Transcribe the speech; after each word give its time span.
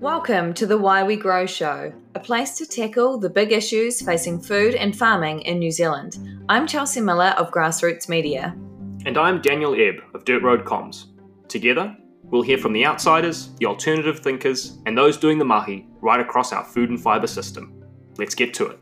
Welcome 0.00 0.54
to 0.54 0.64
the 0.64 0.78
Why 0.78 1.02
We 1.02 1.16
Grow 1.16 1.44
show, 1.44 1.92
a 2.14 2.20
place 2.20 2.56
to 2.56 2.64
tackle 2.64 3.18
the 3.18 3.28
big 3.28 3.52
issues 3.52 4.00
facing 4.00 4.40
food 4.40 4.74
and 4.74 4.96
farming 4.96 5.42
in 5.42 5.58
New 5.58 5.70
Zealand. 5.70 6.16
I'm 6.48 6.66
Chelsea 6.66 7.02
Millar 7.02 7.34
of 7.36 7.50
Grassroots 7.50 8.08
Media. 8.08 8.56
And 9.04 9.18
I'm 9.18 9.42
Daniel 9.42 9.74
Eb 9.74 10.02
of 10.14 10.24
Dirt 10.24 10.42
Road 10.42 10.64
Comms. 10.64 11.08
Together, 11.48 11.94
we'll 12.22 12.40
hear 12.40 12.56
from 12.56 12.72
the 12.72 12.86
outsiders, 12.86 13.54
the 13.56 13.66
alternative 13.66 14.20
thinkers, 14.20 14.78
and 14.86 14.96
those 14.96 15.18
doing 15.18 15.36
the 15.36 15.44
mahi 15.44 15.86
right 16.00 16.18
across 16.20 16.50
our 16.54 16.64
food 16.64 16.88
and 16.88 16.98
fibre 16.98 17.26
system. 17.26 17.84
Let's 18.16 18.34
get 18.34 18.54
to 18.54 18.68
it. 18.68 18.78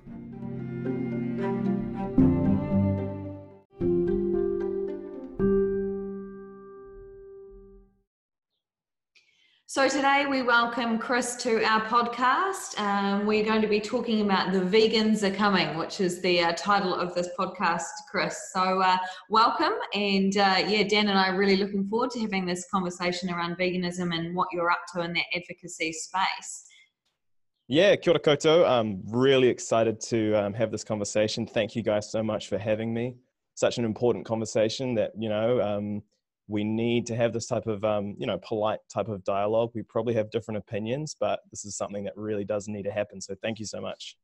Today 9.89 10.27
we 10.29 10.43
welcome 10.43 10.99
Chris 10.99 11.35
to 11.37 11.65
our 11.65 11.81
podcast. 11.81 12.79
Um, 12.79 13.25
we're 13.25 13.45
going 13.45 13.63
to 13.63 13.69
be 13.69 13.81
talking 13.81 14.21
about 14.21 14.53
The 14.53 14.61
Vegans 14.61 15.23
Are 15.23 15.35
Coming, 15.35 15.79
which 15.79 16.03
is 16.03 16.21
the 16.21 16.43
uh, 16.43 16.53
title 16.53 16.95
of 16.95 17.14
this 17.14 17.31
podcast, 17.39 17.87
Chris. 18.11 18.51
So, 18.53 18.83
uh, 18.83 18.99
welcome. 19.31 19.73
And 19.95 20.37
uh, 20.37 20.63
yeah, 20.67 20.83
Dan 20.83 21.09
and 21.09 21.19
I 21.19 21.31
are 21.31 21.39
really 21.39 21.57
looking 21.57 21.89
forward 21.89 22.11
to 22.11 22.21
having 22.21 22.45
this 22.45 22.67
conversation 22.71 23.31
around 23.31 23.57
veganism 23.57 24.14
and 24.14 24.37
what 24.37 24.49
you're 24.53 24.71
up 24.71 24.83
to 24.95 25.01
in 25.01 25.14
that 25.14 25.25
advocacy 25.35 25.95
space. 25.95 26.67
Yeah, 27.67 27.97
kia 27.97 28.14
ora. 28.27 28.69
I'm 28.69 29.03
really 29.07 29.49
excited 29.49 30.00
to 30.03 30.35
um, 30.35 30.53
have 30.53 30.71
this 30.71 30.85
conversation. 30.85 31.47
Thank 31.47 31.75
you 31.75 31.83
guys 31.83 32.12
so 32.12 32.23
much 32.23 32.48
for 32.48 32.59
having 32.59 32.92
me. 32.92 33.17
Such 33.55 33.78
an 33.78 33.86
important 33.86 34.27
conversation 34.27 34.95
that, 34.97 35.12
you 35.19 35.31
know, 35.31 35.62
um, 35.62 36.03
we 36.48 36.64
need 36.64 37.06
to 37.06 37.14
have 37.14 37.33
this 37.33 37.47
type 37.47 37.66
of 37.66 37.84
um, 37.84 38.14
you 38.19 38.27
know 38.27 38.38
polite 38.38 38.80
type 38.92 39.08
of 39.08 39.22
dialogue 39.25 39.70
we 39.75 39.83
probably 39.83 40.14
have 40.14 40.30
different 40.30 40.58
opinions 40.58 41.14
but 41.18 41.40
this 41.50 41.64
is 41.64 41.77
something 41.77 42.05
that 42.05 42.16
really 42.16 42.44
does 42.44 42.68
need 42.68 42.84
to 42.84 42.90
happen 42.92 43.20
so 43.20 43.34
thank 43.42 43.58
you 43.58 43.66
so 43.66 43.80
much 43.80 44.16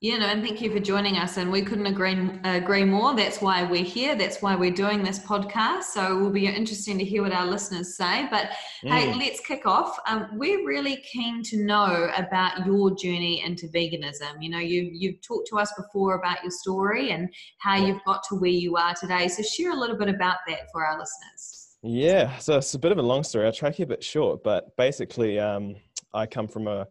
yeah, 0.00 0.18
no, 0.18 0.26
and 0.26 0.44
thank 0.44 0.60
you 0.60 0.70
for 0.70 0.78
joining 0.78 1.16
us. 1.16 1.38
And 1.38 1.50
we 1.50 1.60
couldn't 1.60 1.86
agree 1.86 2.16
agree 2.44 2.84
more. 2.84 3.16
That's 3.16 3.40
why 3.40 3.64
we're 3.64 3.82
here. 3.82 4.14
That's 4.14 4.40
why 4.40 4.54
we're 4.54 4.70
doing 4.70 5.02
this 5.02 5.18
podcast. 5.18 5.84
So 5.84 6.16
it 6.16 6.20
will 6.20 6.30
be 6.30 6.46
interesting 6.46 6.98
to 6.98 7.04
hear 7.04 7.24
what 7.24 7.32
our 7.32 7.44
listeners 7.44 7.96
say. 7.96 8.28
But 8.30 8.50
mm. 8.84 8.90
hey, 8.90 9.12
let's 9.12 9.40
kick 9.40 9.66
off. 9.66 9.98
Um, 10.06 10.28
we're 10.34 10.64
really 10.64 10.98
keen 10.98 11.42
to 11.44 11.64
know 11.64 12.12
about 12.16 12.64
your 12.64 12.94
journey 12.94 13.42
into 13.44 13.66
veganism. 13.66 14.40
You 14.40 14.50
know, 14.50 14.60
you 14.60 14.88
you've 14.92 15.20
talked 15.20 15.48
to 15.48 15.58
us 15.58 15.72
before 15.76 16.14
about 16.14 16.44
your 16.44 16.52
story 16.52 17.10
and 17.10 17.28
how 17.58 17.74
you've 17.74 18.04
got 18.06 18.22
to 18.28 18.36
where 18.36 18.50
you 18.50 18.76
are 18.76 18.94
today. 18.94 19.26
So 19.26 19.42
share 19.42 19.72
a 19.72 19.76
little 19.76 19.96
bit 19.96 20.08
about 20.08 20.36
that 20.46 20.70
for 20.70 20.86
our 20.86 20.96
listeners. 20.96 21.67
Yeah, 21.82 22.38
so 22.38 22.58
it's 22.58 22.74
a 22.74 22.78
bit 22.78 22.90
of 22.90 22.98
a 22.98 23.02
long 23.02 23.22
story. 23.22 23.46
I'll 23.46 23.52
try 23.52 23.70
to 23.70 23.76
keep 23.76 23.90
it 23.90 24.02
short, 24.02 24.42
but 24.42 24.76
basically, 24.76 25.38
um, 25.38 25.76
I 26.12 26.26
come 26.26 26.48
from 26.48 26.66
a, 26.66 26.88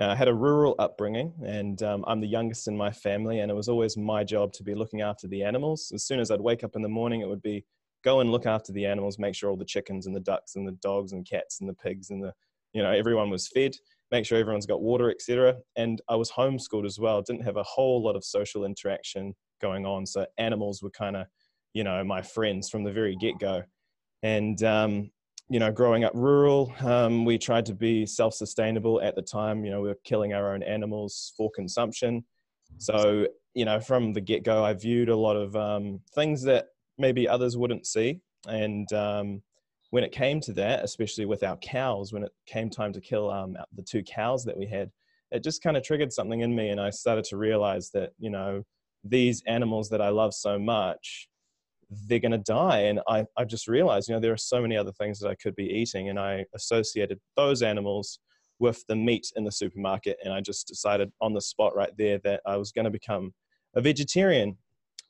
I 0.00 0.04
uh, 0.04 0.16
had 0.16 0.28
a 0.28 0.34
rural 0.34 0.74
upbringing, 0.78 1.34
and 1.44 1.82
um, 1.82 2.04
I'm 2.06 2.20
the 2.20 2.26
youngest 2.26 2.66
in 2.66 2.76
my 2.76 2.90
family, 2.90 3.40
and 3.40 3.50
it 3.50 3.54
was 3.54 3.68
always 3.68 3.96
my 3.96 4.24
job 4.24 4.52
to 4.54 4.62
be 4.62 4.74
looking 4.74 5.02
after 5.02 5.28
the 5.28 5.42
animals. 5.42 5.92
As 5.94 6.04
soon 6.04 6.20
as 6.20 6.30
I'd 6.30 6.40
wake 6.40 6.64
up 6.64 6.74
in 6.74 6.82
the 6.82 6.88
morning, 6.88 7.20
it 7.20 7.28
would 7.28 7.42
be 7.42 7.64
go 8.02 8.20
and 8.20 8.32
look 8.32 8.46
after 8.46 8.72
the 8.72 8.86
animals, 8.86 9.18
make 9.18 9.34
sure 9.34 9.50
all 9.50 9.56
the 9.58 9.64
chickens 9.64 10.06
and 10.06 10.16
the 10.16 10.20
ducks 10.20 10.56
and 10.56 10.66
the 10.66 10.72
dogs 10.82 11.12
and 11.12 11.28
cats 11.28 11.60
and 11.60 11.68
the 11.68 11.74
pigs 11.74 12.10
and 12.10 12.22
the, 12.22 12.32
you 12.72 12.82
know, 12.82 12.90
everyone 12.90 13.30
was 13.30 13.48
fed, 13.48 13.76
make 14.10 14.24
sure 14.26 14.38
everyone's 14.38 14.66
got 14.66 14.82
water, 14.82 15.10
etc. 15.10 15.56
And 15.76 16.00
I 16.08 16.16
was 16.16 16.30
homeschooled 16.30 16.86
as 16.86 16.98
well. 16.98 17.22
Didn't 17.22 17.44
have 17.44 17.56
a 17.56 17.62
whole 17.62 18.02
lot 18.02 18.16
of 18.16 18.24
social 18.24 18.64
interaction 18.64 19.34
going 19.60 19.84
on, 19.84 20.06
so 20.06 20.26
animals 20.38 20.82
were 20.82 20.90
kind 20.90 21.16
of, 21.16 21.26
you 21.74 21.84
know, 21.84 22.02
my 22.04 22.22
friends 22.22 22.70
from 22.70 22.84
the 22.84 22.92
very 22.92 23.16
get 23.16 23.38
go 23.38 23.62
and 24.24 24.62
um, 24.64 25.10
you 25.50 25.60
know, 25.60 25.70
growing 25.70 26.04
up 26.04 26.12
rural, 26.14 26.74
um, 26.80 27.26
we 27.26 27.36
tried 27.36 27.66
to 27.66 27.74
be 27.74 28.06
self-sustainable 28.06 29.02
at 29.02 29.14
the 29.14 29.22
time. 29.22 29.64
You 29.64 29.70
know, 29.70 29.82
we 29.82 29.88
were 29.88 29.98
killing 30.02 30.32
our 30.32 30.54
own 30.54 30.62
animals 30.62 31.34
for 31.36 31.50
consumption. 31.54 32.24
So, 32.78 33.26
you 33.52 33.66
know, 33.66 33.78
from 33.78 34.14
the 34.14 34.22
get-go, 34.22 34.64
I 34.64 34.72
viewed 34.72 35.10
a 35.10 35.16
lot 35.16 35.36
of 35.36 35.54
um, 35.54 36.00
things 36.14 36.42
that 36.44 36.68
maybe 36.96 37.28
others 37.28 37.58
wouldn't 37.58 37.86
see. 37.86 38.20
And 38.48 38.90
um, 38.94 39.42
when 39.90 40.02
it 40.02 40.12
came 40.12 40.40
to 40.40 40.52
that, 40.54 40.82
especially 40.82 41.26
with 41.26 41.42
our 41.42 41.58
cows, 41.58 42.12
when 42.12 42.24
it 42.24 42.32
came 42.46 42.70
time 42.70 42.94
to 42.94 43.00
kill 43.00 43.30
um, 43.30 43.56
the 43.76 43.82
two 43.82 44.02
cows 44.02 44.44
that 44.46 44.56
we 44.56 44.66
had, 44.66 44.90
it 45.30 45.44
just 45.44 45.62
kind 45.62 45.76
of 45.76 45.82
triggered 45.82 46.12
something 46.12 46.40
in 46.40 46.54
me, 46.54 46.70
and 46.70 46.80
I 46.80 46.90
started 46.90 47.24
to 47.26 47.36
realize 47.36 47.90
that 47.90 48.12
you 48.18 48.30
know 48.30 48.62
these 49.02 49.42
animals 49.46 49.88
that 49.90 50.00
I 50.00 50.08
love 50.08 50.32
so 50.32 50.58
much 50.58 51.28
they're 52.06 52.18
going 52.18 52.32
to 52.32 52.38
die. 52.38 52.80
And 52.80 53.00
I, 53.08 53.24
I 53.36 53.44
just 53.44 53.68
realized, 53.68 54.08
you 54.08 54.14
know, 54.14 54.20
there 54.20 54.32
are 54.32 54.36
so 54.36 54.60
many 54.60 54.76
other 54.76 54.92
things 54.92 55.18
that 55.20 55.28
I 55.28 55.34
could 55.34 55.54
be 55.56 55.68
eating. 55.68 56.08
And 56.08 56.18
I 56.18 56.44
associated 56.54 57.20
those 57.36 57.62
animals 57.62 58.18
with 58.58 58.84
the 58.86 58.96
meat 58.96 59.32
in 59.36 59.44
the 59.44 59.52
supermarket. 59.52 60.18
And 60.24 60.32
I 60.32 60.40
just 60.40 60.68
decided 60.68 61.12
on 61.20 61.34
the 61.34 61.40
spot 61.40 61.74
right 61.74 61.92
there 61.96 62.18
that 62.24 62.40
I 62.46 62.56
was 62.56 62.72
going 62.72 62.84
to 62.84 62.90
become 62.90 63.32
a 63.74 63.80
vegetarian. 63.80 64.56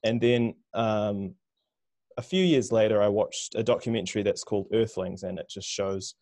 And 0.03 0.21
then 0.21 0.55
um, 0.75 1.35
a 2.17 2.23
few 2.23 2.45
years 2.45 2.71
later, 2.71 3.03
I 3.03 3.09
watched 3.09 3.55
a 3.55 3.63
documentary 3.63 4.23
that's 4.23 4.45
called 4.45 4.69
Earthlings, 4.73 5.23
and 5.23 5.39
it 5.39 5.49
just 5.49 5.69
shows 5.69 6.15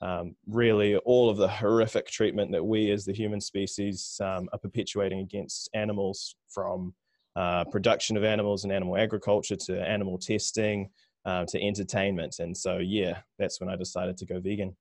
um, 0.00 0.34
really 0.46 0.96
all 0.96 1.30
of 1.30 1.36
the 1.36 1.48
horrific 1.48 2.08
treatment 2.08 2.50
that 2.52 2.64
we 2.64 2.90
as 2.90 3.04
the 3.04 3.12
human 3.12 3.40
species 3.40 4.20
um, 4.20 4.48
are 4.52 4.58
perpetuating 4.58 5.20
against 5.20 5.70
animals 5.74 6.36
from 6.48 6.94
uh, 7.36 7.64
production 7.64 8.16
of 8.16 8.24
animals 8.24 8.64
and 8.64 8.72
animal 8.72 8.96
agriculture 8.96 9.56
to 9.56 9.80
animal 9.80 10.18
testing 10.18 10.90
uh, 11.24 11.44
to 11.46 11.62
entertainment. 11.62 12.36
And 12.38 12.56
so, 12.56 12.78
yeah, 12.78 13.18
that's 13.38 13.60
when 13.60 13.68
I 13.70 13.76
decided 13.76 14.16
to 14.18 14.26
go 14.26 14.40
vegan. 14.40 14.76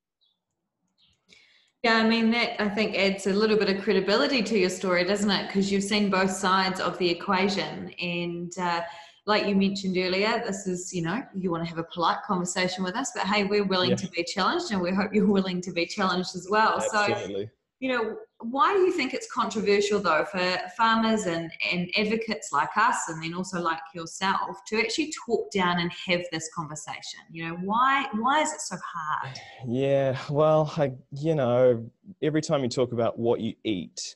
Yeah, 1.84 1.96
I 1.96 2.08
mean, 2.08 2.30
that 2.32 2.62
I 2.62 2.70
think 2.70 2.96
adds 2.96 3.26
a 3.26 3.34
little 3.34 3.58
bit 3.58 3.70
of 3.70 3.82
credibility 3.82 4.44
to 4.44 4.58
your 4.58 4.70
story, 4.70 5.04
doesn't 5.04 5.32
it? 5.32 5.48
Because 5.48 5.72
you've 5.72 5.84
seen 5.84 6.12
both 6.12 6.30
sides 6.30 6.80
of 6.80 6.98
the 7.00 7.10
equation. 7.10 7.90
And 8.00 8.56
uh, 8.60 8.82
like 9.26 9.48
you 9.48 9.56
mentioned 9.56 9.98
earlier, 9.98 10.44
this 10.46 10.68
is, 10.68 10.94
you 10.94 11.02
know, 11.02 11.24
you 11.36 11.50
want 11.50 11.64
to 11.64 11.70
have 11.70 11.80
a 11.80 11.84
polite 11.84 12.22
conversation 12.24 12.84
with 12.84 12.96
us, 12.96 13.12
but 13.16 13.26
hey, 13.26 13.46
we're 13.46 13.64
willing 13.64 13.92
yeah. 13.92 13.96
to 13.96 14.08
be 14.10 14.24
challenged 14.24 14.72
and 14.72 14.80
we 14.80 14.92
hope 14.92 15.12
you're 15.12 15.26
willing 15.32 15.60
to 15.62 15.72
be 15.72 15.88
challenged 15.88 16.36
as 16.36 16.48
well. 16.52 16.76
Absolutely. 16.76 17.46
So, 17.46 17.52
you 17.82 17.92
know, 17.92 18.16
why 18.40 18.74
do 18.74 18.80
you 18.82 18.92
think 18.92 19.16
it's 19.16 19.30
controversial 19.32 20.00
though 20.00 20.24
for 20.32 20.58
farmers 20.78 21.26
and, 21.26 21.52
and 21.72 21.90
advocates 21.98 22.52
like 22.54 22.70
us 22.78 23.10
and 23.10 23.22
then 23.22 23.34
also 23.34 23.60
like 23.60 23.80
yourself 23.96 24.64
to 24.68 24.80
actually 24.80 25.12
talk 25.26 25.52
down 25.52 25.80
and 25.80 25.92
have 26.06 26.22
this 26.32 26.48
conversation? 26.56 27.22
You 27.32 27.50
know 27.50 27.56
why 27.64 28.06
why 28.14 28.42
is 28.42 28.54
it 28.54 28.62
so 28.62 28.78
hard? 28.94 29.40
Yeah 29.68 30.16
well 30.30 30.72
I, 30.78 30.92
you 31.12 31.34
know 31.34 31.90
every 32.22 32.42
time 32.42 32.62
you 32.62 32.70
talk 32.70 32.94
about 32.94 33.18
what 33.18 33.42
you 33.42 33.56
eat 33.64 34.16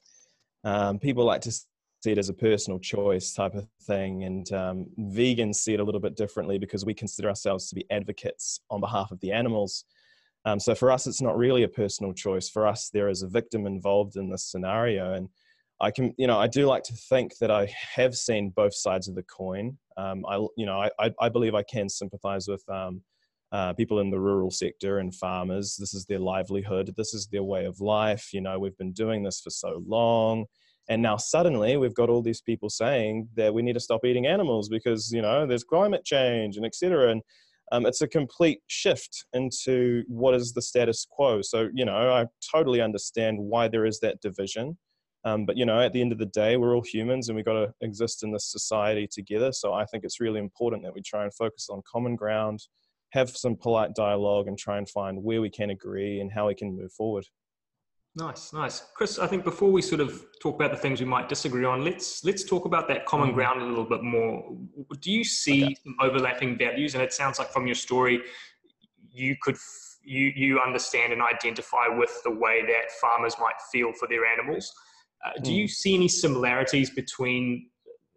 um, 0.64 1.00
people 1.00 1.26
like 1.26 1.42
to 1.42 1.52
see 1.52 2.12
it 2.12 2.20
as 2.20 2.30
a 2.30 2.34
personal 2.34 2.80
choice 2.80 3.34
type 3.34 3.56
of 3.56 3.68
thing. 3.82 4.26
And 4.26 4.52
um, 4.52 4.86
vegans 5.00 5.56
see 5.56 5.74
it 5.74 5.80
a 5.80 5.84
little 5.84 6.02
bit 6.02 6.16
differently 6.16 6.60
because 6.60 6.86
we 6.86 6.94
consider 6.94 7.30
ourselves 7.30 7.68
to 7.70 7.76
be 7.76 7.86
advocates 7.90 8.60
on 8.70 8.80
behalf 8.80 9.12
of 9.12 9.20
the 9.22 9.32
animals 9.32 9.86
um, 10.46 10.60
so 10.60 10.76
for 10.76 10.92
us, 10.92 11.08
it's 11.08 11.22
not 11.22 11.38
really 11.38 11.64
a 11.64 11.68
personal 11.68 12.14
choice. 12.14 12.50
For 12.50 12.66
us, 12.68 12.90
there 12.94 13.10
is 13.10 13.24
a 13.24 13.28
victim 13.28 13.66
involved 13.66 14.16
in 14.16 14.30
this 14.30 14.46
scenario, 14.46 15.14
and 15.14 15.30
I 15.82 15.92
can, 15.92 16.14
you 16.18 16.28
know, 16.28 16.40
I 16.40 16.48
do 16.48 16.68
like 16.68 16.84
to 16.84 16.94
think 16.94 17.38
that 17.40 17.52
I 17.52 17.74
have 17.96 18.16
seen 18.16 18.54
both 18.56 18.74
sides 18.74 19.10
of 19.10 19.16
the 19.16 19.24
coin. 19.24 19.78
Um, 19.98 20.26
I, 20.26 20.38
you 20.56 20.66
know, 20.66 20.88
I, 21.00 21.12
I 21.20 21.28
believe 21.28 21.54
I 21.54 21.64
can 21.64 21.90
sympathise 21.90 22.48
with 22.48 22.64
um, 22.70 23.02
uh, 23.52 23.74
people 23.74 24.00
in 24.00 24.10
the 24.10 24.20
rural 24.20 24.52
sector 24.52 25.00
and 25.00 25.14
farmers. 25.14 25.76
This 25.78 25.94
is 25.94 26.06
their 26.06 26.20
livelihood. 26.20 26.94
This 26.96 27.14
is 27.14 27.28
their 27.28 27.44
way 27.44 27.66
of 27.66 27.82
life. 27.82 28.30
You 28.32 28.42
know, 28.42 28.58
we've 28.58 28.78
been 28.78 28.94
doing 28.94 29.24
this 29.24 29.42
for 29.42 29.50
so 29.50 29.84
long. 29.86 30.46
And 30.88 31.02
now 31.02 31.18
suddenly 31.18 31.78
we've 31.78 31.96
got 31.96 32.10
all 32.10 32.22
these 32.22 32.42
people 32.42 32.70
saying 32.70 33.28
that 33.36 33.54
we 33.54 33.62
need 33.62 33.74
to 33.74 33.80
stop 33.80 34.06
eating 34.06 34.28
animals 34.28 34.70
because, 34.70 35.12
you 35.12 35.22
know, 35.22 35.48
there's 35.48 35.64
climate 35.64 36.06
change 36.06 36.58
and 36.58 36.66
et 36.66 36.76
cetera. 36.76 37.10
And 37.12 37.22
um, 37.72 37.86
it's 37.86 38.02
a 38.02 38.08
complete 38.08 38.60
shift 38.68 39.26
into 39.34 40.04
what 40.08 40.36
is 40.36 40.54
the 40.54 40.62
status 40.62 41.06
quo. 41.10 41.42
So, 41.42 41.70
you 41.74 41.86
know, 41.86 41.96
I 41.96 42.26
totally 42.54 42.82
understand 42.82 43.38
why 43.40 43.68
there 43.68 43.86
is 43.86 44.00
that 44.02 44.22
division. 44.22 44.78
Um, 45.24 45.46
but, 45.46 45.58
you 45.58 45.66
know, 45.66 45.80
at 45.80 45.92
the 45.92 46.02
end 46.02 46.12
of 46.12 46.20
the 46.20 46.28
day, 46.28 46.56
we're 46.56 46.76
all 46.76 46.84
humans 46.84 47.28
and 47.28 47.36
we've 47.36 47.46
got 47.46 47.54
to 47.54 47.74
exist 47.82 48.24
in 48.24 48.32
this 48.32 48.52
society 48.52 49.08
together. 49.12 49.52
So 49.52 49.74
I 49.74 49.86
think 49.86 50.04
it's 50.04 50.20
really 50.20 50.40
important 50.40 50.84
that 50.84 50.94
we 50.94 51.02
try 51.02 51.24
and 51.24 51.34
focus 51.34 51.68
on 51.72 51.82
common 51.92 52.16
ground, 52.16 52.60
have 53.10 53.32
some 53.32 53.56
polite 53.56 53.96
dialogue, 53.96 54.48
and 54.48 54.58
try 54.58 54.78
and 54.78 54.88
find 54.88 55.24
where 55.24 55.42
we 55.42 55.50
can 55.50 55.72
agree 55.72 56.20
and 56.20 56.32
how 56.32 56.48
we 56.48 56.54
can 56.54 56.78
move 56.78 56.92
forward. 56.94 57.26
Nice, 58.18 58.54
nice, 58.54 58.82
Chris. 58.94 59.20
I 59.20 59.28
think 59.28 59.44
before 59.44 59.70
we 59.70 59.82
sort 59.82 60.00
of 60.00 60.26
talk 60.42 60.56
about 60.56 60.72
the 60.72 60.78
things 60.78 61.02
we 61.02 61.06
might 61.06 61.28
disagree 61.28 61.66
on, 61.66 61.84
let's 61.84 62.24
let's 62.24 62.46
talk 62.46 62.64
about 62.64 62.88
that 62.88 63.06
common 63.06 63.28
mm-hmm. 63.28 63.36
ground 63.36 63.62
a 63.62 63.66
little 63.66 63.84
bit 63.84 64.04
more. 64.04 64.56
Do 65.02 65.12
you 65.12 65.26
see 65.26 65.66
okay. 65.66 65.76
some 65.84 65.98
overlapping 66.00 66.58
values? 66.58 66.94
And 66.94 67.04
it 67.04 67.12
sounds 67.12 67.40
like 67.40 67.52
from 67.52 67.68
your 67.68 67.76
story, 67.76 68.22
you 69.12 69.36
could 69.42 69.58
you 70.02 70.32
you 70.34 70.60
understand 70.62 71.12
and 71.12 71.22
identify 71.22 71.88
with 71.90 72.22
the 72.24 72.32
way 72.32 72.62
that 72.66 72.90
farmers 73.02 73.36
might 73.38 73.62
feel 73.70 73.92
for 73.92 74.08
their 74.08 74.26
animals. 74.26 74.72
Uh. 75.26 75.32
Do 75.44 75.52
you 75.52 75.66
mm. 75.66 75.70
see 75.70 75.96
any 75.96 76.08
similarities 76.08 76.92
between 76.92 77.68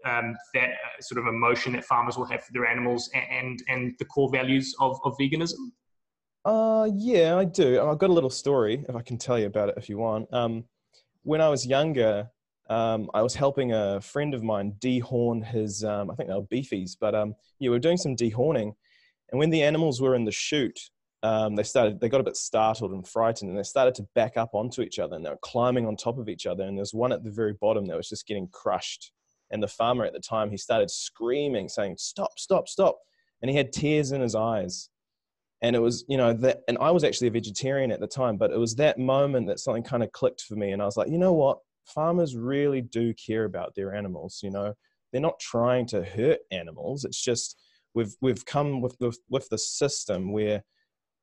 um, 0.05 0.37
that 0.55 0.71
uh, 0.71 1.01
sort 1.01 1.19
of 1.19 1.27
emotion 1.27 1.73
that 1.73 1.85
farmers 1.85 2.17
will 2.17 2.27
have 2.27 2.45
for 2.45 2.53
their 2.53 2.67
animals 2.67 3.11
and 3.15 3.25
and, 3.31 3.63
and 3.67 3.95
the 3.99 4.05
core 4.05 4.31
values 4.31 4.77
of, 4.79 5.01
of 5.05 5.17
veganism? 5.21 5.73
Uh, 6.49 6.89
yeah, 6.95 7.37
I 7.37 7.45
do. 7.45 7.79
I've 7.79 7.99
got 7.99 8.09
a 8.09 8.13
little 8.15 8.31
story 8.31 8.83
if 8.89 8.97
I 8.97 9.03
can 9.03 9.19
tell 9.19 9.39
you 9.39 9.45
about 9.45 9.69
it 9.69 9.75
if 9.77 9.91
you 9.91 9.99
want. 9.99 10.33
Um, 10.33 10.65
when 11.23 11.43
I 11.43 11.51
was 11.51 11.67
younger, 11.67 12.31
um, 12.71 13.11
I 13.13 13.21
was 13.21 13.35
helping 13.35 13.75
a 13.75 14.01
friend 14.01 14.33
of 14.33 14.43
mine 14.43 14.73
dehorn 14.79 15.45
his, 15.45 15.85
um, 15.85 16.11
I 16.11 16.15
think 16.15 16.31
they 16.31 16.35
were 16.35 16.41
beefies, 16.41 16.97
but 16.99 17.15
um, 17.15 17.35
yeah, 17.59 17.69
we 17.69 17.77
were 17.77 17.79
doing 17.79 17.99
some 17.99 18.17
dehorning. 18.17 18.73
And 19.31 19.39
when 19.39 19.51
the 19.51 19.63
animals 19.63 20.01
were 20.01 20.15
in 20.15 20.25
the 20.25 20.33
chute, 20.33 20.89
um, 21.23 21.55
they 21.55 21.65
started, 21.65 22.01
they 22.01 22.09
got 22.09 22.23
a 22.23 22.25
bit 22.25 22.39
startled 22.39 22.93
and 22.93 23.07
frightened 23.07 23.51
and 23.51 23.59
they 23.59 23.63
started 23.63 23.95
to 23.97 24.09
back 24.15 24.39
up 24.39 24.55
onto 24.55 24.81
each 24.81 24.99
other 24.99 25.17
and 25.17 25.27
they 25.27 25.31
were 25.31 25.39
climbing 25.43 25.87
on 25.87 25.97
top 25.97 26.17
of 26.17 26.31
each 26.31 26.47
other. 26.47 26.65
And 26.65 26.79
there's 26.79 26.95
one 26.95 27.13
at 27.13 27.25
the 27.25 27.31
very 27.31 27.53
bottom 27.61 27.85
that 27.89 27.97
was 27.99 28.09
just 28.09 28.27
getting 28.27 28.49
crushed. 28.49 29.13
And 29.51 29.63
the 29.63 29.69
farmer 29.69 30.07
at 30.07 30.15
the 30.15 30.19
time, 30.19 30.51
he 30.51 30.57
started 30.57 30.91
screaming, 30.91 31.69
saying, 31.69 31.97
Stop, 31.99 32.39
stop, 32.39 32.69
stop. 32.69 33.01
And 33.43 33.51
he 33.51 33.57
had 33.59 33.71
tears 33.71 34.13
in 34.13 34.23
his 34.23 34.35
eyes. 34.35 34.89
And 35.61 35.75
it 35.75 35.81
was, 35.81 36.05
you 36.09 36.17
know, 36.17 36.33
that, 36.35 36.61
and 36.69 36.79
I 36.81 36.91
was 36.93 37.03
actually 37.03 37.29
a 37.29 37.33
vegetarian 37.33 37.91
at 37.91 38.01
the 38.01 38.07
time, 38.07 38.37
but 38.37 38.53
it 38.53 38.59
was 38.59 38.77
that 38.77 38.99
moment 38.99 39.49
that 39.49 39.59
something 39.59 39.83
kind 39.83 40.03
of 40.03 40.13
clicked 40.13 40.43
for 40.43 40.55
me. 40.55 40.71
And 40.71 40.81
I 40.81 40.85
was 40.85 40.97
like, 40.97 41.11
you 41.11 41.19
know 41.19 41.33
what? 41.33 41.59
Farmers 41.85 42.37
really 42.37 42.81
do 42.81 43.13
care 43.15 43.45
about 43.45 43.75
their 43.75 43.95
animals. 43.95 44.41
You 44.43 44.51
know, 44.51 44.75
they're 45.11 45.21
not 45.21 45.41
trying 45.41 45.87
to 45.87 46.05
hurt 46.05 46.39
animals. 46.53 47.05
It's 47.05 47.21
just, 47.21 47.57
we've, 47.95 48.15
we've 48.21 48.45
come 48.47 48.81
with, 48.81 48.97
with, 49.01 49.19
with 49.29 49.49
the 49.49 49.59
system 49.59 50.33
where 50.33 50.63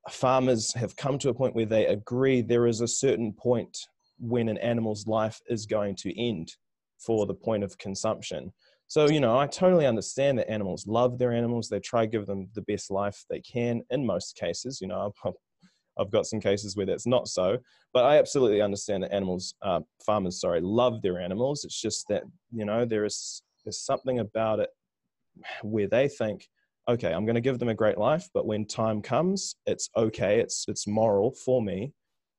farmers 0.10 0.74
have 0.74 0.96
come 0.96 1.18
to 1.20 1.30
a 1.30 1.34
point 1.34 1.56
where 1.56 1.66
they 1.66 1.86
agree 1.86 2.42
there 2.42 2.68
is 2.68 2.82
a 2.82 2.88
certain 2.88 3.32
point 3.32 3.78
when 4.20 4.50
an 4.50 4.58
animal's 4.58 5.08
life 5.08 5.40
is 5.48 5.66
going 5.66 5.96
to 5.96 6.20
end 6.20 6.54
for 6.98 7.26
the 7.26 7.34
point 7.34 7.64
of 7.64 7.78
consumption. 7.78 8.52
So, 8.88 9.10
you 9.10 9.20
know, 9.20 9.38
I 9.38 9.48
totally 9.48 9.86
understand 9.86 10.38
that 10.38 10.50
animals 10.50 10.86
love 10.86 11.18
their 11.18 11.34
animals. 11.34 11.70
They 11.70 11.80
try 11.80 12.02
to 12.02 12.08
give 12.08 12.28
them 12.28 12.50
the 12.54 12.62
best 12.62 12.92
life 12.92 13.26
they 13.30 13.42
can 13.42 13.82
in 13.90 14.06
most 14.06 14.36
cases. 14.36 14.80
You 14.80 14.88
know, 14.88 15.12
I've, 15.98 16.12
got 16.12 16.28
some 16.28 16.40
cases 16.40 16.76
where 16.78 16.86
that's 16.86 17.08
not 17.08 17.28
so, 17.28 17.58
but 17.94 18.06
I 18.06 18.18
absolutely 18.18 18.62
understand 18.62 19.04
that 19.04 19.14
animals, 19.14 19.56
uh, 19.62 19.80
farmers, 20.06 20.40
sorry, 20.40 20.62
love 20.62 21.02
their 21.02 21.20
animals. 21.20 21.66
It's 21.66 21.80
just 21.82 22.08
that, 22.10 22.24
you 22.52 22.66
know, 22.66 22.86
there 22.86 23.06
is 23.06 23.42
there's 23.64 23.80
something 23.80 24.20
about 24.20 24.60
it 24.60 24.70
where 25.64 25.88
they 25.88 26.08
think, 26.08 26.48
okay, 26.88 27.12
I'm 27.12 27.26
going 27.26 27.36
to 27.36 27.42
give 27.42 27.60
them 27.60 27.70
a 27.70 27.74
great 27.74 27.98
life, 27.98 28.30
but 28.34 28.46
when 28.46 28.66
time 28.66 29.02
comes, 29.02 29.56
it's 29.66 29.90
okay. 29.98 30.40
It's, 30.40 30.66
it's 30.68 30.86
moral 30.86 31.32
for 31.32 31.62
me 31.62 31.94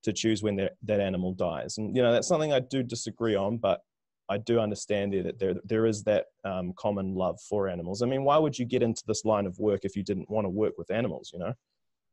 to 0.04 0.12
choose 0.12 0.42
when 0.42 0.56
that 0.56 1.00
animal 1.00 1.32
dies. 1.32 1.78
And, 1.78 1.96
you 1.96 2.02
know, 2.02 2.12
that's 2.12 2.28
something 2.28 2.52
I 2.52 2.60
do 2.60 2.84
disagree 2.84 3.34
on, 3.34 3.58
but 3.58 3.80
I 4.28 4.38
do 4.38 4.58
understand 4.58 5.12
there 5.12 5.22
that 5.22 5.38
there 5.38 5.54
there 5.64 5.86
is 5.86 6.02
that 6.04 6.26
um, 6.44 6.72
common 6.76 7.14
love 7.14 7.38
for 7.48 7.68
animals. 7.68 8.02
I 8.02 8.06
mean, 8.06 8.24
why 8.24 8.38
would 8.38 8.58
you 8.58 8.64
get 8.64 8.82
into 8.82 9.02
this 9.06 9.24
line 9.24 9.46
of 9.46 9.58
work 9.58 9.84
if 9.84 9.96
you 9.96 10.02
didn't 10.02 10.28
want 10.30 10.44
to 10.44 10.48
work 10.48 10.74
with 10.78 10.90
animals? 10.90 11.30
You 11.32 11.40
know. 11.40 11.52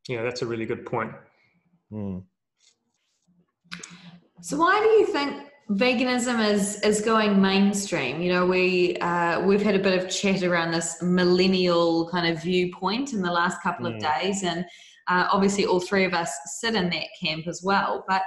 Yeah, 0.07 0.23
that's 0.23 0.41
a 0.41 0.45
really 0.45 0.65
good 0.65 0.85
point. 0.85 1.11
Mm. 1.91 2.23
So, 4.41 4.57
why 4.57 4.79
do 4.79 4.87
you 4.87 5.05
think 5.07 5.49
veganism 5.71 6.45
is 6.51 6.81
is 6.81 7.01
going 7.01 7.41
mainstream? 7.41 8.21
You 8.21 8.33
know, 8.33 8.45
we 8.45 8.97
uh, 8.97 9.41
we've 9.41 9.61
had 9.61 9.75
a 9.75 9.79
bit 9.79 10.03
of 10.03 10.09
chat 10.09 10.43
around 10.43 10.71
this 10.71 11.01
millennial 11.01 12.09
kind 12.09 12.27
of 12.27 12.43
viewpoint 12.43 13.13
in 13.13 13.21
the 13.21 13.31
last 13.31 13.61
couple 13.61 13.85
mm. 13.85 13.89
of 13.89 13.93
hmm. 13.95 14.21
days, 14.21 14.43
and 14.43 14.65
uh, 15.07 15.27
obviously, 15.31 15.65
all 15.65 15.79
three 15.79 16.05
of 16.05 16.13
us 16.13 16.31
sit 16.59 16.75
in 16.75 16.89
that 16.89 17.07
camp 17.21 17.47
as 17.47 17.61
well. 17.63 18.03
But 18.07 18.23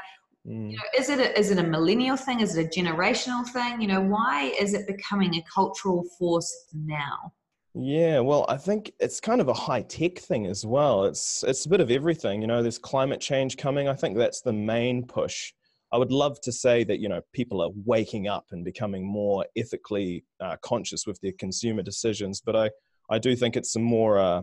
Mm. 0.47 0.71
You 0.71 0.77
know, 0.77 0.83
is 0.99 1.09
it 1.09 1.19
a, 1.19 1.39
is 1.39 1.51
it 1.51 1.59
a 1.59 1.63
millennial 1.63 2.17
thing? 2.17 2.41
Is 2.41 2.57
it 2.57 2.67
a 2.67 2.81
generational 2.81 3.47
thing? 3.47 3.81
You 3.81 3.89
know, 3.89 4.01
why 4.01 4.55
is 4.59 4.75
it 4.75 4.87
becoming 4.87 5.35
a 5.35 5.45
cultural 5.53 6.05
force 6.19 6.55
now? 6.73 7.33
Yeah, 7.75 8.21
well, 8.21 8.47
I 8.49 8.57
think 8.57 8.93
it's 9.01 9.21
kind 9.21 9.41
of 9.41 9.49
a 9.49 9.55
high 9.55 9.83
tech 9.83 10.19
thing 10.19 10.47
as 10.47 10.65
well. 10.65 11.05
It's 11.05 11.45
it's 11.47 11.67
a 11.67 11.69
bit 11.69 11.81
of 11.81 11.91
everything. 11.91 12.41
You 12.41 12.47
know, 12.47 12.63
there's 12.63 12.79
climate 12.79 13.21
change 13.21 13.59
coming. 13.59 13.87
I 13.87 13.95
think 13.95 14.17
that's 14.17 14.41
the 14.41 14.53
main 14.53 15.05
push. 15.05 15.53
I 15.93 15.99
would 15.99 16.11
love 16.11 16.41
to 16.43 16.53
say 16.53 16.85
that 16.85 17.01
you 17.01 17.09
know 17.09 17.21
people 17.35 17.61
are 17.61 17.71
waking 17.85 18.29
up 18.29 18.47
and 18.51 18.65
becoming 18.65 19.05
more 19.05 19.45
ethically 19.57 20.25
uh, 20.41 20.57
conscious 20.63 21.07
with 21.07 21.21
their 21.21 21.33
consumer 21.39 21.83
decisions, 21.83 22.41
but 22.41 22.57
I 22.57 22.71
I 23.11 23.19
do 23.19 23.37
think 23.37 23.57
it's 23.57 23.73
some 23.73 23.83
more 23.83 24.19
uh, 24.19 24.43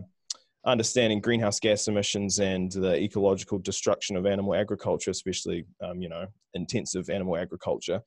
understanding 0.66 1.20
greenhouse 1.20 1.60
gas 1.60 1.88
emissions 1.88 2.38
and 2.38 2.72
the 2.72 2.96
ecological 2.96 3.58
destruction 3.58 4.16
of 4.16 4.26
animal 4.26 4.54
agriculture, 4.54 5.10
especially 5.10 5.64
um, 5.82 6.00
you 6.00 6.08
know 6.08 6.26
intensive 6.54 7.10
animal 7.10 7.36
agriculture, 7.36 8.00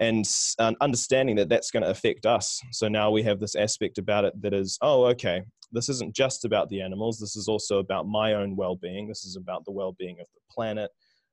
and 0.00 0.24
uh, 0.58 0.72
understanding 0.80 1.36
that 1.36 1.48
that's 1.48 1.70
going 1.70 1.82
to 1.82 1.90
affect 1.90 2.26
us. 2.26 2.60
So 2.72 2.88
now 2.88 3.10
we 3.10 3.22
have 3.22 3.40
this 3.40 3.54
aspect 3.54 3.98
about 3.98 4.24
it 4.24 4.40
that 4.42 4.54
is, 4.54 4.78
oh, 4.82 5.04
okay, 5.06 5.42
this 5.70 5.88
isn't 5.88 6.14
just 6.14 6.44
about 6.44 6.68
the 6.68 6.80
animals. 6.80 7.18
This 7.18 7.36
is 7.36 7.48
also 7.48 7.78
about 7.78 8.06
my 8.06 8.34
own 8.34 8.56
well-being. 8.56 9.08
This 9.08 9.24
is 9.24 9.36
about 9.36 9.64
the 9.64 9.72
well-being 9.72 10.18
of 10.20 10.26
the 10.34 10.40
planet. 10.52 10.90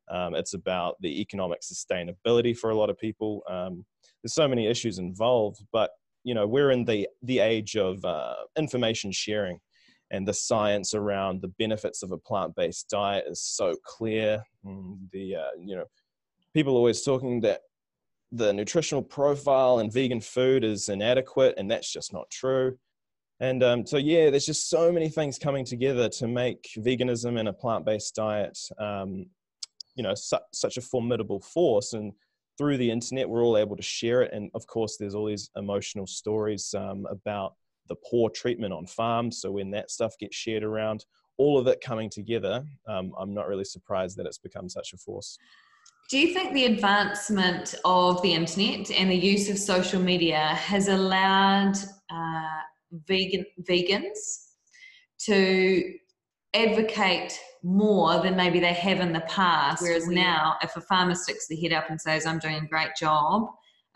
Um, 0.10 0.34
it's 0.34 0.54
about 0.54 0.96
the 1.02 1.22
economic 1.22 1.62
sustainability 1.62 2.58
for 2.58 2.72
a 2.72 2.76
lot 2.76 2.90
of 2.90 2.98
people. 2.98 3.44
Um, 3.50 3.86
there's 4.24 4.34
so 4.34 4.48
many 4.48 4.68
issues 4.68 4.98
involved, 4.98 5.64
but 5.72 5.92
you 6.24 6.34
know 6.34 6.46
we're 6.46 6.72
in 6.72 6.84
the 6.84 7.08
the 7.24 7.40
age 7.40 7.78
of 7.78 8.04
uh, 8.04 8.36
information 8.58 9.12
sharing 9.12 9.60
and 10.12 10.28
the 10.28 10.34
science 10.34 10.94
around 10.94 11.42
the 11.42 11.54
benefits 11.60 12.04
of 12.04 12.12
a 12.12 12.18
plant-based 12.18 12.90
diet 12.90 13.26
is 13.28 13.42
so 13.42 13.76
clear. 13.86 14.44
Mm, 14.66 14.98
the 15.12 15.36
uh, 15.36 15.52
you 15.60 15.76
know 15.76 15.86
people 16.54 16.74
are 16.74 16.78
always 16.78 17.04
talking 17.04 17.42
that 17.42 17.62
the 18.32 18.54
nutritional 18.54 19.02
profile 19.02 19.80
in 19.80 19.90
vegan 19.90 20.22
food 20.22 20.64
is 20.64 20.90
inadequate, 20.90 21.56
and 21.58 21.70
that's 21.70 21.92
just 21.92 22.14
not 22.14 22.30
true. 22.30 22.78
And 23.40 23.64
um, 23.64 23.86
so 23.86 23.98
yeah, 23.98 24.30
there's 24.30 24.46
just 24.46 24.70
so 24.70 24.92
many 24.92 25.10
things 25.10 25.40
coming 25.40 25.66
together 25.66 26.10
to 26.10 26.28
make 26.28 26.70
veganism 26.78 27.40
and 27.40 27.48
a 27.48 27.54
plant-based 27.54 28.14
diet, 28.16 28.60
um, 28.78 29.26
you 29.96 30.04
know, 30.04 30.14
su- 30.14 30.38
such 30.52 30.78
a 30.78 30.82
formidable 30.82 31.40
force. 31.40 31.94
And 31.94 32.12
through 32.58 32.78
the 32.78 32.92
internet, 32.92 33.30
we're 33.30 33.44
all 33.44 33.58
able 33.58 33.78
to 33.78 33.82
share 33.82 34.22
it. 34.24 34.34
And 34.34 34.52
of 34.54 34.68
course, 34.68 34.98
there's 34.98 35.16
all 35.16 35.26
these 35.26 35.50
emotional 35.56 36.06
stories 36.06 36.74
um, 36.74 37.08
about 37.10 37.54
the 37.90 37.96
poor 38.10 38.30
treatment 38.30 38.74
on 38.74 38.86
farms. 38.86 39.42
So 39.42 39.52
when 39.52 39.72
that 39.72 39.92
stuff 39.92 40.18
gets 40.18 40.36
shared 40.36 40.64
around, 40.64 41.06
all 41.38 41.58
of 41.58 41.68
it 41.68 41.82
coming 41.82 42.10
together, 42.10 42.66
um, 42.88 43.14
I'm 43.18 43.34
not 43.34 43.48
really 43.48 43.64
surprised 43.64 44.18
that 44.18 44.26
it's 44.26 44.38
become 44.38 44.70
such 44.70 44.94
a 44.94 44.98
force. 44.98 45.38
Do 46.10 46.18
you 46.18 46.34
think 46.34 46.54
the 46.54 46.66
advancement 46.66 47.76
of 47.86 48.22
the 48.22 48.34
internet 48.34 48.90
and 48.90 49.12
the 49.12 49.16
use 49.16 49.50
of 49.50 49.60
social 49.60 50.02
media 50.02 50.40
has 50.40 50.88
allowed 50.88 51.76
uh, 52.10 52.62
vegan 53.08 53.46
vegans 53.70 54.18
to 55.20 55.94
advocate 56.56 57.40
more 57.62 58.20
than 58.22 58.36
maybe 58.36 58.60
they 58.60 58.74
have 58.74 59.02
in 59.02 59.14
the 59.14 59.22
past? 59.22 59.84
Whereas 59.84 60.08
now, 60.08 60.56
if 60.64 60.76
a 60.76 60.82
farmer 60.82 61.14
sticks 61.14 61.48
their 61.48 61.60
head 61.60 61.74
up 61.74 61.90
and 61.92 62.02
says, 62.02 62.26
"I'm 62.26 62.40
doing 62.40 62.56
a 62.56 62.68
great 62.68 62.96
job," 63.00 63.50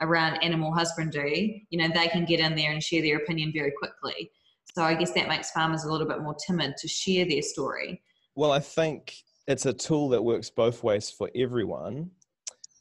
around 0.04 0.36
animal 0.44 0.74
husbandry, 0.74 1.66
you 1.70 1.80
know, 1.80 1.94
they 1.94 2.08
can 2.08 2.26
get 2.26 2.40
in 2.40 2.56
there 2.56 2.72
and 2.72 2.84
share 2.84 3.02
their 3.02 3.18
opinion 3.18 3.52
very 3.54 3.74
quickly. 3.78 4.32
So 4.76 4.84
I 4.84 4.96
guess 4.96 5.14
that 5.14 5.28
makes 5.28 5.52
farmers 5.52 5.84
a 5.84 5.92
little 5.92 6.08
bit 6.08 6.22
more 6.22 6.36
timid 6.46 6.78
to 6.78 6.88
share 6.88 7.26
their 7.28 7.42
story. 7.42 8.02
Well, 8.36 8.52
I 8.52 8.60
think 8.60 9.16
it's 9.48 9.66
a 9.66 9.74
tool 9.74 10.10
that 10.10 10.24
works 10.24 10.50
both 10.50 10.84
ways 10.84 11.10
for 11.10 11.30
everyone. 11.36 12.12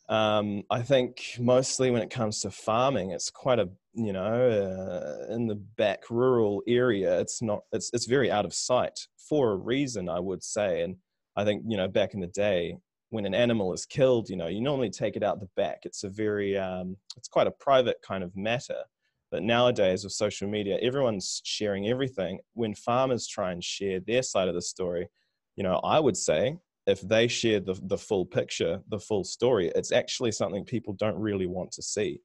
Um, 0.09 0.65
I 0.71 0.83
think 0.83 1.37
mostly 1.39 1.91
when 1.91 2.03
it 2.03 2.11
comes 2.11 2.41
to 2.41 2.51
farming, 2.51 3.11
it's 3.11 3.31
quite 3.31 3.59
a 3.59 3.69
you 3.95 4.13
know 4.13 4.23
uh, 4.23 5.33
in 5.35 5.47
the 5.47 5.55
back 5.55 6.11
rural 6.11 6.63
area. 6.67 7.21
It's 7.21 7.43
not 7.43 7.61
it's 7.73 7.91
it's 7.93 8.07
very 8.07 8.31
out 8.31 8.45
of 8.45 8.55
sight 8.55 8.99
for 9.17 9.53
a 9.53 9.57
reason, 9.57 10.09
I 10.09 10.21
would 10.21 10.43
say. 10.43 10.83
And 10.83 10.97
I 11.37 11.45
think 11.45 11.63
you 11.67 11.77
know 11.77 11.89
back 11.89 12.15
in 12.15 12.21
the 12.21 12.27
day, 12.27 12.77
when 13.13 13.27
an 13.27 13.35
animal 13.35 13.75
is 13.75 13.85
killed, 13.85 14.31
you 14.31 14.37
know, 14.37 14.47
you 14.47 14.63
normally 14.63 14.89
take 14.89 15.17
it 15.17 15.23
out 15.23 15.39
the 15.39 15.49
back. 15.55 15.81
It's 15.85 16.03
a 16.03 16.09
very, 16.09 16.57
um, 16.57 16.97
it's 17.15 17.29
quite 17.29 17.47
a 17.47 17.51
private 17.51 17.99
kind 18.03 18.25
of 18.25 18.35
matter. 18.35 18.83
But 19.31 19.43
nowadays 19.43 20.03
with 20.03 20.15
social 20.15 20.49
media, 20.49 20.79
everyone's 20.81 21.43
sharing 21.45 21.89
everything. 21.89 22.41
When 22.55 22.75
farmers 22.75 23.27
try 23.27 23.53
and 23.53 23.63
share 23.63 24.01
their 24.01 24.23
side 24.23 24.49
of 24.49 24.55
the 24.55 24.63
story, 24.63 25.09
you 25.57 25.63
know, 25.63 25.77
I 25.85 26.01
would 26.01 26.17
say 26.17 26.57
if 26.87 27.03
they 27.03 27.29
share 27.29 27.61
the, 27.61 27.79
the 27.83 27.99
full 27.99 28.25
picture, 28.25 28.81
the 28.89 28.99
full 28.99 29.25
story, 29.25 29.71
it's 29.75 29.93
actually 29.93 30.33
something 30.33 30.65
people 30.65 30.95
don't 30.95 31.19
really 31.19 31.47
want 31.47 31.71
to 31.73 31.83
see. 31.83 32.23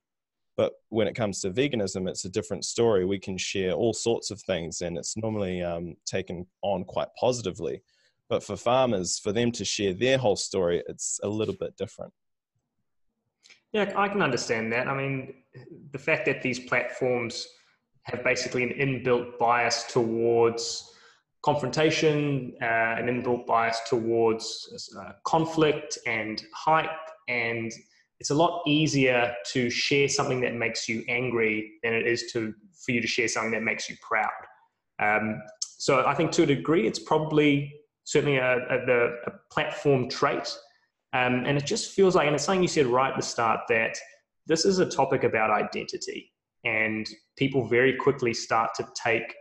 But 0.56 0.72
when 0.88 1.08
it 1.08 1.15
comes 1.15 1.41
to 1.41 1.51
veganism, 1.51 2.08
it's 2.08 2.24
a 2.24 2.29
different 2.29 2.63
story. 2.63 3.03
We 3.03 3.20
can 3.20 3.38
share 3.38 3.74
all 3.74 3.94
sorts 3.94 4.32
of 4.32 4.41
things, 4.41 4.79
and 4.79 4.98
it's 4.98 5.17
normally 5.17 5.62
um, 5.62 5.98
taken 6.06 6.48
on 6.62 6.86
quite 6.86 7.10
positively. 7.20 7.82
But 8.30 8.44
for 8.44 8.58
farmers, 8.58 9.20
for 9.20 9.32
them 9.32 9.52
to 9.54 9.64
share 9.66 9.94
their 9.94 10.18
whole 10.18 10.36
story, 10.36 10.84
it's 10.88 11.20
a 11.24 11.30
little 11.30 11.56
bit 11.58 11.78
different. 11.78 12.14
Yeah, 13.74 13.94
I 13.96 14.08
can 14.08 14.22
understand 14.22 14.72
that. 14.74 14.88
I 14.88 14.96
mean, 14.96 15.34
the 15.92 16.00
fact 16.00 16.26
that 16.26 16.42
these 16.42 16.60
platforms 16.60 17.48
have 18.04 18.24
basically 18.24 18.64
an 18.64 18.70
inbuilt 18.70 19.38
bias 19.38 19.84
towards 19.84 20.94
confrontation, 21.44 22.54
uh, 22.62 22.66
an 23.00 23.08
inbuilt 23.08 23.46
bias 23.46 23.80
towards 23.88 24.92
uh, 25.00 25.12
conflict 25.26 25.98
and 26.08 26.44
hype, 26.54 26.90
and 27.28 27.72
it's 28.20 28.32
a 28.32 28.36
lot 28.36 28.64
easier 28.66 29.34
to 29.52 29.70
share 29.70 30.08
something 30.08 30.42
that 30.42 30.56
makes 30.56 30.90
you 30.90 31.04
angry 31.08 31.74
than 31.84 31.94
it 31.94 32.08
is 32.08 32.32
to 32.32 32.54
for 32.74 32.92
you 32.92 33.02
to 33.02 33.08
share 33.08 33.28
something 33.28 33.52
that 33.52 33.64
makes 33.64 33.90
you 33.90 33.96
proud. 34.02 34.30
Um, 35.00 35.42
so 35.62 36.06
I 36.06 36.14
think 36.16 36.32
to 36.32 36.44
a 36.44 36.46
degree, 36.46 36.88
it's 36.88 37.00
probably 37.00 37.77
certainly 38.08 38.38
a, 38.38 38.56
a, 38.56 38.86
the, 38.86 39.18
a 39.28 39.32
platform 39.52 40.10
trait. 40.10 40.58
Um, 41.12 41.44
and 41.46 41.58
it 41.58 41.66
just 41.66 41.92
feels 41.92 42.16
like, 42.16 42.26
and 42.26 42.36
it's 42.36 42.46
something 42.46 42.62
you 42.62 42.70
said 42.70 42.86
right 42.86 43.12
at 43.12 43.18
the 43.18 43.22
start, 43.22 43.60
that 43.68 43.98
this 44.48 44.64
is 44.64 44.80
a 44.80 44.86
topic 44.86 45.26
about 45.26 45.52
identity. 45.52 46.32
And 46.64 47.06
people 47.38 47.68
very 47.68 47.98
quickly 47.98 48.34
start 48.34 48.70
to 48.78 48.88
take, 48.96 49.36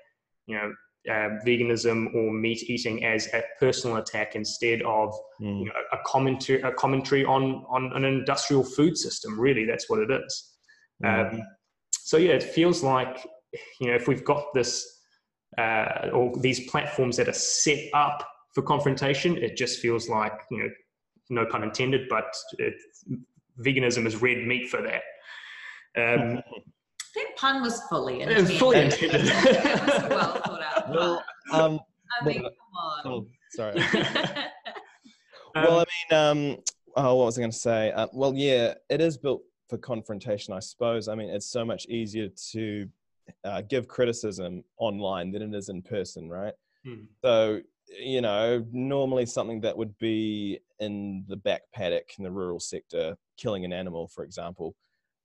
you 0.49 0.57
know, 0.57 0.73
uh, 1.09 1.39
veganism 1.47 2.13
or 2.13 2.33
meat 2.33 2.69
eating 2.69 3.05
as 3.05 3.33
a 3.33 3.43
personal 3.61 3.99
attack 3.99 4.35
instead 4.35 4.83
of 4.83 5.15
mm. 5.41 5.61
you 5.61 5.65
know, 5.67 5.73
a 5.93 5.99
commentary 6.05 6.61
a 6.63 6.73
commentary 6.73 7.25
on 7.25 7.65
on 7.69 7.93
an 7.95 8.05
industrial 8.05 8.65
food 8.65 8.99
system. 8.99 9.39
Really, 9.39 9.65
that's 9.65 9.89
what 9.89 10.01
it 10.01 10.11
is. 10.11 10.55
Mm. 11.05 11.35
Um, 11.35 11.43
so 11.93 12.17
yeah, 12.17 12.33
it 12.33 12.43
feels 12.43 12.83
like 12.83 13.25
you 13.81 13.87
know 13.87 13.95
if 13.95 14.09
we've 14.09 14.25
got 14.25 14.53
this 14.53 14.85
uh, 15.57 16.09
or 16.13 16.37
these 16.39 16.69
platforms 16.69 17.17
that 17.19 17.29
are 17.29 17.33
set 17.33 17.79
up 17.95 18.27
for 18.57 18.63
confrontation, 18.63 19.37
it 19.37 19.55
just 19.55 19.81
feels 19.81 20.09
like 20.09 20.33
you 20.51 20.59
know 20.59 20.71
no 21.29 21.45
pun 21.45 21.63
intended, 21.63 22.09
but 22.09 22.35
it, 22.59 22.73
veganism 23.61 24.07
is 24.07 24.23
red 24.23 24.47
meat 24.47 24.71
for 24.71 24.81
that. 24.81 25.03
Um, 25.95 26.41
that 27.15 27.37
pun 27.37 27.61
was 27.61 27.83
fully 27.91 28.23
intended. 28.23 28.59
Fully 28.59 28.81
intended. 28.81 29.27
well 30.09 30.41
thought 30.41 30.63
out. 30.63 30.89
Well, 30.91 31.23
um, 31.53 31.81
I 32.19 32.25
mean, 32.25 32.43
well, 32.43 32.51
come 33.05 33.13
on. 33.13 33.13
Oh, 33.13 33.27
sorry. 33.51 33.75
well, 35.55 35.81
I 35.81 35.85
mean, 35.85 36.19
um, 36.19 36.57
oh, 36.97 37.17
what 37.17 37.27
was 37.27 37.37
I 37.37 37.43
going 37.43 37.51
to 37.51 37.59
say? 37.59 37.93
Uh, 37.93 38.07
well, 38.15 38.33
yeah, 38.35 38.73
it 38.89 39.03
is 39.03 39.19
built 39.19 39.43
for 39.69 39.77
confrontation, 39.77 40.55
I 40.55 40.61
suppose. 40.61 41.09
I 41.09 41.15
mean, 41.15 41.29
it's 41.29 41.51
so 41.51 41.63
much 41.63 41.87
easier 41.89 42.29
to 42.53 42.89
uh, 43.45 43.63
give 43.69 43.87
criticism 43.87 44.65
online 44.79 45.31
than 45.31 45.43
it 45.43 45.55
is 45.55 45.69
in 45.69 45.83
person, 45.83 46.31
right? 46.31 46.55
Hmm. 46.87 47.05
So, 47.23 47.61
you 47.89 48.21
know, 48.21 48.65
normally 48.73 49.27
something 49.27 49.61
that 49.61 49.77
would 49.77 49.97
be 49.99 50.59
in 50.81 51.25
the 51.29 51.37
back 51.37 51.63
paddock 51.75 52.11
in 52.19 52.25
the 52.25 52.31
rural 52.31 52.61
sector, 52.61 53.17
killing 53.37 53.65
an 53.65 53.73
animal, 53.73 54.09
for 54.09 54.25
example, 54.25 54.75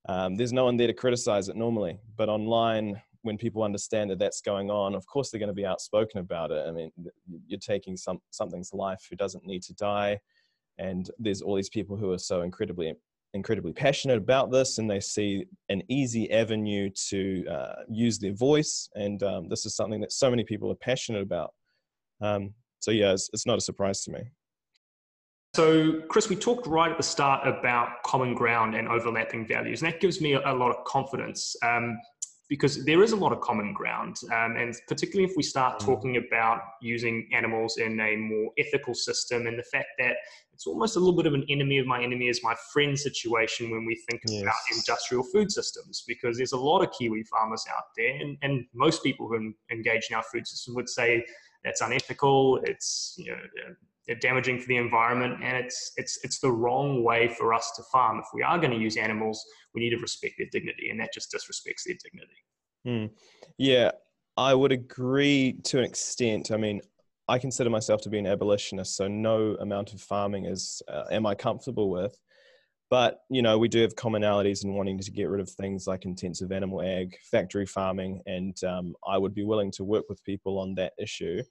um, 0.07 0.35
there's 0.35 0.53
no 0.53 0.65
one 0.65 0.77
there 0.77 0.87
to 0.87 0.93
criticize 0.93 1.49
it 1.49 1.55
normally. 1.55 1.99
But 2.17 2.29
online, 2.29 3.01
when 3.23 3.37
people 3.37 3.63
understand 3.63 4.09
that 4.09 4.19
that's 4.19 4.41
going 4.41 4.71
on, 4.71 4.95
of 4.95 5.05
course 5.05 5.29
they're 5.29 5.39
going 5.39 5.47
to 5.47 5.53
be 5.53 5.65
outspoken 5.65 6.19
about 6.19 6.51
it. 6.51 6.65
I 6.67 6.71
mean, 6.71 6.91
you're 7.47 7.59
taking 7.59 7.95
some 7.95 8.19
something's 8.31 8.73
life 8.73 9.05
who 9.09 9.15
doesn't 9.15 9.45
need 9.45 9.61
to 9.63 9.73
die, 9.75 10.19
and 10.77 11.09
there's 11.19 11.41
all 11.41 11.55
these 11.55 11.69
people 11.69 11.97
who 11.97 12.11
are 12.11 12.17
so 12.17 12.41
incredibly 12.41 12.93
incredibly 13.33 13.71
passionate 13.71 14.17
about 14.17 14.51
this, 14.51 14.77
and 14.77 14.89
they 14.89 14.99
see 14.99 15.45
an 15.69 15.81
easy 15.87 16.31
avenue 16.31 16.89
to 17.09 17.45
uh, 17.47 17.75
use 17.87 18.17
their 18.17 18.33
voice, 18.33 18.89
and 18.95 19.21
um, 19.23 19.49
this 19.49 19.65
is 19.65 19.75
something 19.75 20.01
that 20.01 20.11
so 20.11 20.29
many 20.29 20.43
people 20.43 20.71
are 20.71 20.75
passionate 20.75 21.21
about. 21.21 21.53
Um, 22.21 22.53
so 22.79 22.91
yeah, 22.91 23.13
it's, 23.13 23.29
it's 23.33 23.45
not 23.45 23.57
a 23.57 23.61
surprise 23.61 24.03
to 24.03 24.11
me. 24.11 24.21
So, 25.53 26.01
Chris, 26.07 26.29
we 26.29 26.37
talked 26.37 26.65
right 26.65 26.91
at 26.91 26.97
the 26.97 27.03
start 27.03 27.45
about 27.45 28.03
common 28.05 28.33
ground 28.33 28.73
and 28.73 28.87
overlapping 28.87 29.45
values, 29.45 29.81
and 29.81 29.91
that 29.91 29.99
gives 29.99 30.21
me 30.21 30.33
a, 30.33 30.39
a 30.45 30.55
lot 30.55 30.71
of 30.71 30.83
confidence 30.85 31.55
um, 31.61 31.97
because 32.47 32.85
there 32.85 33.03
is 33.03 33.11
a 33.11 33.17
lot 33.17 33.33
of 33.33 33.41
common 33.41 33.73
ground. 33.73 34.15
Um, 34.31 34.55
and 34.55 34.73
particularly 34.87 35.29
if 35.29 35.35
we 35.35 35.43
start 35.43 35.79
mm. 35.79 35.85
talking 35.85 36.17
about 36.17 36.61
using 36.81 37.27
animals 37.33 37.77
in 37.77 37.99
a 37.99 38.15
more 38.15 38.51
ethical 38.57 38.93
system, 38.93 39.45
and 39.45 39.59
the 39.59 39.63
fact 39.63 39.87
that 39.99 40.15
it's 40.53 40.67
almost 40.67 40.95
a 40.95 40.99
little 40.99 41.15
bit 41.15 41.25
of 41.25 41.33
an 41.33 41.45
enemy 41.49 41.79
of 41.79 41.85
my 41.85 42.01
enemy 42.01 42.29
is 42.29 42.39
my 42.43 42.55
friend 42.71 42.97
situation 42.97 43.71
when 43.71 43.85
we 43.85 44.01
think 44.09 44.21
yes. 44.27 44.43
about 44.43 44.55
industrial 44.73 45.23
food 45.23 45.51
systems, 45.51 46.05
because 46.07 46.37
there's 46.37 46.53
a 46.53 46.57
lot 46.57 46.81
of 46.81 46.91
Kiwi 46.97 47.23
farmers 47.23 47.65
out 47.69 47.85
there, 47.97 48.15
and, 48.15 48.37
and 48.41 48.65
most 48.73 49.03
people 49.03 49.27
who 49.27 49.53
engage 49.69 50.07
in 50.09 50.15
our 50.15 50.23
food 50.31 50.47
system 50.47 50.75
would 50.75 50.87
say 50.87 51.25
that's 51.63 51.81
unethical, 51.81 52.59
it's 52.63 53.15
you 53.17 53.31
know 53.31 54.15
damaging 54.19 54.59
for 54.59 54.67
the 54.67 54.77
environment, 54.77 55.41
and 55.43 55.57
it's 55.57 55.93
it's 55.97 56.19
it's 56.23 56.39
the 56.39 56.51
wrong 56.51 57.03
way 57.03 57.27
for 57.27 57.53
us 57.53 57.71
to 57.75 57.83
farm. 57.91 58.19
If 58.19 58.25
we 58.33 58.43
are 58.43 58.57
going 58.57 58.71
to 58.71 58.77
use 58.77 58.97
animals, 58.97 59.43
we 59.73 59.81
need 59.81 59.91
to 59.91 59.97
respect 59.97 60.35
their 60.37 60.47
dignity, 60.51 60.89
and 60.89 60.99
that 60.99 61.13
just 61.13 61.33
disrespects 61.33 61.83
their 61.85 61.95
dignity. 62.03 62.35
Mm. 62.87 63.11
Yeah, 63.57 63.91
I 64.37 64.53
would 64.53 64.71
agree 64.71 65.53
to 65.65 65.79
an 65.79 65.85
extent. 65.85 66.51
I 66.51 66.57
mean, 66.57 66.81
I 67.27 67.37
consider 67.37 67.69
myself 67.69 68.01
to 68.01 68.09
be 68.09 68.19
an 68.19 68.27
abolitionist, 68.27 68.95
so 68.95 69.07
no 69.07 69.55
amount 69.59 69.93
of 69.93 70.01
farming 70.01 70.45
is 70.45 70.81
uh, 70.87 71.03
am 71.11 71.25
I 71.25 71.35
comfortable 71.35 71.89
with. 71.89 72.17
But 72.91 73.21
you 73.29 73.41
know, 73.41 73.57
we 73.57 73.69
do 73.69 73.81
have 73.81 73.95
commonalities 73.95 74.65
in 74.65 74.73
wanting 74.73 74.99
to 74.99 75.11
get 75.11 75.29
rid 75.29 75.41
of 75.41 75.49
things 75.49 75.87
like 75.87 76.05
intensive 76.05 76.51
animal 76.51 76.81
ag, 76.81 77.17
factory 77.23 77.65
farming, 77.65 78.21
and 78.27 78.61
um, 78.65 78.95
I 79.07 79.17
would 79.17 79.33
be 79.33 79.45
willing 79.45 79.71
to 79.71 79.83
work 79.85 80.05
with 80.09 80.23
people 80.25 80.59
on 80.59 80.75
that 80.75 80.93
issue. 80.99 81.41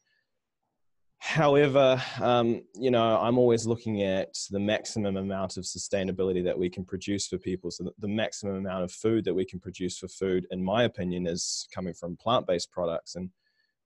However, 1.23 2.03
um, 2.21 2.63
you 2.75 2.91
know, 2.91 3.19
I'm 3.19 3.39
always 3.39 3.67
looking 3.67 4.03
at 4.03 4.39
the 4.51 4.61
maximum 4.61 5.17
amount 5.17 5.57
of 5.57 5.65
sustainability 5.65 6.45
that 6.45 6.59
we 6.59 6.71
can 6.71 6.85
produce 6.85 7.27
for 7.27 7.39
people. 7.39 7.71
So 7.71 7.91
the 7.99 8.09
maximum 8.09 8.57
amount 8.57 8.85
of 8.85 8.93
food 8.93 9.25
that 9.25 9.35
we 9.35 9.45
can 9.45 9.61
produce 9.61 9.99
for 9.99 10.09
food, 10.09 10.47
in 10.51 10.63
my 10.63 10.85
opinion, 10.85 11.27
is 11.27 11.69
coming 11.75 11.95
from 11.95 12.17
plant-based 12.17 12.71
products. 12.71 13.17
And 13.17 13.31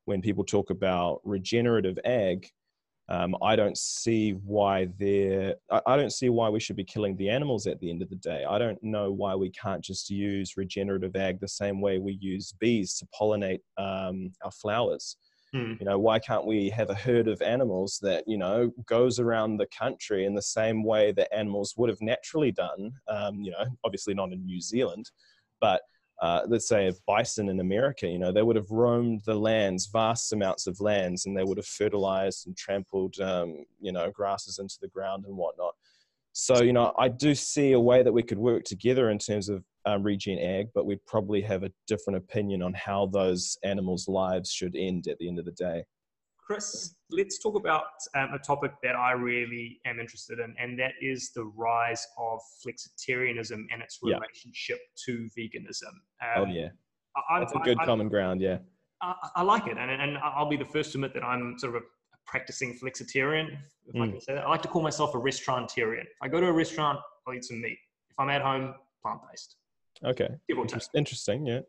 when 0.05 0.23
people 0.23 0.45
talk 0.45 0.71
about 0.71 1.21
regenerative 1.25 1.99
ag, 2.05 2.51
um, 3.09 3.37
I 3.43 3.55
don't 3.55 3.77
see 3.77 4.33
why 4.33 4.89
they're, 4.99 5.57
I 5.87 5.97
don't 5.97 6.13
see 6.13 6.31
why 6.31 6.49
we 6.49 6.61
should 6.61 6.77
be 6.77 6.85
killing 6.85 7.17
the 7.17 7.29
animals 7.29 7.67
at 7.67 7.79
the 7.81 7.91
end 7.91 8.03
of 8.03 8.09
the 8.09 8.17
day. 8.17 8.45
I 8.49 8.59
don't 8.59 8.83
know 8.83 9.13
why 9.13 9.35
we 9.35 9.51
can't 9.51 9.85
just 9.85 10.09
use 10.09 10.57
regenerative 10.57 11.15
ag 11.15 11.41
the 11.41 11.49
same 11.49 11.81
way 11.81 11.99
we 11.99 12.15
use 12.21 12.55
bees 12.59 12.95
to 12.99 13.07
pollinate 13.19 13.61
um, 13.77 14.33
our 14.43 14.51
flowers. 14.51 15.17
Mm. 15.55 15.79
You 15.79 15.87
know, 15.87 15.99
why 15.99 16.19
can't 16.19 16.47
we 16.47 16.71
have 16.71 16.91
a 16.91 16.95
herd 16.95 17.29
of 17.29 17.43
animals 17.43 17.99
that, 18.03 18.25
you 18.27 18.39
know, 18.39 18.73
goes 18.87 19.21
around 19.21 19.59
the 19.59 19.69
country 19.79 20.25
in 20.25 20.35
the 20.35 20.43
same 20.43 20.83
way 20.83 21.13
that 21.13 21.33
animals 21.33 21.75
would 21.77 21.91
have 21.91 22.01
naturally 22.01 22.53
done? 22.53 22.91
Um, 23.07 23.41
you 23.43 23.53
know, 23.53 23.65
obviously 23.85 24.15
not 24.15 24.33
in 24.33 24.45
New 24.45 24.61
Zealand, 24.61 25.11
but 25.61 25.83
uh, 26.23 26.43
let's 26.47 26.69
say 26.69 26.89
a 26.89 26.93
bison 27.07 27.49
in 27.49 27.61
America, 27.61 28.07
you 28.07 28.19
know, 28.19 28.33
they 28.33 28.43
would 28.43 28.57
have 28.57 28.71
roamed 28.71 29.23
the 29.27 29.35
lands, 29.35 29.87
vast 29.87 30.33
amounts 30.33 30.67
of 30.67 30.81
lands, 30.81 31.27
and 31.27 31.37
they 31.37 31.45
would 31.45 31.59
have 31.59 31.67
fertilized 31.67 32.47
and 32.47 32.57
trampled, 32.57 33.19
um, 33.21 33.65
you 33.81 33.93
know, 33.93 34.11
grasses 34.11 34.59
into 34.59 34.77
the 34.81 34.89
ground 34.89 35.25
and 35.27 35.37
whatnot. 35.37 35.75
So, 36.33 36.63
you 36.63 36.73
know, 36.73 36.93
I 36.99 37.09
do 37.09 37.35
see 37.35 37.73
a 37.73 37.81
way 37.81 38.03
that 38.03 38.13
we 38.13 38.23
could 38.23 38.39
work 38.39 38.65
together 38.65 39.11
in 39.11 39.19
terms 39.19 39.49
of 39.49 39.65
um, 39.87 40.03
regen 40.03 40.39
ag, 40.39 40.69
but 40.75 40.87
we'd 40.87 41.05
probably 41.07 41.41
have 41.43 41.63
a 41.63 41.73
different 41.87 42.17
opinion 42.17 42.63
on 42.63 42.75
how 42.75 43.07
those 43.07 43.57
animals' 43.63 44.09
lives 44.09 44.51
should 44.51 44.75
end 44.77 45.07
at 45.09 45.19
the 45.19 45.29
end 45.29 45.39
of 45.39 45.45
the 45.45 45.53
day. 45.53 45.85
Chris, 46.47 46.95
let's 47.11 47.39
talk 47.39 47.57
about 47.57 47.85
um, 48.15 48.31
a 48.35 48.39
topic 48.39 48.73
that 48.83 48.95
I 48.95 49.13
really 49.13 49.81
am 49.87 49.99
interested 49.99 50.39
in, 50.39 50.55
and 50.59 50.79
that 50.79 50.93
is 51.01 51.31
the 51.35 51.45
rise 51.45 52.07
of 52.19 52.39
flexitarianism 52.65 53.65
and 53.73 53.83
its 53.83 54.01
relationship 54.03 54.79
yeah. 54.79 55.05
to 55.07 55.29
veganism. 55.39 55.93
Um, 56.23 56.37
oh 56.37 56.47
yeah, 56.47 56.69
I, 57.31 57.41
that's 57.41 57.55
a 57.55 57.59
good 57.61 57.79
I, 57.81 57.87
common 57.87 58.11
ground. 58.11 58.43
Yeah, 58.43 58.59
I, 59.01 59.15
I, 59.37 59.43
like 59.43 59.69
it, 59.69 59.79
and, 59.79 59.91
and 59.91 60.19
I'll 60.19 60.49
be 60.49 60.59
the 60.59 60.67
first 60.67 60.93
to 60.93 60.99
admit 60.99 61.15
that 61.15 61.25
I'm 61.25 61.59
sort 61.59 61.77
of 61.77 61.83
a 61.83 61.85
practicing 62.27 62.79
flexitarian, 62.79 63.57
if 63.87 63.95
mm. 63.95 64.03
I 64.03 64.11
can 64.11 64.21
say 64.21 64.35
that. 64.35 64.45
I 64.45 64.51
like 64.51 64.63
to 64.63 64.69
call 64.69 64.83
myself 64.83 65.15
a 65.15 65.19
restaurantarian. 65.19 66.03
If 66.03 66.19
I 66.23 66.29
go 66.29 66.41
to 66.41 66.47
a 66.47 66.53
restaurant, 66.53 66.99
I'll 67.27 67.35
eat 67.35 67.45
some 67.45 67.61
meat. 67.63 67.79
If 68.11 68.19
I'm 68.19 68.29
at 68.29 68.43
home, 68.43 68.75
plant 69.03 69.21
based. 69.31 69.57
Okay. 70.05 70.29
Interesting, 70.95 71.47
yeah. 71.47 71.61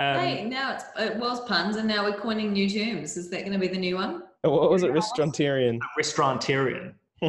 Um, 0.00 0.20
hey, 0.20 0.44
now 0.44 0.74
it's, 0.74 0.84
it 0.96 1.16
was 1.16 1.40
puns, 1.40 1.76
and 1.76 1.88
now 1.88 2.04
we're 2.04 2.18
coining 2.18 2.52
new 2.52 2.68
terms. 2.70 3.16
Is 3.16 3.30
that 3.30 3.40
going 3.40 3.52
to 3.52 3.58
be 3.58 3.66
the 3.66 3.78
new 3.78 3.96
one? 3.96 4.22
Oh, 4.44 4.50
what 4.50 4.70
was 4.70 4.84
it? 4.84 4.92
Restaurantarian. 4.92 5.80
Restaurantarian. 5.98 6.94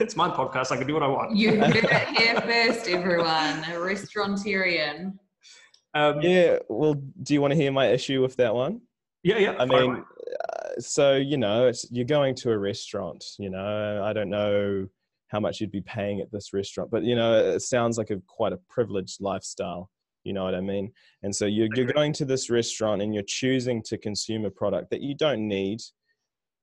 it's 0.00 0.16
my 0.16 0.28
podcast. 0.28 0.70
I 0.70 0.76
can 0.76 0.86
do 0.86 0.92
what 0.92 1.02
I 1.02 1.08
want. 1.08 1.34
You 1.34 1.58
heard 1.58 1.76
it 1.76 1.88
here 2.18 2.38
first, 2.42 2.88
everyone. 2.88 3.64
A 3.64 3.78
restaurantarian. 3.78 5.14
Um, 5.94 6.20
yeah. 6.20 6.58
Well, 6.68 6.94
do 7.22 7.32
you 7.32 7.40
want 7.40 7.52
to 7.52 7.56
hear 7.56 7.72
my 7.72 7.86
issue 7.86 8.20
with 8.20 8.36
that 8.36 8.54
one? 8.54 8.82
Yeah, 9.22 9.38
yeah. 9.38 9.56
I 9.58 9.64
mean, 9.64 9.96
uh, 9.96 10.80
so 10.80 11.16
you 11.16 11.38
know, 11.38 11.68
it's, 11.68 11.90
you're 11.90 12.04
going 12.04 12.34
to 12.36 12.50
a 12.50 12.58
restaurant. 12.58 13.24
You 13.38 13.48
know, 13.48 14.02
I 14.04 14.12
don't 14.12 14.30
know 14.30 14.86
how 15.28 15.40
much 15.40 15.60
you'd 15.60 15.70
be 15.70 15.80
paying 15.80 16.20
at 16.20 16.30
this 16.30 16.52
restaurant. 16.52 16.90
But 16.90 17.04
you 17.04 17.16
know, 17.16 17.34
it 17.38 17.60
sounds 17.60 17.96
like 17.96 18.10
a 18.10 18.20
quite 18.26 18.52
a 18.52 18.58
privileged 18.68 19.22
lifestyle. 19.22 19.90
You 20.24 20.32
know 20.32 20.44
what 20.44 20.54
I 20.54 20.60
mean? 20.60 20.92
And 21.22 21.34
so 21.34 21.46
you're, 21.46 21.68
you're 21.74 21.92
going 21.92 22.12
to 22.14 22.24
this 22.24 22.50
restaurant 22.50 23.02
and 23.02 23.14
you're 23.14 23.22
choosing 23.22 23.82
to 23.84 23.96
consume 23.98 24.44
a 24.44 24.50
product 24.50 24.90
that 24.90 25.00
you 25.00 25.14
don't 25.14 25.48
need, 25.48 25.80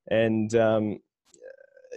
and 0.10 0.54
um, 0.56 1.00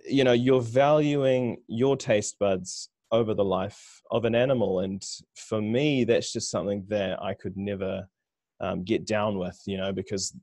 you 0.09 0.25
know 0.25 0.33
you're 0.33 0.63
valuing 0.63 1.59
your 1.69 1.97
taste 1.97 2.39
buds 2.39 2.89
over 3.13 3.35
the 3.35 3.45
life 3.45 4.01
of 4.11 4.25
an 4.25 4.35
animal. 4.35 4.81
And 4.81 5.05
for 5.35 5.61
me, 5.61 6.05
that's 6.05 6.33
just 6.33 6.51
something 6.51 6.85
that 6.89 7.21
I 7.23 7.35
could 7.35 7.57
never 7.57 8.09
um, 8.61 8.85
get 8.85 9.07
down 9.07 9.39
with. 9.39 9.61
You 9.67 9.77
know, 9.79 9.93
because 9.93 10.35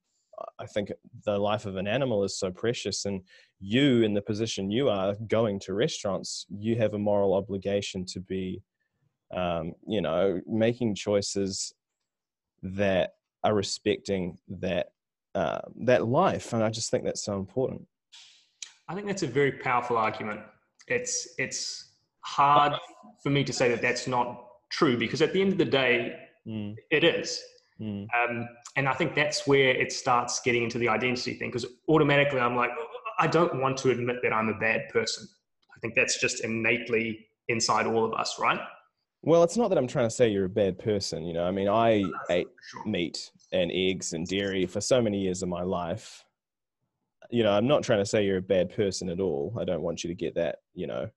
I 0.60 0.66
think 0.68 0.92
the 1.26 1.38
life 1.38 1.66
of 1.66 1.78
an 1.78 1.88
animal 1.88 2.24
is 2.24 2.38
so 2.38 2.52
precious, 2.52 3.06
and 3.06 3.22
you, 3.60 4.04
in 4.04 4.14
the 4.14 4.22
position 4.22 4.70
you 4.70 4.90
are, 4.90 5.16
going 5.28 5.60
to 5.62 5.74
restaurants, 5.74 6.46
you 6.50 6.76
have 6.76 6.94
a 6.94 7.00
moral 7.00 7.34
obligation 7.34 8.06
to 8.06 8.20
be, 8.20 8.62
um, 9.36 9.74
you 9.88 10.02
know, 10.02 10.42
making 10.48 10.96
choices 10.96 11.74
that 12.64 13.16
are 13.44 13.54
respecting 13.54 14.38
that 14.48 14.88
uh, 15.36 15.62
that 15.82 16.08
life, 16.08 16.54
and 16.54 16.64
I 16.64 16.70
just 16.70 16.90
think 16.90 17.04
that's 17.04 17.24
so 17.24 17.38
important. 17.38 17.86
I 18.90 18.96
think 18.96 19.08
that's 19.08 19.24
a 19.24 19.28
very 19.28 19.52
powerful 19.52 19.98
argument. 19.98 20.42
It's 20.88 21.28
it's 21.38 21.92
hard 22.22 22.74
for 23.22 23.30
me 23.30 23.44
to 23.44 23.54
say 23.54 23.70
that 23.70 23.82
that's 23.82 24.08
not 24.08 24.48
true 24.70 24.98
because 24.98 25.22
at 25.22 25.34
the 25.34 25.42
end 25.42 25.52
of 25.52 25.58
the 25.58 25.66
day, 25.66 26.16
mm. 26.48 26.76
it 26.92 27.04
is. 27.04 27.42
Mm. 27.80 28.08
Um, 28.16 28.48
and 28.76 28.88
I 28.88 28.94
think 28.94 29.16
that's 29.16 29.46
where 29.46 29.70
it 29.70 29.92
starts 29.92 30.40
getting 30.40 30.64
into 30.64 30.78
the 30.78 30.90
identity 30.90 31.34
thing 31.34 31.50
because 31.50 31.66
automatically 31.88 32.40
I'm 32.40 32.56
like, 32.56 32.72
I 33.20 33.28
don't 33.28 33.62
want 33.62 33.78
to 33.78 33.92
admit 33.92 34.18
that 34.24 34.34
I'm 34.34 34.50
a 34.50 34.58
bad 34.58 34.90
person. 34.90 35.28
I 35.76 35.80
think 35.80 35.96
that's 35.96 36.20
just 36.20 36.44
innately 36.44 37.28
inside 37.48 37.86
all 37.86 38.04
of 38.04 38.14
us, 38.14 38.38
right? 38.40 38.60
Well, 39.28 39.44
it's 39.44 39.58
not 39.58 39.68
that 39.68 39.78
I'm 39.78 39.88
trying 39.88 40.06
to 40.06 40.16
say 40.16 40.30
you're 40.30 40.46
a 40.46 40.50
bad 40.50 40.80
person. 40.80 41.26
You 41.26 41.34
know, 41.34 41.44
I 41.44 41.52
mean, 41.52 41.68
I 41.68 42.02
ate 42.30 42.48
sure. 42.72 42.86
meat 42.86 43.30
and 43.52 43.70
eggs 43.74 44.14
and 44.14 44.26
dairy 44.26 44.66
for 44.66 44.80
so 44.80 45.02
many 45.02 45.20
years 45.20 45.44
of 45.44 45.50
my 45.50 45.64
life. 45.64 46.24
You 47.30 47.44
know, 47.44 47.52
I'm 47.52 47.68
not 47.68 47.84
trying 47.84 48.00
to 48.00 48.06
say 48.06 48.24
you're 48.24 48.38
a 48.38 48.42
bad 48.42 48.74
person 48.74 49.10
at 49.10 49.20
all. 49.20 49.54
I 49.60 49.66
don't 49.66 49.82
want 49.82 50.02
you 50.02 50.08
to 50.08 50.16
get 50.16 50.36
that, 50.36 50.60
you 50.74 50.88
know, 50.88 51.10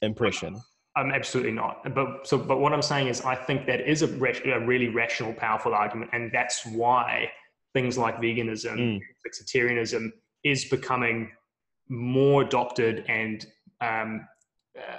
impression. 0.00 0.58
I'm 0.96 1.10
absolutely 1.10 1.52
not. 1.52 1.94
But 1.94 2.26
so, 2.26 2.38
but 2.38 2.60
what 2.60 2.72
I'm 2.72 2.80
saying 2.80 3.08
is, 3.08 3.20
I 3.20 3.34
think 3.34 3.66
that 3.66 3.80
is 3.80 4.00
a, 4.00 4.06
a 4.06 4.64
really 4.64 4.88
rational, 4.88 5.34
powerful 5.34 5.74
argument, 5.74 6.12
and 6.14 6.32
that's 6.32 6.64
why 6.64 7.30
things 7.74 7.98
like 7.98 8.22
veganism, 8.22 8.78
mm. 8.78 9.00
flexitarianism, 9.20 10.12
is 10.44 10.64
becoming 10.64 11.30
more 11.90 12.40
adopted 12.40 13.04
and 13.06 13.44
um, 13.82 14.26
uh, 14.78 14.96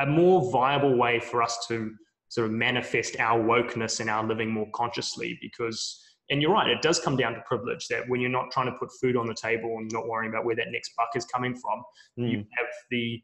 a 0.00 0.06
more 0.06 0.50
viable 0.50 0.96
way 0.96 1.20
for 1.20 1.42
us 1.42 1.66
to 1.68 1.92
sort 2.28 2.46
of 2.46 2.52
manifest 2.52 3.18
our 3.18 3.40
wokeness 3.40 4.00
and 4.00 4.10
our 4.10 4.26
living 4.26 4.50
more 4.50 4.68
consciously 4.74 5.38
because 5.40 6.04
and 6.30 6.42
you're 6.42 6.52
right 6.52 6.68
it 6.68 6.82
does 6.82 7.00
come 7.00 7.16
down 7.16 7.32
to 7.32 7.40
privilege 7.46 7.88
that 7.88 8.08
when 8.08 8.20
you're 8.20 8.30
not 8.30 8.50
trying 8.50 8.66
to 8.66 8.78
put 8.78 8.90
food 9.00 9.16
on 9.16 9.26
the 9.26 9.34
table 9.34 9.76
and 9.78 9.90
not 9.92 10.06
worrying 10.06 10.30
about 10.32 10.44
where 10.44 10.56
that 10.56 10.70
next 10.70 10.92
buck 10.96 11.08
is 11.14 11.24
coming 11.24 11.54
from 11.56 11.82
mm. 12.18 12.30
you 12.30 12.38
have 12.56 12.66
the 12.90 13.20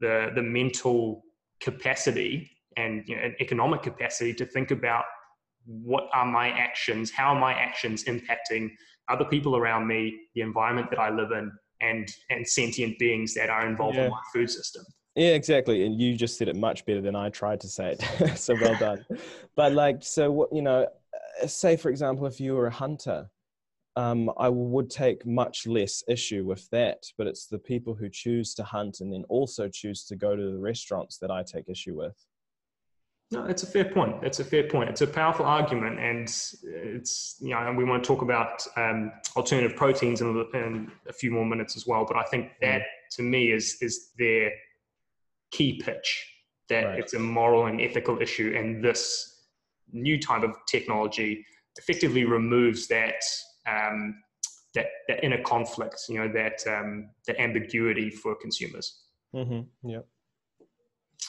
the 0.00 0.30
the 0.34 0.42
mental 0.42 1.22
capacity 1.60 2.50
and 2.76 3.04
you 3.06 3.16
know, 3.16 3.22
an 3.22 3.34
economic 3.40 3.82
capacity 3.82 4.32
to 4.32 4.46
think 4.46 4.70
about 4.70 5.04
what 5.66 6.04
are 6.14 6.26
my 6.26 6.48
actions 6.48 7.10
how 7.10 7.34
are 7.34 7.40
my 7.40 7.52
actions 7.52 8.04
impacting 8.04 8.70
other 9.08 9.24
people 9.24 9.56
around 9.56 9.86
me 9.86 10.18
the 10.34 10.40
environment 10.40 10.88
that 10.88 10.98
i 10.98 11.10
live 11.10 11.32
in 11.32 11.52
and 11.80 12.08
and 12.30 12.46
sentient 12.46 12.98
beings 12.98 13.34
that 13.34 13.50
are 13.50 13.68
involved 13.68 13.96
yeah. 13.96 14.04
in 14.04 14.10
my 14.10 14.20
food 14.32 14.48
system 14.48 14.82
yeah, 15.18 15.34
exactly. 15.34 15.84
And 15.84 16.00
you 16.00 16.16
just 16.16 16.38
said 16.38 16.48
it 16.48 16.56
much 16.56 16.86
better 16.86 17.00
than 17.00 17.16
I 17.16 17.28
tried 17.30 17.60
to 17.60 17.68
say 17.68 17.96
it. 17.98 18.38
so 18.38 18.54
well 18.60 18.76
done. 18.78 19.04
but 19.56 19.72
like, 19.72 20.02
so 20.02 20.30
what, 20.30 20.52
you 20.52 20.62
know, 20.62 20.86
uh, 21.42 21.46
say 21.46 21.76
for 21.76 21.90
example, 21.90 22.26
if 22.26 22.40
you 22.40 22.54
were 22.54 22.68
a 22.68 22.72
hunter, 22.72 23.28
um, 23.96 24.30
I 24.38 24.48
would 24.48 24.90
take 24.90 25.26
much 25.26 25.66
less 25.66 26.04
issue 26.06 26.44
with 26.44 26.70
that. 26.70 27.04
But 27.18 27.26
it's 27.26 27.46
the 27.46 27.58
people 27.58 27.94
who 27.94 28.08
choose 28.08 28.54
to 28.54 28.62
hunt 28.62 29.00
and 29.00 29.12
then 29.12 29.24
also 29.28 29.68
choose 29.68 30.04
to 30.04 30.16
go 30.16 30.36
to 30.36 30.52
the 30.52 30.58
restaurants 30.58 31.18
that 31.18 31.32
I 31.32 31.42
take 31.42 31.68
issue 31.68 31.96
with. 31.96 32.14
No, 33.30 33.44
it's 33.44 33.62
a 33.62 33.66
fair 33.66 33.84
point. 33.84 34.22
It's 34.22 34.40
a 34.40 34.44
fair 34.44 34.68
point. 34.68 34.88
It's 34.88 35.02
a 35.02 35.06
powerful 35.06 35.44
argument, 35.44 35.98
and 35.98 36.28
it's 36.62 37.36
you 37.40 37.50
know, 37.50 37.58
and 37.58 37.76
we 37.76 37.84
want 37.84 38.02
to 38.02 38.06
talk 38.06 38.22
about 38.22 38.66
um, 38.76 39.12
alternative 39.36 39.76
proteins 39.76 40.22
in, 40.22 40.28
in, 40.54 40.90
a 41.08 41.12
few 41.12 41.30
more 41.30 41.44
minutes 41.44 41.76
as 41.76 41.86
well. 41.86 42.06
But 42.06 42.16
I 42.16 42.22
think 42.22 42.52
that 42.62 42.80
mm. 42.80 43.16
to 43.16 43.22
me 43.22 43.52
is 43.52 43.76
is 43.82 44.12
their 44.18 44.50
key 45.50 45.80
pitch 45.82 46.26
that 46.68 46.84
right. 46.84 46.98
it's 46.98 47.14
a 47.14 47.18
moral 47.18 47.66
and 47.66 47.80
ethical 47.80 48.20
issue, 48.20 48.54
and 48.56 48.84
this 48.84 49.44
new 49.90 50.20
type 50.20 50.42
of 50.42 50.54
technology 50.66 51.44
effectively 51.78 52.24
removes 52.24 52.88
that 52.88 53.22
um, 53.66 54.22
that 54.74 54.86
that 55.08 55.24
inner 55.24 55.42
conflict, 55.42 56.00
you 56.08 56.18
know, 56.18 56.28
that 56.32 56.60
um, 56.66 57.10
that 57.26 57.40
ambiguity 57.40 58.10
for 58.10 58.34
consumers. 58.34 59.02
Mm-hmm. 59.34 59.88
Yeah. 59.88 60.00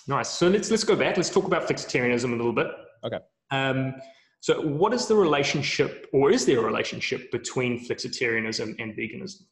Nice. 0.08 0.30
So 0.30 0.48
let's 0.48 0.70
let's 0.72 0.84
go 0.84 0.96
back. 0.96 1.18
Let's 1.18 1.30
talk 1.30 1.46
about 1.46 1.68
flexitarianism 1.68 2.34
a 2.34 2.36
little 2.36 2.54
bit. 2.54 2.68
Okay. 3.04 3.20
Um, 3.52 3.96
so, 4.42 4.62
what 4.62 4.94
is 4.94 5.08
the 5.08 5.16
relationship, 5.16 6.08
or 6.14 6.32
is 6.32 6.46
there 6.46 6.60
a 6.60 6.64
relationship 6.64 7.32
between 7.32 7.86
flexitarianism 7.86 8.76
and 8.80 8.96
veganism? 8.96 9.44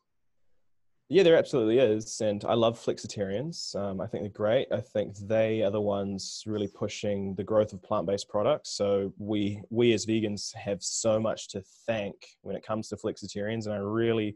Yeah, 1.09 1.23
there 1.23 1.37
absolutely 1.37 1.79
is, 1.79 2.19
and 2.19 2.43
I 2.43 2.53
love 2.53 2.77
flexitarians. 2.77 3.73
Um, 3.77 4.01
I 4.01 4.07
think 4.07 4.23
they're 4.23 4.29
great. 4.29 4.67
I 4.73 4.81
think 4.81 5.15
they 5.19 5.61
are 5.61 5.71
the 5.71 5.79
ones 5.79 6.43
really 6.45 6.67
pushing 6.67 7.33
the 7.35 7.45
growth 7.45 7.71
of 7.71 7.81
plant-based 7.81 8.27
products. 8.27 8.71
So 8.71 9.13
we 9.17 9.61
we 9.69 9.93
as 9.93 10.05
vegans 10.05 10.53
have 10.55 10.83
so 10.83 11.17
much 11.17 11.47
to 11.49 11.63
thank 11.85 12.15
when 12.41 12.57
it 12.57 12.65
comes 12.65 12.89
to 12.89 12.97
flexitarians, 12.97 13.67
and 13.67 13.73
I 13.73 13.77
really 13.77 14.35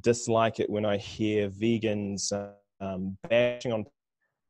dislike 0.00 0.58
it 0.58 0.68
when 0.68 0.84
I 0.84 0.96
hear 0.96 1.50
vegans 1.50 2.32
um, 2.80 3.16
bashing 3.28 3.72
on 3.72 3.84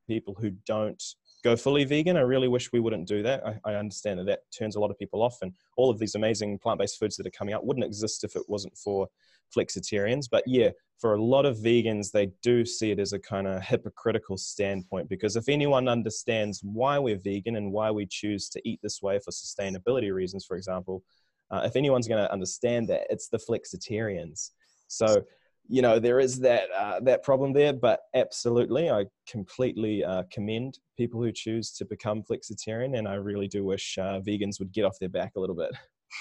people 0.06 0.34
who 0.40 0.52
don't 0.66 1.02
go 1.44 1.56
fully 1.56 1.84
vegan. 1.84 2.16
I 2.16 2.20
really 2.20 2.48
wish 2.48 2.72
we 2.72 2.80
wouldn't 2.80 3.06
do 3.06 3.22
that. 3.22 3.46
I, 3.46 3.58
I, 3.64 3.74
understand 3.74 4.18
that 4.18 4.26
that 4.26 4.40
turns 4.56 4.76
a 4.76 4.80
lot 4.80 4.90
of 4.90 4.98
people 4.98 5.22
off, 5.22 5.38
and 5.42 5.52
all 5.76 5.90
of 5.90 5.98
these 5.98 6.14
amazing 6.14 6.58
plant-based 6.58 6.98
foods 6.98 7.16
that 7.16 7.26
are 7.26 7.30
coming 7.30 7.54
out 7.54 7.66
wouldn't 7.66 7.86
exist 7.86 8.24
if 8.24 8.36
it 8.36 8.42
wasn't 8.48 8.76
for 8.76 9.08
flexitarians. 9.56 10.26
But 10.30 10.44
yeah, 10.46 10.70
for 10.98 11.14
a 11.14 11.22
lot 11.22 11.46
of 11.46 11.56
vegans, 11.58 12.10
they 12.10 12.30
do 12.42 12.64
see 12.64 12.90
it 12.90 12.98
as 12.98 13.12
a 13.12 13.18
kind 13.18 13.46
of 13.46 13.62
hypocritical 13.62 14.36
standpoint 14.36 15.08
because 15.08 15.36
if 15.36 15.48
anyone 15.48 15.88
understands 15.88 16.60
why 16.62 16.98
we're 16.98 17.18
vegan 17.18 17.56
and 17.56 17.72
why 17.72 17.90
we 17.90 18.06
choose 18.06 18.48
to 18.50 18.68
eat 18.68 18.80
this 18.82 19.00
way 19.00 19.18
for 19.18 19.30
sustainability 19.30 20.12
reasons, 20.12 20.44
for 20.44 20.56
example, 20.56 21.02
uh, 21.50 21.62
if 21.64 21.76
anyone's 21.76 22.08
going 22.08 22.22
to 22.22 22.32
understand 22.32 22.88
that, 22.88 23.06
it's 23.10 23.28
the 23.28 23.38
flexitarians. 23.38 24.50
So 24.88 25.24
you 25.68 25.82
know 25.82 25.98
there 25.98 26.18
is 26.18 26.40
that 26.40 26.70
uh, 26.76 26.98
that 27.00 27.22
problem 27.22 27.52
there 27.52 27.72
but 27.72 28.00
absolutely 28.14 28.90
i 28.90 29.04
completely 29.28 30.02
uh, 30.04 30.22
commend 30.32 30.78
people 30.96 31.22
who 31.22 31.30
choose 31.30 31.70
to 31.72 31.84
become 31.84 32.22
flexitarian 32.22 32.98
and 32.98 33.06
i 33.06 33.14
really 33.14 33.48
do 33.48 33.64
wish 33.64 33.98
uh, 33.98 34.20
vegans 34.20 34.58
would 34.58 34.72
get 34.72 34.84
off 34.84 34.98
their 34.98 35.08
back 35.08 35.32
a 35.36 35.40
little 35.40 35.56
bit. 35.56 35.70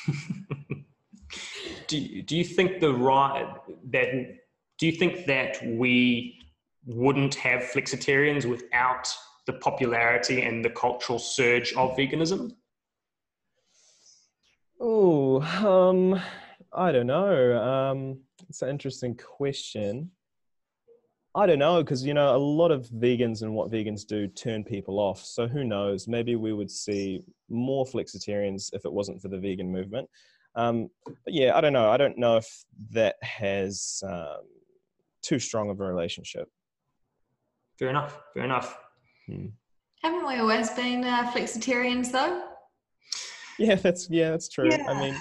Do, 1.88 1.98
you, 1.98 2.22
do 2.22 2.36
you 2.36 2.44
think 2.44 2.80
the 2.80 2.94
right 2.94 3.48
that 3.92 4.12
do 4.78 4.86
you 4.86 4.92
think 4.92 5.26
that 5.26 5.58
we 5.66 6.38
wouldn't 6.86 7.36
have 7.36 7.62
flexitarians 7.64 8.46
without 8.46 9.08
the 9.46 9.54
popularity 9.54 10.42
and 10.42 10.64
the 10.64 10.70
cultural 10.70 11.18
surge 11.18 11.74
of 11.74 11.96
veganism? 11.98 12.52
Oh 14.80 15.42
um 15.42 16.22
i 16.74 16.92
don't 16.92 17.08
know 17.08 17.58
um 17.58 18.20
it's 18.50 18.62
an 18.62 18.70
interesting 18.70 19.16
question. 19.16 20.12
I 21.36 21.46
don't 21.46 21.60
know 21.60 21.84
because 21.84 22.04
you 22.04 22.14
know 22.14 22.36
a 22.36 22.38
lot 22.38 22.72
of 22.72 22.88
vegans 22.88 23.44
and 23.44 23.54
what 23.54 23.72
vegans 23.72 24.06
do 24.06 24.28
turn 24.28 24.64
people 24.64 25.00
off. 25.00 25.24
So 25.24 25.48
who 25.48 25.64
knows? 25.64 26.08
Maybe 26.08 26.36
we 26.36 26.54
would 26.54 26.72
see 26.72 27.22
more 27.50 27.86
flexitarians 27.86 28.70
if 28.74 28.86
it 28.86 28.92
wasn't 28.92 29.22
for 29.22 29.28
the 29.28 29.38
vegan 29.38 29.72
movement. 29.72 30.10
Um, 30.56 30.90
but 31.06 31.34
yeah, 31.34 31.56
I 31.56 31.62
don't 31.62 31.74
know. 31.74 31.90
I 31.90 31.98
don't 31.98 32.18
know 32.18 32.38
if 32.38 32.66
that 32.92 33.18
has 33.22 34.02
um, 34.08 34.48
too 35.22 35.38
strong 35.38 35.70
of 35.70 35.80
a 35.80 35.84
relationship. 35.84 36.50
Fair 37.78 37.90
enough. 37.90 38.20
Fair 38.34 38.46
enough. 38.46 38.76
Hmm. 39.28 39.48
Haven't 40.02 40.28
we 40.28 40.38
always 40.38 40.72
been 40.72 41.04
uh, 41.04 41.32
flexitarians 41.32 42.12
though? 42.12 42.44
Yeah, 43.60 43.76
that's 43.76 44.10
yeah, 44.10 44.32
that's 44.32 44.50
true. 44.50 44.70
Yeah. 44.70 44.86
I 44.88 45.00
mean, 45.00 45.16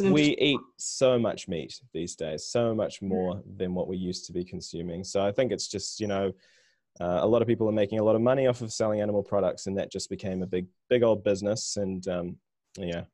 we 0.00 0.36
eat 0.38 0.60
so 0.76 1.18
much 1.18 1.48
meat 1.48 1.80
these 1.92 2.14
days, 2.16 2.46
so 2.46 2.74
much 2.74 3.02
more 3.02 3.42
than 3.56 3.74
what 3.74 3.88
we 3.88 3.96
used 3.96 4.26
to 4.26 4.32
be 4.32 4.44
consuming. 4.44 5.04
So 5.04 5.24
I 5.24 5.32
think 5.32 5.52
it's 5.52 5.68
just 5.68 6.00
you 6.00 6.06
know, 6.06 6.32
uh, 7.00 7.20
a 7.22 7.26
lot 7.26 7.42
of 7.42 7.48
people 7.48 7.68
are 7.68 7.72
making 7.72 7.98
a 7.98 8.04
lot 8.04 8.16
of 8.16 8.22
money 8.22 8.46
off 8.46 8.62
of 8.62 8.72
selling 8.72 9.00
animal 9.00 9.22
products, 9.22 9.66
and 9.66 9.76
that 9.78 9.92
just 9.92 10.08
became 10.10 10.42
a 10.42 10.46
big, 10.46 10.66
big 10.88 11.02
old 11.02 11.24
business. 11.24 11.76
And 11.76 12.06
um, 12.08 12.36
yeah, 12.78 13.04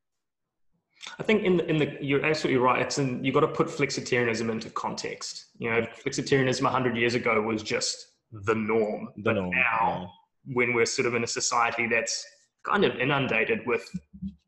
I 1.18 1.22
think 1.22 1.42
in 1.42 1.57
the, 1.57 1.68
in 1.68 1.79
the 1.79 1.96
you're 2.01 2.25
absolutely 2.25 2.59
right. 2.59 2.81
It's 2.81 2.98
in 2.98 3.25
you 3.25 3.33
got 3.33 3.40
to 3.40 3.48
put 3.48 3.66
flexitarianism 3.66 4.51
into 4.51 4.70
context. 4.70 5.46
You 5.59 5.70
know, 5.70 5.87
flexitarianism 6.05 6.64
hundred 6.70 6.96
years 6.96 7.14
ago 7.14 7.40
was 7.40 7.62
just 7.62 8.07
the 8.31 8.55
norm, 8.55 9.09
the 9.16 9.22
but 9.22 9.33
norm, 9.35 9.51
now 9.51 10.12
yeah. 10.46 10.55
when 10.55 10.75
we're 10.75 10.87
sort 10.87 11.07
of 11.07 11.14
in 11.14 11.25
a 11.25 11.27
society 11.27 11.87
that's 11.87 12.25
kind 12.64 12.85
of 12.85 12.96
inundated 12.96 13.61
with 13.66 13.85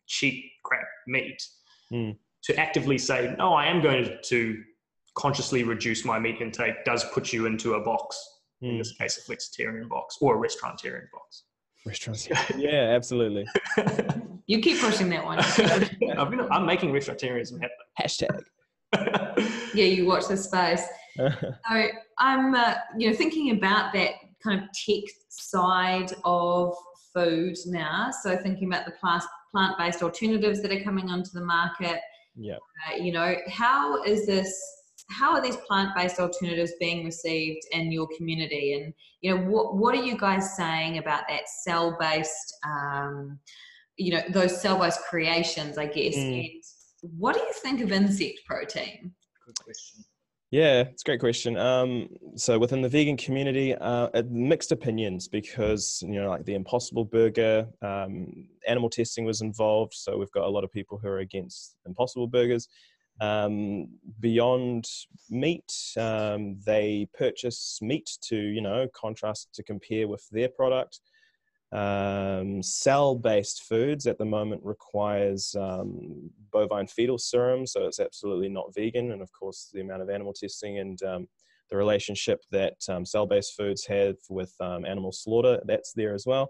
cheap 0.07 0.45
crap 0.63 0.87
meat, 1.07 1.43
mm. 1.93 2.17
to 2.45 2.57
actively 2.59 2.99
say, 2.99 3.35
no, 3.39 3.55
I 3.55 3.67
am 3.67 3.83
going 3.83 4.19
to 4.25 4.63
consciously 5.15 5.63
reduce 5.63 6.05
my 6.05 6.19
meat 6.19 6.41
intake 6.41 6.85
does 6.85 7.05
put 7.13 7.33
you 7.33 7.47
into 7.47 7.75
a 7.75 7.81
box, 7.81 8.19
mm. 8.63 8.69
in 8.69 8.73
hmm. 8.73 8.79
this 8.79 8.93
case, 8.93 9.17
a 9.19 9.33
flexitarian 9.33 9.89
box 9.89 10.19
or 10.21 10.37
a 10.37 10.49
restaurantarian 10.49 11.11
box. 11.13 11.45
Restaurants, 11.87 12.29
yeah, 12.57 12.93
absolutely. 12.95 13.47
you 14.47 14.61
keep 14.61 14.81
pushing 14.81 15.09
that 15.11 15.25
one. 15.25 15.39
I've 16.19 16.31
been, 16.31 16.41
I'm 16.51 16.67
making 16.67 16.93
restaurantarianism 16.93 17.61
happen. 17.61 17.77
Hashtag. 18.01 18.43
yeah, 19.75 19.85
you 19.85 20.07
watch 20.07 20.29
this 20.29 20.45
space. 20.45 20.85
so 21.17 21.89
I'm, 22.19 22.55
uh, 22.55 22.75
you 22.99 23.11
know, 23.11 23.17
thinking 23.17 23.57
about 23.57 23.93
that 23.93 24.13
kind 24.43 24.63
of 24.63 24.69
tech 24.73 25.05
side 25.29 26.13
of 26.25 26.75
food 27.15 27.57
now. 27.67 28.11
So 28.11 28.37
thinking 28.37 28.69
about 28.69 28.87
the 28.87 28.93
plant 28.93 29.25
plant-based 29.55 30.03
alternatives 30.03 30.61
that 30.63 30.73
are 30.73 30.83
coming 30.83 31.11
onto 31.11 31.31
the 31.33 31.45
market. 31.45 32.01
Yeah. 32.37 32.57
Uh, 32.57 32.97
you 32.97 33.13
know, 33.13 33.37
how 33.49 34.03
is 34.03 34.27
this 34.27 34.53
how 35.11 35.33
are 35.33 35.43
these 35.43 35.57
plant-based 35.57 36.19
alternatives 36.19 36.73
being 36.81 37.05
received 37.05 37.61
in 37.73 37.93
your 37.93 38.09
community 38.17 38.75
and 38.75 38.95
you 39.21 39.35
know 39.35 39.43
what 39.43 39.77
what 39.77 39.95
are 39.95 40.03
you 40.03 40.17
guys 40.17 40.57
saying 40.57 40.99
about 40.99 41.23
that 41.29 41.49
cell-based 41.63 42.57
um, 42.67 43.39
you 43.97 44.13
know 44.13 44.23
those 44.31 44.61
cell-based 44.61 45.01
creations 45.09 45.77
i 45.77 45.87
guess 45.87 46.15
mm. 46.17 46.41
and 46.41 47.13
what 47.19 47.35
do 47.35 47.41
you 47.41 47.53
think 47.63 47.81
of 47.83 47.93
insect 47.93 48.41
protein 48.47 49.13
good 49.45 49.55
question 49.63 50.04
yeah, 50.55 50.83
it's 50.83 51.03
a 51.03 51.05
great 51.05 51.19
question. 51.19 51.57
Um, 51.57 52.09
so 52.37 52.61
within 52.61 52.81
the 52.81 52.89
vegan 52.89 53.17
community, 53.17 53.75
uh, 53.75 54.23
mixed 54.31 54.71
opinions 54.71 55.27
because 55.27 56.01
you 56.07 56.21
know, 56.21 56.31
like 56.31 56.45
the 56.45 56.55
Impossible 56.55 57.05
Burger, 57.05 57.67
um, 57.83 58.47
animal 58.69 58.89
testing 58.89 59.25
was 59.25 59.41
involved. 59.41 59.95
So 59.95 60.17
we've 60.17 60.31
got 60.31 60.45
a 60.45 60.49
lot 60.49 60.63
of 60.63 60.71
people 60.71 60.97
who 60.97 61.09
are 61.09 61.19
against 61.19 61.75
Impossible 61.87 62.29
Burgers. 62.29 62.69
Um, 63.21 63.89
beyond 64.21 64.87
meat, 65.29 65.73
um, 65.97 66.61
they 66.65 67.09
purchase 67.19 67.81
meat 67.83 68.09
to 68.29 68.37
you 68.37 68.61
know 68.61 68.87
contrast 68.95 69.49
to 69.55 69.65
compare 69.65 70.07
with 70.07 70.25
their 70.31 70.49
product. 70.49 71.01
Um, 71.75 72.63
cell-based 72.63 73.65
foods 73.65 74.07
at 74.07 74.17
the 74.17 74.25
moment 74.25 74.63
requires 74.65 75.57
um, 75.59 76.31
bovine 76.53 76.87
fetal 76.87 77.19
serum, 77.19 77.67
so 77.67 77.87
it's 77.87 77.99
absolutely 77.99 78.49
not 78.49 78.73
vegan. 78.73 79.11
And 79.11 79.21
of 79.21 79.33
course, 79.33 79.71
the 79.73 79.81
amount 79.81 80.03
of 80.03 80.09
animal 80.09 80.33
testing 80.33 80.79
and 80.79 81.03
um, 81.03 81.27
the 81.71 81.77
relationship 81.77 82.45
that 82.53 82.77
um, 82.89 83.05
cell-based 83.05 83.55
foods 83.57 83.85
have 83.87 84.15
with 84.31 84.55
um, 84.61 84.85
animal 84.85 85.11
slaughter, 85.11 85.61
that's 85.67 85.93
there 85.95 86.15
as 86.15 86.27
well. 86.27 86.49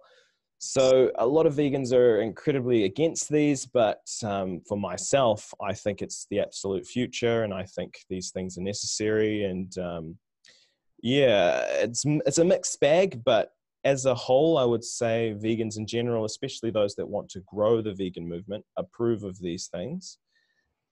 So 0.58 1.10
a 1.16 1.26
lot 1.26 1.46
of 1.46 1.54
vegans 1.54 1.92
are 1.94 2.20
incredibly 2.20 2.84
against 2.84 3.30
these, 3.30 3.64
but 3.64 4.06
um, 4.22 4.60
for 4.68 4.76
myself, 4.76 5.52
I 5.58 5.72
think 5.72 6.02
it's 6.02 6.26
the 6.30 6.40
absolute 6.40 6.87
future, 6.87 7.44
and 7.44 7.54
I 7.54 7.64
think 7.64 7.94
these 8.10 8.30
things 8.30 8.58
are 8.58 8.62
necessary. 8.62 9.44
And 9.44 9.74
yeah, 11.02 11.64
it's 11.84 12.04
it's 12.06 12.38
a 12.38 12.44
mixed 12.44 12.78
bag, 12.80 13.22
but 13.24 13.52
as 13.85 14.07
a 14.07 14.14
whole, 14.14 14.57
I 14.57 14.64
would 14.64 14.85
say 14.85 15.37
vegans 15.38 15.77
in 15.77 15.87
general, 15.87 16.25
especially 16.25 16.70
those 16.70 16.94
that 16.97 17.09
want 17.09 17.29
to 17.31 17.40
grow 17.40 17.83
the 17.83 17.94
vegan 17.94 18.27
movement, 18.27 18.64
approve 18.77 19.25
of 19.25 19.38
these 19.38 19.68
things. 19.68 20.18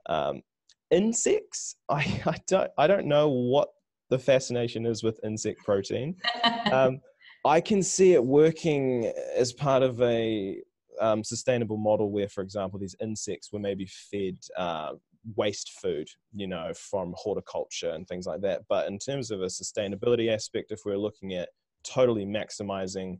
Um, 0.06 0.42
insects, 0.90 1.76
I, 1.88 2.22
I 2.26 2.36
don't 2.46 2.70
I 2.78 2.86
don't 2.86 3.06
know 3.06 3.28
what 3.28 3.68
the 4.10 4.18
fascination 4.18 4.84
is 4.84 5.02
with 5.02 5.20
insect 5.24 5.64
protein. 5.64 6.16
Um, 6.72 7.00
I 7.44 7.60
can 7.60 7.82
see 7.82 8.14
it 8.14 8.24
working 8.24 9.12
as 9.36 9.52
part 9.52 9.82
of 9.82 10.00
a 10.00 10.62
um, 11.00 11.22
sustainable 11.22 11.76
model 11.76 12.10
where, 12.10 12.28
for 12.28 12.40
example, 12.40 12.78
these 12.78 12.96
insects 13.00 13.52
were 13.52 13.58
maybe 13.58 13.86
fed 14.10 14.38
uh, 14.56 14.92
waste 15.36 15.72
food, 15.82 16.08
you 16.34 16.46
know, 16.46 16.72
from 16.74 17.14
horticulture 17.16 17.90
and 17.90 18.06
things 18.06 18.26
like 18.26 18.40
that. 18.42 18.62
But 18.68 18.86
in 18.86 18.98
terms 18.98 19.30
of 19.30 19.42
a 19.42 19.46
sustainability 19.46 20.32
aspect, 20.32 20.72
if 20.72 20.80
we're 20.86 20.96
looking 20.96 21.34
at 21.34 21.50
totally 21.84 22.24
maximizing 22.24 23.18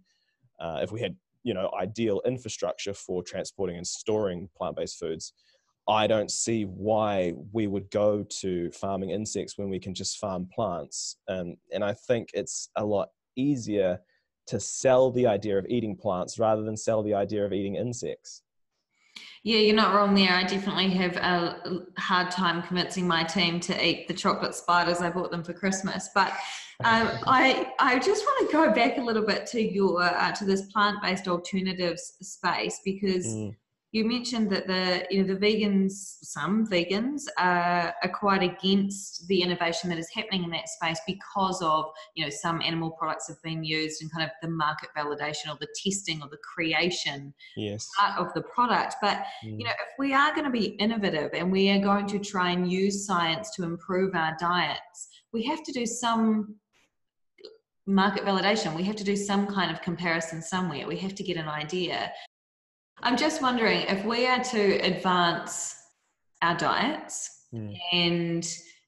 uh, 0.61 0.81
if 0.83 0.92
we 0.92 1.01
had 1.01 1.16
you 1.42 1.55
know 1.55 1.70
ideal 1.81 2.20
infrastructure 2.25 2.94
for 2.94 3.22
transporting 3.22 3.77
and 3.77 3.87
storing 3.87 4.48
plant-based 4.57 4.98
foods 4.98 5.33
i 5.88 6.07
don't 6.07 6.31
see 6.31 6.64
why 6.64 7.33
we 7.53 7.66
would 7.66 7.90
go 7.90 8.25
to 8.25 8.70
farming 8.70 9.11
insects 9.11 9.59
when 9.59 9.68
we 9.68 9.81
can 9.81 9.92
just 9.94 10.18
farm 10.18 10.48
plants. 10.55 11.16
Um, 11.29 11.57
and 11.72 11.85
i 11.85 11.92
think 11.92 12.29
it's 12.35 12.68
a 12.77 12.85
lot 12.85 13.09
easier 13.37 14.01
to 14.46 14.61
sell 14.61 15.11
the 15.11 15.27
idea 15.27 15.59
of 15.59 15.66
eating 15.68 15.96
plants 15.96 16.38
rather 16.38 16.62
than 16.62 16.77
sell 16.77 17.03
the 17.03 17.14
idea 17.14 17.44
of 17.44 17.53
eating 17.53 17.77
insects 17.77 18.42
yeah, 19.43 19.59
you're 19.59 19.77
not 19.77 19.95
wrong 19.95 20.15
there. 20.15 20.33
I 20.33 20.45
definitely 20.45 20.91
have 20.91 21.17
a 21.17 21.85
hard 21.99 22.31
time 22.31 22.63
convincing 22.63 23.07
my 23.07 23.25
team 23.25 23.61
to 23.61 23.87
eat 23.87 24.09
the 24.09 24.15
chocolate 24.15 24.55
spiders 24.55 25.01
I 25.01 25.11
bought 25.11 25.31
them 25.31 25.43
for 25.43 25.53
Christmas. 25.53 26.11
But 26.15 26.33
um, 26.85 27.11
I 27.27 27.73
I 27.79 27.99
just 27.99 28.25
want 28.25 28.51
to 28.51 28.53
go 28.53 28.73
back 28.73 28.99
a 28.99 29.03
little 29.03 29.25
bit 29.25 29.47
to 29.47 29.61
your 29.61 30.03
uh, 30.03 30.33
to 30.33 30.45
this 30.45 30.73
plant 30.73 31.03
based 31.03 31.29
alternatives 31.29 32.15
space 32.21 32.81
because 32.85 33.27
mm 33.27 33.55
you 33.93 34.07
mentioned 34.07 34.49
that 34.51 34.67
the 34.67 35.07
you 35.11 35.23
know 35.23 35.35
the 35.35 35.39
vegans 35.39 35.93
some 36.23 36.67
vegans 36.67 37.25
are, 37.39 37.95
are 38.03 38.13
quite 38.13 38.43
against 38.43 39.27
the 39.29 39.43
innovation 39.43 39.91
that 39.91 39.99
is 39.99 40.09
happening 40.13 40.45
in 40.45 40.51
that 40.51 40.69
space 40.69 40.99
because 41.07 41.63
of 41.63 41.85
you 42.15 42.25
know 42.25 42.31
some 42.31 42.61
animal 42.63 42.91
products 42.91 43.29
have 43.29 43.41
been 43.43 43.63
used 43.63 44.03
and 44.03 44.11
kind 44.11 44.25
of 44.25 44.31
the 44.41 44.49
market 44.49 44.89
validation 44.97 45.49
or 45.49 45.57
the 45.61 45.69
testing 45.85 46.23
or 46.23 46.29
the 46.29 46.39
creation 46.39 47.33
yes. 47.57 47.89
part 47.99 48.19
of 48.19 48.33
the 48.35 48.43
product 48.43 48.97
but 49.01 49.19
mm. 49.45 49.59
you 49.59 49.65
know 49.65 49.71
if 49.71 49.99
we 49.99 50.13
are 50.13 50.35
going 50.35 50.45
to 50.45 50.51
be 50.51 50.69
innovative 50.81 51.31
and 51.35 51.53
we 51.53 51.71
are 51.71 51.81
going 51.81 52.07
to 52.07 52.19
try 52.19 52.51
and 52.51 52.73
use 52.73 53.07
science 53.07 53.55
to 53.55 53.63
improve 53.63 54.15
our 54.15 54.35
diets 54.41 55.09
we 55.33 55.45
have 55.45 55.63
to 55.63 55.73
do 55.73 55.87
some 55.87 56.57
market 57.87 58.25
validation. 58.25 58.77
We 58.77 58.85
have 58.85 58.97
to 58.97 59.05
do 59.05 59.17
some 59.17 59.47
kind 59.47 59.71
of 59.71 59.83
comparison 59.83 60.41
somewhere. 60.41 60.87
We 60.87 60.97
have 60.99 61.15
to 61.17 61.23
get 61.25 61.37
an 61.37 61.49
idea. 61.49 62.13
I'm 63.03 63.17
just 63.17 63.43
wondering 63.43 63.81
if 63.83 64.05
we 64.05 64.27
are 64.27 64.43
to 64.45 64.79
advance 64.79 65.75
our 66.41 66.57
diets 66.57 67.47
mm. 67.53 67.77
and 67.93 68.47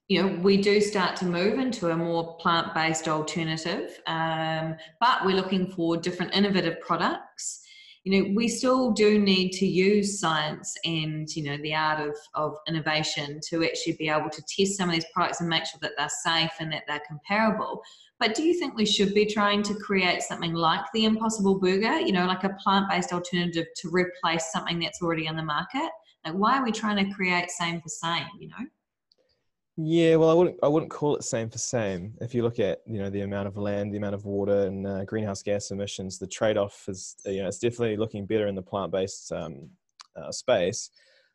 you 0.08 0.22
know 0.22 0.40
we 0.40 0.56
do 0.56 0.80
start 0.80 1.16
to 1.16 1.24
move 1.24 1.58
into 1.58 1.90
a 1.90 1.96
more 1.96 2.36
plant-based 2.36 3.08
alternative 3.08 4.00
um, 4.06 4.76
but 5.00 5.24
we're 5.24 5.36
looking 5.36 5.70
for 5.70 5.96
different 5.96 6.34
innovative 6.34 6.80
products 6.80 7.64
you 8.04 8.12
know 8.22 8.32
we 8.34 8.48
still 8.48 8.92
do 8.92 9.18
need 9.18 9.50
to 9.50 9.66
use 9.66 10.20
science 10.20 10.76
and 10.84 11.34
you 11.34 11.42
know 11.42 11.56
the 11.62 11.74
art 11.74 12.00
of, 12.00 12.16
of 12.34 12.56
innovation 12.68 13.40
to 13.48 13.64
actually 13.64 13.94
be 13.94 14.08
able 14.08 14.30
to 14.30 14.42
test 14.48 14.76
some 14.76 14.88
of 14.88 14.94
these 14.94 15.06
products 15.12 15.40
and 15.40 15.48
make 15.48 15.64
sure 15.64 15.78
that 15.80 15.92
they're 15.96 16.08
safe 16.08 16.52
and 16.60 16.72
that 16.72 16.82
they're 16.86 17.02
comparable 17.08 17.82
but 18.24 18.34
do 18.34 18.42
you 18.42 18.54
think 18.54 18.74
we 18.74 18.86
should 18.86 19.12
be 19.12 19.26
trying 19.26 19.62
to 19.62 19.74
create 19.74 20.22
something 20.22 20.54
like 20.54 20.80
the 20.94 21.04
Impossible 21.04 21.58
Burger, 21.58 22.00
you 22.00 22.12
know, 22.12 22.24
like 22.24 22.42
a 22.44 22.56
plant 22.58 22.88
based 22.88 23.12
alternative 23.12 23.66
to 23.76 23.90
replace 23.90 24.50
something 24.50 24.78
that's 24.78 25.02
already 25.02 25.28
on 25.28 25.36
the 25.36 25.42
market? 25.42 25.90
Like, 26.24 26.32
why 26.32 26.56
are 26.56 26.64
we 26.64 26.72
trying 26.72 27.04
to 27.04 27.14
create 27.14 27.50
same 27.50 27.82
for 27.82 27.90
same, 27.90 28.24
you 28.40 28.48
know? 28.48 28.64
Yeah, 29.76 30.16
well, 30.16 30.30
I 30.30 30.32
wouldn't. 30.32 30.56
I 30.62 30.68
wouldn't 30.68 30.90
call 30.90 31.16
it 31.16 31.24
same 31.24 31.50
for 31.50 31.58
same. 31.58 32.14
If 32.22 32.34
you 32.34 32.42
look 32.42 32.58
at 32.60 32.78
you 32.86 32.98
know 32.98 33.10
the 33.10 33.22
amount 33.22 33.48
of 33.48 33.58
land, 33.58 33.92
the 33.92 33.98
amount 33.98 34.14
of 34.14 34.24
water, 34.24 34.68
and 34.68 34.86
uh, 34.86 35.04
greenhouse 35.04 35.42
gas 35.42 35.70
emissions, 35.70 36.18
the 36.18 36.28
trade-off 36.28 36.84
is 36.88 37.16
you 37.26 37.42
know 37.42 37.48
it's 37.48 37.58
definitely 37.58 37.98
looking 37.98 38.24
better 38.24 38.46
in 38.46 38.54
the 38.54 38.62
plant-based 38.62 39.32
um, 39.32 39.68
uh, 40.16 40.30
space. 40.30 40.90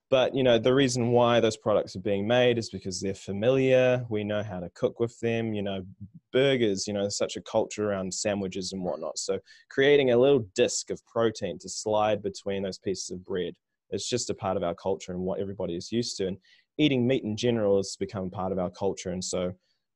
But 0.09 0.33
you 0.33 0.41
know 0.41 0.57
the 0.57 0.73
reason 0.73 1.11
why 1.11 1.39
those 1.39 1.57
products 1.57 1.95
are 1.97 2.01
being 2.01 2.25
made 2.25 2.57
is 2.57 2.69
because 2.69 2.99
they're 2.99 3.13
familiar. 3.13 4.05
We 4.09 4.23
know 4.23 4.41
how 4.41 4.61
to 4.61 4.69
cook 4.69 5.01
with 5.01 5.19
them. 5.19 5.53
You 5.53 5.61
know, 5.61 5.85
burgers. 6.31 6.87
You 6.87 6.93
know, 6.93 7.09
such 7.09 7.35
a 7.35 7.41
culture 7.41 7.89
around 7.89 8.13
sandwiches 8.13 8.73
and 8.73 8.83
whatnot. 8.83 9.17
So 9.17 9.39
creating 9.69 10.11
a 10.11 10.17
little 10.17 10.45
disc 10.55 10.89
of 10.89 11.05
protein 11.05 11.59
to 11.59 11.69
slide 11.69 12.21
between 12.21 12.63
those 12.63 12.79
pieces 12.79 13.11
of 13.11 13.25
bread. 13.25 13.53
It's 13.91 14.07
just 14.07 14.29
a 14.29 14.35
part 14.35 14.57
of 14.57 14.63
our 14.63 14.75
culture 14.75 15.11
and 15.11 15.21
what 15.21 15.39
everybody 15.39 15.75
is 15.75 15.91
used 15.91 16.17
to. 16.17 16.27
And 16.27 16.37
eating 16.77 17.07
meat 17.07 17.23
in 17.23 17.35
general 17.35 17.77
has 17.77 17.95
become 17.99 18.29
part 18.29 18.51
of 18.51 18.59
our 18.59 18.69
culture. 18.69 19.09
And 19.09 19.23
so 19.23 19.53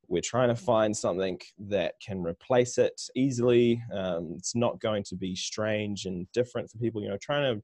we're 0.08 0.22
trying 0.22 0.50
to 0.50 0.56
find 0.56 0.96
something 0.96 1.40
that 1.58 1.96
can 2.06 2.22
replace 2.24 2.78
it 2.78 3.02
easily. 3.16 3.82
Um, 3.94 4.34
it's 4.38 4.56
not 4.56 4.80
going 4.80 5.04
to 5.06 5.16
be 5.16 5.36
strange 5.36 6.06
and 6.06 6.28
different 6.34 6.70
for 6.70 6.78
people. 6.78 7.02
You 7.02 7.10
know, 7.10 7.18
trying 7.18 7.56
to 7.56 7.64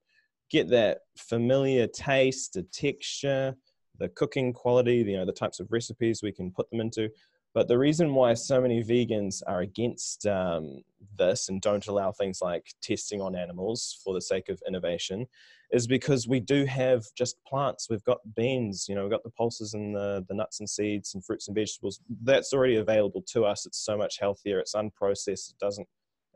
get 0.50 0.70
that 0.70 1.00
familiar 1.18 1.88
taste, 1.88 2.54
the 2.54 2.64
texture, 2.64 3.56
the 4.00 4.10
cooking 4.10 4.54
quality, 4.54 4.98
you 4.98 5.18
know, 5.18 5.26
the 5.26 5.32
types 5.32 5.60
of 5.60 5.72
recipes 5.72 6.24
we 6.24 6.32
can 6.32 6.52
put 6.52 6.70
them 6.72 6.80
into. 6.80 7.10
But 7.54 7.68
the 7.68 7.78
reason 7.78 8.14
why 8.14 8.36
so 8.36 8.62
many 8.62 8.84
vegans 8.84 9.42
are 9.48 9.62
against 9.62 10.28
um, 10.28 10.84
this 11.18 11.50
and 11.50 11.62
don't 11.62 11.88
allow 11.88 12.12
things 12.12 12.40
like 12.42 12.74
testing 12.82 13.22
on 13.22 13.36
animals 13.36 14.00
for 14.04 14.14
the 14.14 14.22
sake 14.22 14.50
of 14.50 14.62
innovation 14.68 15.26
is 15.72 15.88
because 15.88 16.28
we 16.28 16.40
do 16.40 16.66
have 16.66 17.04
just 17.18 17.38
plants. 17.46 17.88
We've 17.90 18.04
got 18.04 18.20
beans, 18.36 18.86
you 18.88 18.96
know, 18.96 19.02
we've 19.02 19.12
got 19.12 19.24
the 19.24 19.32
pulses 19.32 19.74
and 19.74 19.96
the, 19.96 20.26
the 20.28 20.36
nuts 20.36 20.60
and 20.60 20.70
seeds 20.70 21.14
and 21.14 21.26
fruits 21.26 21.48
and 21.48 21.56
vegetables. 21.56 22.00
That's 22.24 22.54
already 22.54 22.78
available 22.78 23.24
to 23.34 23.46
us. 23.46 23.66
It's 23.66 23.84
so 23.84 23.98
much 23.98 24.20
healthier. 24.20 24.60
It's 24.60 24.76
unprocessed. 24.76 25.52
It 25.52 25.60
doesn't 25.60 25.88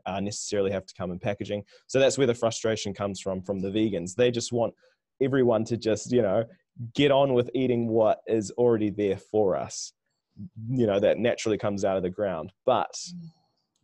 uh, 0.06 0.20
necessarily 0.20 0.70
have 0.70 0.86
to 0.86 0.94
come 0.94 1.10
in 1.10 1.18
packaging. 1.18 1.64
So 1.86 1.98
that's 1.98 2.18
where 2.18 2.26
the 2.26 2.34
frustration 2.34 2.94
comes 2.94 3.20
from 3.20 3.42
from 3.42 3.60
the 3.60 3.70
vegans. 3.70 4.14
They 4.14 4.30
just 4.30 4.52
want 4.52 4.74
everyone 5.22 5.64
to 5.64 5.76
just 5.76 6.12
you 6.12 6.22
know 6.22 6.44
get 6.94 7.10
on 7.10 7.34
with 7.34 7.50
eating 7.54 7.88
what 7.88 8.18
is 8.26 8.50
already 8.52 8.90
there 8.90 9.16
for 9.16 9.56
us. 9.56 9.92
You 10.68 10.86
know 10.86 11.00
that 11.00 11.18
naturally 11.18 11.58
comes 11.58 11.84
out 11.84 11.96
of 11.96 12.02
the 12.02 12.10
ground, 12.10 12.52
but 12.66 12.94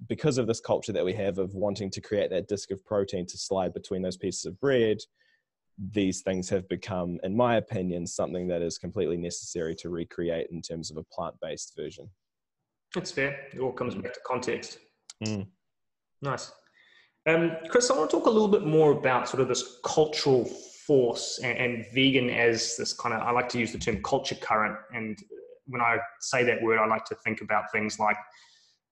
because 0.09 0.39
of 0.39 0.47
this 0.47 0.61
culture 0.61 0.93
that 0.93 1.05
we 1.05 1.13
have 1.13 1.39
of 1.39 1.55
wanting 1.55 1.91
to 1.91 2.01
create 2.01 2.31
that 2.31 2.49
disk 2.49 2.71
of 2.71 2.85
protein 2.85 3.27
to 3.27 3.37
slide 3.37 3.75
between 3.75 4.03
those 4.03 4.17
pieces 4.17 4.47
of 4.47 4.59
bread, 4.61 4.99
these 5.93 6.23
things 6.23 6.49
have 6.49 6.69
become, 6.69 7.19
in 7.23 7.37
my 7.37 7.57
opinion, 7.57 8.07
something 8.07 8.49
that 8.49 8.63
is 8.63 8.79
completely 8.79 9.17
necessary 9.17 9.75
to 9.77 9.91
recreate 9.91 10.49
in 10.51 10.61
terms 10.63 10.91
of 10.91 10.97
a 10.97 11.03
plant 11.05 11.35
based 11.41 11.75
version. 11.77 12.09
That's 12.95 13.11
fair. 13.11 13.37
It 13.53 13.61
all 13.61 13.73
comes 13.73 13.95
back 13.95 14.13
to 14.15 14.21
context. 14.27 14.79
Mm. 15.25 15.47
Nice. 16.23 16.53
Um, 17.27 17.53
Chris, 17.69 17.91
I 17.91 17.97
want 17.97 18.11
to 18.11 18.17
talk 18.17 18.27
a 18.27 18.31
little 18.31 18.49
bit 18.49 18.65
more 18.65 18.93
about 18.93 19.29
sort 19.29 19.41
of 19.41 19.49
this 19.49 19.79
cultural 19.85 20.45
force 20.45 21.39
and, 21.43 21.57
and 21.57 21.87
vegan 21.95 22.31
as 22.31 22.77
this 22.77 22.93
kind 22.93 23.15
of, 23.15 23.23
I 23.23 23.31
like 23.31 23.49
to 23.51 23.59
use 23.59 23.73
the 23.73 23.79
term 23.79 24.03
culture 24.03 24.35
current. 24.35 24.77
And 24.95 25.19
when 25.71 25.81
I 25.81 25.99
say 26.21 26.45
that 26.45 26.63
word, 26.63 26.79
I 26.79 26.87
like 26.87 27.05
to 27.07 27.15
think 27.17 27.41
about 27.41 27.65
things 27.73 27.99
like 27.99 28.17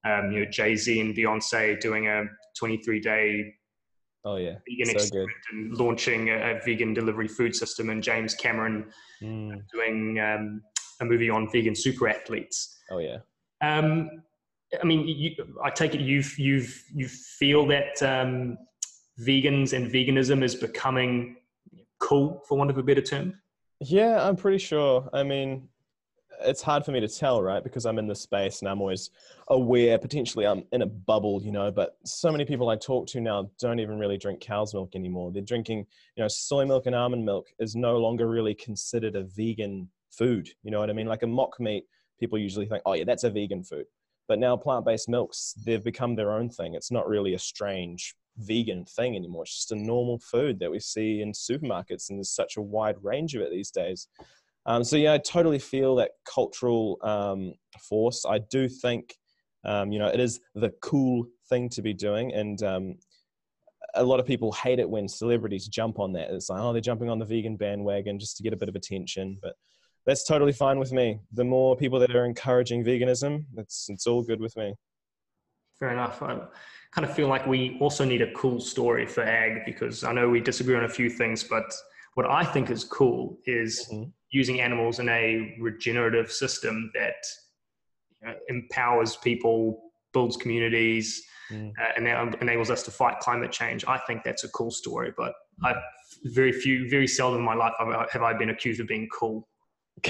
um, 0.05 0.31
you 0.31 0.39
know 0.39 0.49
Jay 0.49 0.75
Z 0.75 0.99
and 0.99 1.15
Beyonce 1.15 1.79
doing 1.79 2.07
a 2.07 2.23
23 2.57 2.99
day 2.99 3.53
oh 4.25 4.35
yeah 4.35 4.55
vegan 4.67 4.85
so 4.85 4.91
experiment 4.91 5.37
good. 5.49 5.57
and 5.57 5.77
launching 5.77 6.29
a, 6.29 6.57
a, 6.57 6.61
vegan 6.65 6.93
delivery 6.93 7.27
food 7.27 7.55
system, 7.55 7.89
and 7.89 8.01
James 8.01 8.33
Cameron 8.35 8.91
mm. 9.21 9.61
doing 9.73 10.19
um, 10.19 10.61
a 11.01 11.05
movie 11.05 11.29
on 11.29 11.49
vegan 11.51 11.75
super 11.75 12.07
athletes. 12.07 12.77
Oh 12.91 12.99
yeah. 12.99 13.17
Um, 13.61 14.23
I 14.81 14.85
mean, 14.85 15.07
you, 15.07 15.31
I 15.63 15.69
take 15.69 15.95
it 15.95 16.01
you've 16.01 16.37
you've 16.37 16.83
you 16.93 17.07
feel 17.07 17.65
that 17.67 18.01
um, 18.03 18.57
vegans 19.19 19.73
and 19.73 19.91
veganism 19.91 20.43
is 20.43 20.55
becoming 20.55 21.37
cool, 21.99 22.41
for 22.47 22.57
want 22.57 22.69
of 22.69 22.77
a 22.77 22.83
better 22.83 23.01
term. 23.01 23.33
Yeah, 23.81 24.27
I'm 24.27 24.35
pretty 24.35 24.57
sure. 24.57 25.09
I 25.13 25.23
mean, 25.23 25.69
it's 26.41 26.61
hard 26.61 26.85
for 26.85 26.91
me 26.91 26.99
to 26.99 27.07
tell, 27.07 27.41
right? 27.41 27.63
Because 27.63 27.85
I'm 27.85 27.99
in 27.99 28.07
the 28.07 28.15
space 28.15 28.61
and 28.61 28.69
I'm 28.69 28.81
always 28.81 29.11
aware, 29.49 29.97
potentially 29.97 30.45
I'm 30.45 30.63
in 30.71 30.81
a 30.81 30.85
bubble, 30.85 31.41
you 31.43 31.51
know, 31.51 31.71
but 31.71 31.97
so 32.05 32.31
many 32.31 32.45
people 32.45 32.69
I 32.69 32.75
talk 32.75 33.07
to 33.07 33.21
now 33.21 33.49
don't 33.59 33.79
even 33.79 33.99
really 33.99 34.17
drink 34.17 34.39
cow's 34.39 34.73
milk 34.73 34.95
anymore. 34.95 35.31
They're 35.31 35.41
drinking, 35.41 35.85
you 36.15 36.23
know, 36.23 36.27
soy 36.27 36.65
milk 36.65 36.85
and 36.85 36.95
almond 36.95 37.25
milk 37.25 37.47
is 37.59 37.75
no 37.75 37.97
longer 37.97 38.27
really 38.27 38.53
considered 38.53 39.15
a 39.15 39.23
vegan 39.23 39.89
food. 40.11 40.49
You 40.63 40.71
know 40.71 40.79
what 40.79 40.89
I 40.89 40.93
mean? 40.93 41.07
Like 41.07 41.23
a 41.23 41.27
mock 41.27 41.59
meat, 41.59 41.85
people 42.19 42.37
usually 42.37 42.65
think, 42.65 42.83
oh 42.85 42.93
yeah, 42.93 43.03
that's 43.05 43.23
a 43.23 43.29
vegan 43.29 43.63
food. 43.63 43.85
But 44.27 44.39
now 44.39 44.55
plant-based 44.55 45.09
milks, 45.09 45.55
they've 45.65 45.83
become 45.83 46.15
their 46.15 46.31
own 46.33 46.49
thing. 46.49 46.75
It's 46.75 46.91
not 46.91 47.07
really 47.07 47.33
a 47.33 47.39
strange 47.39 48.15
vegan 48.37 48.85
thing 48.85 49.15
anymore. 49.15 49.43
It's 49.43 49.55
just 49.55 49.71
a 49.71 49.75
normal 49.75 50.19
food 50.19 50.59
that 50.59 50.71
we 50.71 50.79
see 50.79 51.21
in 51.21 51.31
supermarkets, 51.31 52.09
and 52.09 52.19
there's 52.19 52.29
such 52.29 52.57
a 52.57 52.61
wide 52.61 52.95
range 53.01 53.35
of 53.35 53.41
it 53.41 53.51
these 53.51 53.71
days. 53.71 54.07
Um, 54.69 54.83
so 54.83 54.97
yeah, 54.97 55.13
I 55.13 55.17
totally 55.17 55.57
feel 55.57 55.95
that 55.95 56.11
cultural 56.31 56.99
um, 57.01 57.53
force. 57.89 58.23
I 58.29 58.37
do 58.37 58.69
think, 58.69 59.15
um, 59.65 59.91
you 59.91 59.97
know, 59.97 60.09
it 60.09 60.19
is 60.19 60.39
the 60.53 60.71
cool 60.83 61.25
thing 61.49 61.69
to 61.69 61.81
be 61.81 61.91
doing, 61.91 62.31
and 62.33 62.61
um, 62.61 62.95
a 63.95 64.03
lot 64.03 64.19
of 64.19 64.27
people 64.27 64.51
hate 64.51 64.77
it 64.77 64.87
when 64.87 65.07
celebrities 65.07 65.67
jump 65.67 65.97
on 65.97 66.13
that. 66.13 66.29
It's 66.29 66.49
like, 66.51 66.61
oh, 66.61 66.71
they're 66.71 66.81
jumping 66.81 67.09
on 67.09 67.17
the 67.17 67.25
vegan 67.25 67.57
bandwagon 67.57 68.19
just 68.19 68.37
to 68.37 68.43
get 68.43 68.53
a 68.53 68.57
bit 68.57 68.69
of 68.69 68.75
attention, 68.75 69.39
but 69.41 69.53
that's 70.05 70.23
totally 70.23 70.53
fine 70.53 70.77
with 70.77 70.91
me. 70.91 71.19
The 71.33 71.43
more 71.43 71.75
people 71.75 71.99
that 72.01 72.15
are 72.15 72.25
encouraging 72.25 72.85
veganism, 72.85 73.45
it's 73.57 73.87
it's 73.89 74.05
all 74.05 74.21
good 74.21 74.39
with 74.39 74.55
me. 74.55 74.75
Fair 75.79 75.89
enough. 75.89 76.21
I 76.21 76.37
kind 76.91 77.09
of 77.09 77.15
feel 77.15 77.27
like 77.27 77.47
we 77.47 77.75
also 77.81 78.05
need 78.05 78.21
a 78.21 78.31
cool 78.33 78.59
story 78.59 79.07
for 79.07 79.23
ag 79.23 79.65
because 79.65 80.03
I 80.03 80.11
know 80.11 80.29
we 80.29 80.41
disagree 80.41 80.75
on 80.75 80.83
a 80.83 80.89
few 80.89 81.09
things, 81.09 81.43
but 81.43 81.73
what 82.13 82.29
I 82.29 82.43
think 82.43 82.69
is 82.69 82.83
cool 82.83 83.39
is 83.47 83.87
mm-hmm. 83.91 84.09
Using 84.31 84.61
animals 84.61 84.99
in 84.99 85.09
a 85.09 85.55
regenerative 85.59 86.31
system 86.31 86.91
that 86.93 87.15
you 88.21 88.27
know, 88.27 88.35
empowers 88.47 89.15
people, 89.17 89.91
builds 90.13 90.37
communities, 90.37 91.23
mm. 91.51 91.71
uh, 91.79 91.91
and 91.97 92.35
enables 92.41 92.69
us 92.69 92.83
to 92.83 92.91
fight 92.91 93.19
climate 93.19 93.51
change. 93.51 93.85
I 93.85 93.97
think 93.99 94.23
that's 94.23 94.43
a 94.43 94.49
cool 94.49 94.71
story, 94.71 95.13
but 95.17 95.33
I've 95.63 95.77
very 96.25 96.51
few, 96.51 96.89
very 96.89 97.07
seldom 97.07 97.39
in 97.39 97.45
my 97.45 97.53
life 97.53 97.73
have 98.11 98.21
I 98.21 98.33
been 98.33 98.49
accused 98.49 98.79
of 98.79 98.87
being 98.87 99.07
cool. 99.17 99.47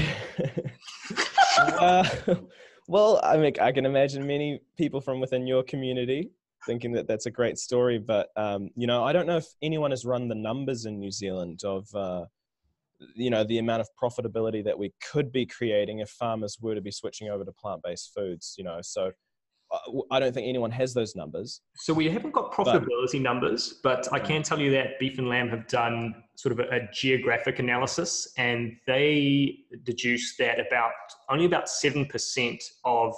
uh, 1.57 2.07
well, 2.87 3.19
I 3.23 3.37
mean, 3.37 3.53
I 3.61 3.71
can 3.71 3.85
imagine 3.85 4.25
many 4.25 4.61
people 4.77 5.01
from 5.01 5.19
within 5.19 5.47
your 5.47 5.63
community 5.63 6.31
thinking 6.65 6.91
that 6.91 7.07
that's 7.07 7.25
a 7.25 7.31
great 7.31 7.57
story. 7.57 7.97
But 7.97 8.29
um, 8.35 8.69
you 8.75 8.87
know, 8.87 9.03
I 9.03 9.13
don't 9.13 9.27
know 9.27 9.37
if 9.37 9.47
anyone 9.61 9.91
has 9.91 10.05
run 10.05 10.27
the 10.27 10.35
numbers 10.35 10.85
in 10.85 10.99
New 10.99 11.11
Zealand 11.11 11.61
of 11.63 11.87
uh, 11.95 12.25
you 13.15 13.29
know 13.29 13.43
the 13.43 13.59
amount 13.59 13.81
of 13.81 13.89
profitability 14.01 14.63
that 14.63 14.77
we 14.77 14.93
could 15.11 15.31
be 15.31 15.45
creating 15.45 15.99
if 15.99 16.09
farmers 16.09 16.57
were 16.59 16.75
to 16.75 16.81
be 16.81 16.91
switching 16.91 17.29
over 17.29 17.45
to 17.45 17.51
plant-based 17.51 18.11
foods. 18.13 18.55
You 18.57 18.63
know, 18.63 18.79
so 18.81 19.11
I 20.11 20.19
don't 20.19 20.33
think 20.33 20.47
anyone 20.47 20.71
has 20.71 20.93
those 20.93 21.15
numbers. 21.15 21.61
So 21.75 21.93
we 21.93 22.09
haven't 22.09 22.31
got 22.31 22.51
profitability 22.51 23.13
but, 23.13 23.21
numbers, 23.21 23.75
but 23.83 24.11
I 24.11 24.19
can 24.19 24.41
tell 24.41 24.59
you 24.59 24.71
that 24.71 24.99
Beef 24.99 25.19
and 25.19 25.29
Lamb 25.29 25.49
have 25.49 25.67
done 25.67 26.15
sort 26.35 26.53
of 26.53 26.59
a, 26.59 26.75
a, 26.75 26.79
geographic 26.91 27.59
analysis, 27.59 28.33
and 28.37 28.75
they 28.87 29.59
deduced 29.83 30.37
that 30.39 30.59
about 30.59 30.91
only 31.29 31.45
about 31.45 31.69
seven 31.69 32.05
percent 32.05 32.63
of 32.83 33.13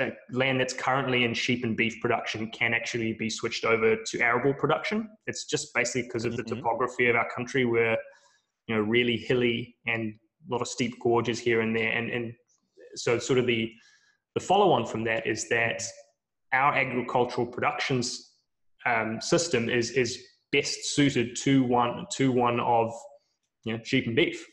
uh, 0.00 0.08
land 0.30 0.58
that's 0.58 0.72
currently 0.72 1.24
in 1.24 1.34
sheep 1.34 1.64
and 1.64 1.76
beef 1.76 2.00
production 2.00 2.50
can 2.50 2.72
actually 2.74 3.12
be 3.12 3.28
switched 3.28 3.64
over 3.64 3.94
to 3.94 4.20
arable 4.20 4.54
production. 4.54 5.08
It's 5.26 5.44
just 5.44 5.72
basically 5.74 6.02
because 6.02 6.24
of 6.24 6.36
the 6.36 6.42
mm-hmm. 6.42 6.56
topography 6.56 7.08
of 7.08 7.16
our 7.16 7.28
country, 7.28 7.66
where 7.66 7.98
you 8.68 8.74
know 8.74 8.80
really 8.80 9.16
hilly 9.16 9.74
and 9.86 10.14
a 10.48 10.52
lot 10.52 10.62
of 10.62 10.68
steep 10.68 10.94
gorges 11.00 11.38
here 11.38 11.60
and 11.62 11.74
there, 11.74 11.90
and 11.90 12.10
and 12.10 12.32
so 12.94 13.18
sort 13.18 13.38
of 13.38 13.46
the 13.46 13.72
the 14.34 14.40
follow 14.40 14.70
on 14.70 14.86
from 14.86 15.04
that 15.04 15.26
is 15.26 15.48
that 15.48 15.82
our 16.52 16.74
agricultural 16.74 17.46
productions 17.46 18.32
um, 18.86 19.20
system 19.20 19.68
is 19.68 19.90
is 19.90 20.22
best 20.52 20.86
suited 20.86 21.36
to 21.36 21.64
one 21.64 22.06
to 22.12 22.32
one 22.32 22.60
of 22.60 22.92
you 23.64 23.76
know, 23.76 23.82
sheep 23.84 24.06
and 24.06 24.16
beef. 24.16 24.46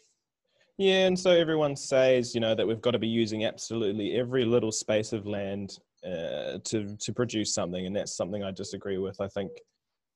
Yeah, 0.78 1.06
and 1.06 1.18
so 1.18 1.32
everyone 1.32 1.76
says 1.76 2.34
you 2.34 2.42
know 2.42 2.56
that 2.56 2.68
we've 2.68 2.82
got 2.82 2.92
to 2.92 3.00
be 3.00 3.08
using 3.08 3.46
absolutely 3.46 4.18
every 4.18 4.44
little 4.44 4.72
space 4.72 5.14
of 5.14 5.26
land 5.26 5.78
uh, 6.06 6.60
to 6.64 6.98
to 6.98 7.14
produce 7.14 7.54
something, 7.54 7.86
and 7.86 7.96
that's 7.96 8.16
something 8.16 8.44
I 8.44 8.52
disagree 8.52 8.98
with. 8.98 9.22
I 9.22 9.28
think 9.28 9.52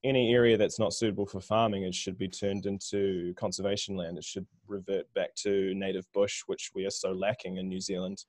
any 0.02 0.32
area 0.32 0.56
that's 0.56 0.78
not 0.78 0.94
suitable 0.94 1.26
for 1.26 1.40
farming 1.40 1.82
it 1.82 1.94
should 1.94 2.16
be 2.16 2.28
turned 2.28 2.66
into 2.66 3.34
conservation 3.34 3.96
land. 3.96 4.16
It 4.16 4.24
should 4.24 4.46
revert 4.66 5.12
back 5.14 5.34
to 5.36 5.74
native 5.74 6.06
bush, 6.12 6.42
which 6.46 6.70
we 6.74 6.86
are 6.86 6.90
so 6.90 7.12
lacking 7.12 7.58
in 7.58 7.68
New 7.68 7.80
Zealand. 7.80 8.24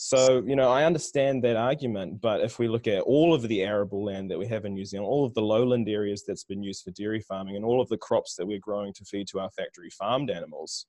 So, 0.00 0.44
you 0.46 0.54
know, 0.54 0.70
I 0.70 0.84
understand 0.84 1.42
that 1.42 1.56
argument, 1.56 2.20
but 2.20 2.40
if 2.40 2.60
we 2.60 2.68
look 2.68 2.86
at 2.86 3.02
all 3.02 3.34
of 3.34 3.42
the 3.42 3.62
arable 3.62 4.04
land 4.04 4.30
that 4.30 4.38
we 4.38 4.46
have 4.46 4.64
in 4.64 4.74
New 4.74 4.84
Zealand, 4.84 5.08
all 5.08 5.24
of 5.24 5.34
the 5.34 5.42
lowland 5.42 5.88
areas 5.88 6.22
that's 6.24 6.44
been 6.44 6.62
used 6.62 6.84
for 6.84 6.92
dairy 6.92 7.20
farming, 7.20 7.56
and 7.56 7.64
all 7.64 7.80
of 7.80 7.88
the 7.88 7.98
crops 7.98 8.36
that 8.36 8.46
we're 8.46 8.60
growing 8.60 8.92
to 8.92 9.04
feed 9.04 9.26
to 9.28 9.40
our 9.40 9.50
factory 9.50 9.90
farmed 9.90 10.30
animals, 10.30 10.86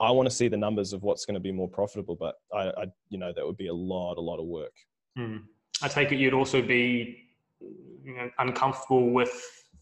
I 0.00 0.10
want 0.10 0.28
to 0.28 0.34
see 0.34 0.48
the 0.48 0.56
numbers 0.56 0.92
of 0.92 1.04
what's 1.04 1.24
going 1.24 1.34
to 1.34 1.40
be 1.40 1.52
more 1.52 1.68
profitable. 1.68 2.16
But 2.16 2.34
I, 2.52 2.70
I 2.70 2.86
you 3.10 3.18
know, 3.18 3.32
that 3.32 3.46
would 3.46 3.56
be 3.56 3.68
a 3.68 3.74
lot, 3.74 4.18
a 4.18 4.20
lot 4.20 4.40
of 4.40 4.46
work. 4.46 4.74
Mm. 5.16 5.42
I 5.80 5.86
take 5.86 6.10
it 6.10 6.16
you'd 6.16 6.34
also 6.34 6.62
be, 6.62 7.29
you 7.60 8.14
know, 8.14 8.30
uncomfortable 8.38 9.10
with 9.10 9.30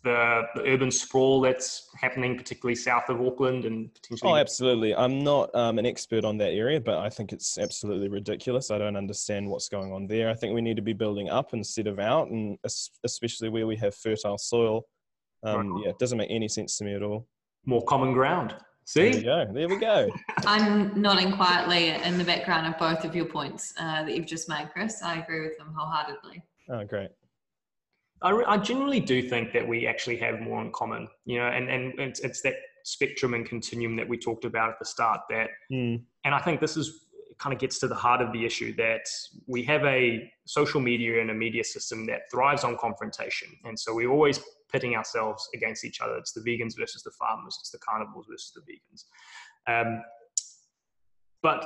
the, 0.04 0.42
the, 0.54 0.62
urban 0.62 0.90
sprawl 0.90 1.40
that's 1.40 1.88
happening, 2.00 2.36
particularly 2.36 2.74
south 2.74 3.08
of 3.08 3.20
Auckland 3.20 3.64
and 3.64 3.92
potentially. 3.94 4.30
Oh, 4.30 4.36
absolutely. 4.36 4.94
I'm 4.94 5.18
not 5.24 5.52
um, 5.54 5.78
an 5.78 5.86
expert 5.86 6.24
on 6.24 6.38
that 6.38 6.52
area, 6.52 6.80
but 6.80 6.98
I 6.98 7.10
think 7.10 7.32
it's 7.32 7.58
absolutely 7.58 8.08
ridiculous. 8.08 8.70
I 8.70 8.78
don't 8.78 8.96
understand 8.96 9.48
what's 9.48 9.68
going 9.68 9.92
on 9.92 10.06
there. 10.06 10.30
I 10.30 10.34
think 10.34 10.54
we 10.54 10.60
need 10.60 10.76
to 10.76 10.82
be 10.82 10.92
building 10.92 11.28
up 11.28 11.52
instead 11.52 11.86
of 11.86 11.98
out, 11.98 12.28
and 12.28 12.58
especially 13.04 13.48
where 13.48 13.66
we 13.66 13.76
have 13.76 13.94
fertile 13.94 14.38
soil. 14.38 14.86
Um, 15.42 15.72
right. 15.72 15.84
Yeah, 15.84 15.90
it 15.90 15.98
doesn't 15.98 16.18
make 16.18 16.30
any 16.30 16.48
sense 16.48 16.78
to 16.78 16.84
me 16.84 16.94
at 16.94 17.02
all. 17.02 17.26
More 17.64 17.82
common 17.84 18.12
ground. 18.12 18.54
See? 18.84 19.10
There 19.10 19.18
we 19.18 19.22
go. 19.22 19.52
There 19.52 19.68
we 19.68 19.76
go. 19.76 20.10
I'm 20.46 21.00
nodding 21.00 21.32
quietly 21.32 21.88
in 21.88 22.16
the 22.16 22.24
background 22.24 22.66
of 22.72 22.78
both 22.78 23.04
of 23.04 23.14
your 23.14 23.26
points 23.26 23.74
uh, 23.78 24.04
that 24.04 24.16
you've 24.16 24.26
just 24.26 24.48
made, 24.48 24.70
Chris. 24.72 25.02
I 25.02 25.18
agree 25.18 25.42
with 25.42 25.58
them 25.58 25.74
wholeheartedly. 25.76 26.42
Oh, 26.70 26.84
great. 26.84 27.10
I, 28.22 28.30
I 28.30 28.56
genuinely 28.58 29.00
do 29.00 29.22
think 29.22 29.52
that 29.52 29.66
we 29.66 29.86
actually 29.86 30.16
have 30.18 30.40
more 30.40 30.60
in 30.62 30.72
common, 30.72 31.08
you 31.24 31.38
know, 31.38 31.46
and, 31.46 31.68
and 31.70 31.98
it's, 31.98 32.20
it's 32.20 32.42
that 32.42 32.54
spectrum 32.84 33.34
and 33.34 33.46
continuum 33.46 33.96
that 33.96 34.08
we 34.08 34.18
talked 34.18 34.44
about 34.44 34.70
at 34.70 34.78
the 34.78 34.84
start 34.84 35.20
that, 35.30 35.50
mm. 35.70 36.02
and 36.24 36.34
I 36.34 36.40
think 36.40 36.60
this 36.60 36.76
is 36.76 37.04
kind 37.38 37.54
of 37.54 37.60
gets 37.60 37.78
to 37.78 37.86
the 37.86 37.94
heart 37.94 38.20
of 38.20 38.32
the 38.32 38.44
issue 38.44 38.74
that 38.74 39.02
we 39.46 39.62
have 39.62 39.84
a 39.84 40.30
social 40.46 40.80
media 40.80 41.20
and 41.20 41.30
a 41.30 41.34
media 41.34 41.62
system 41.62 42.04
that 42.06 42.22
thrives 42.30 42.64
on 42.64 42.76
confrontation. 42.76 43.48
And 43.64 43.78
so 43.78 43.94
we're 43.94 44.10
always 44.10 44.40
pitting 44.72 44.96
ourselves 44.96 45.48
against 45.54 45.84
each 45.84 46.00
other. 46.00 46.16
It's 46.16 46.32
the 46.32 46.40
vegans 46.40 46.76
versus 46.76 47.02
the 47.02 47.12
farmers, 47.12 47.56
it's 47.60 47.70
the 47.70 47.78
carnivores 47.78 48.26
versus 48.28 48.52
the 48.54 48.62
vegans. 48.62 49.04
Um, 49.68 50.02
but 51.42 51.64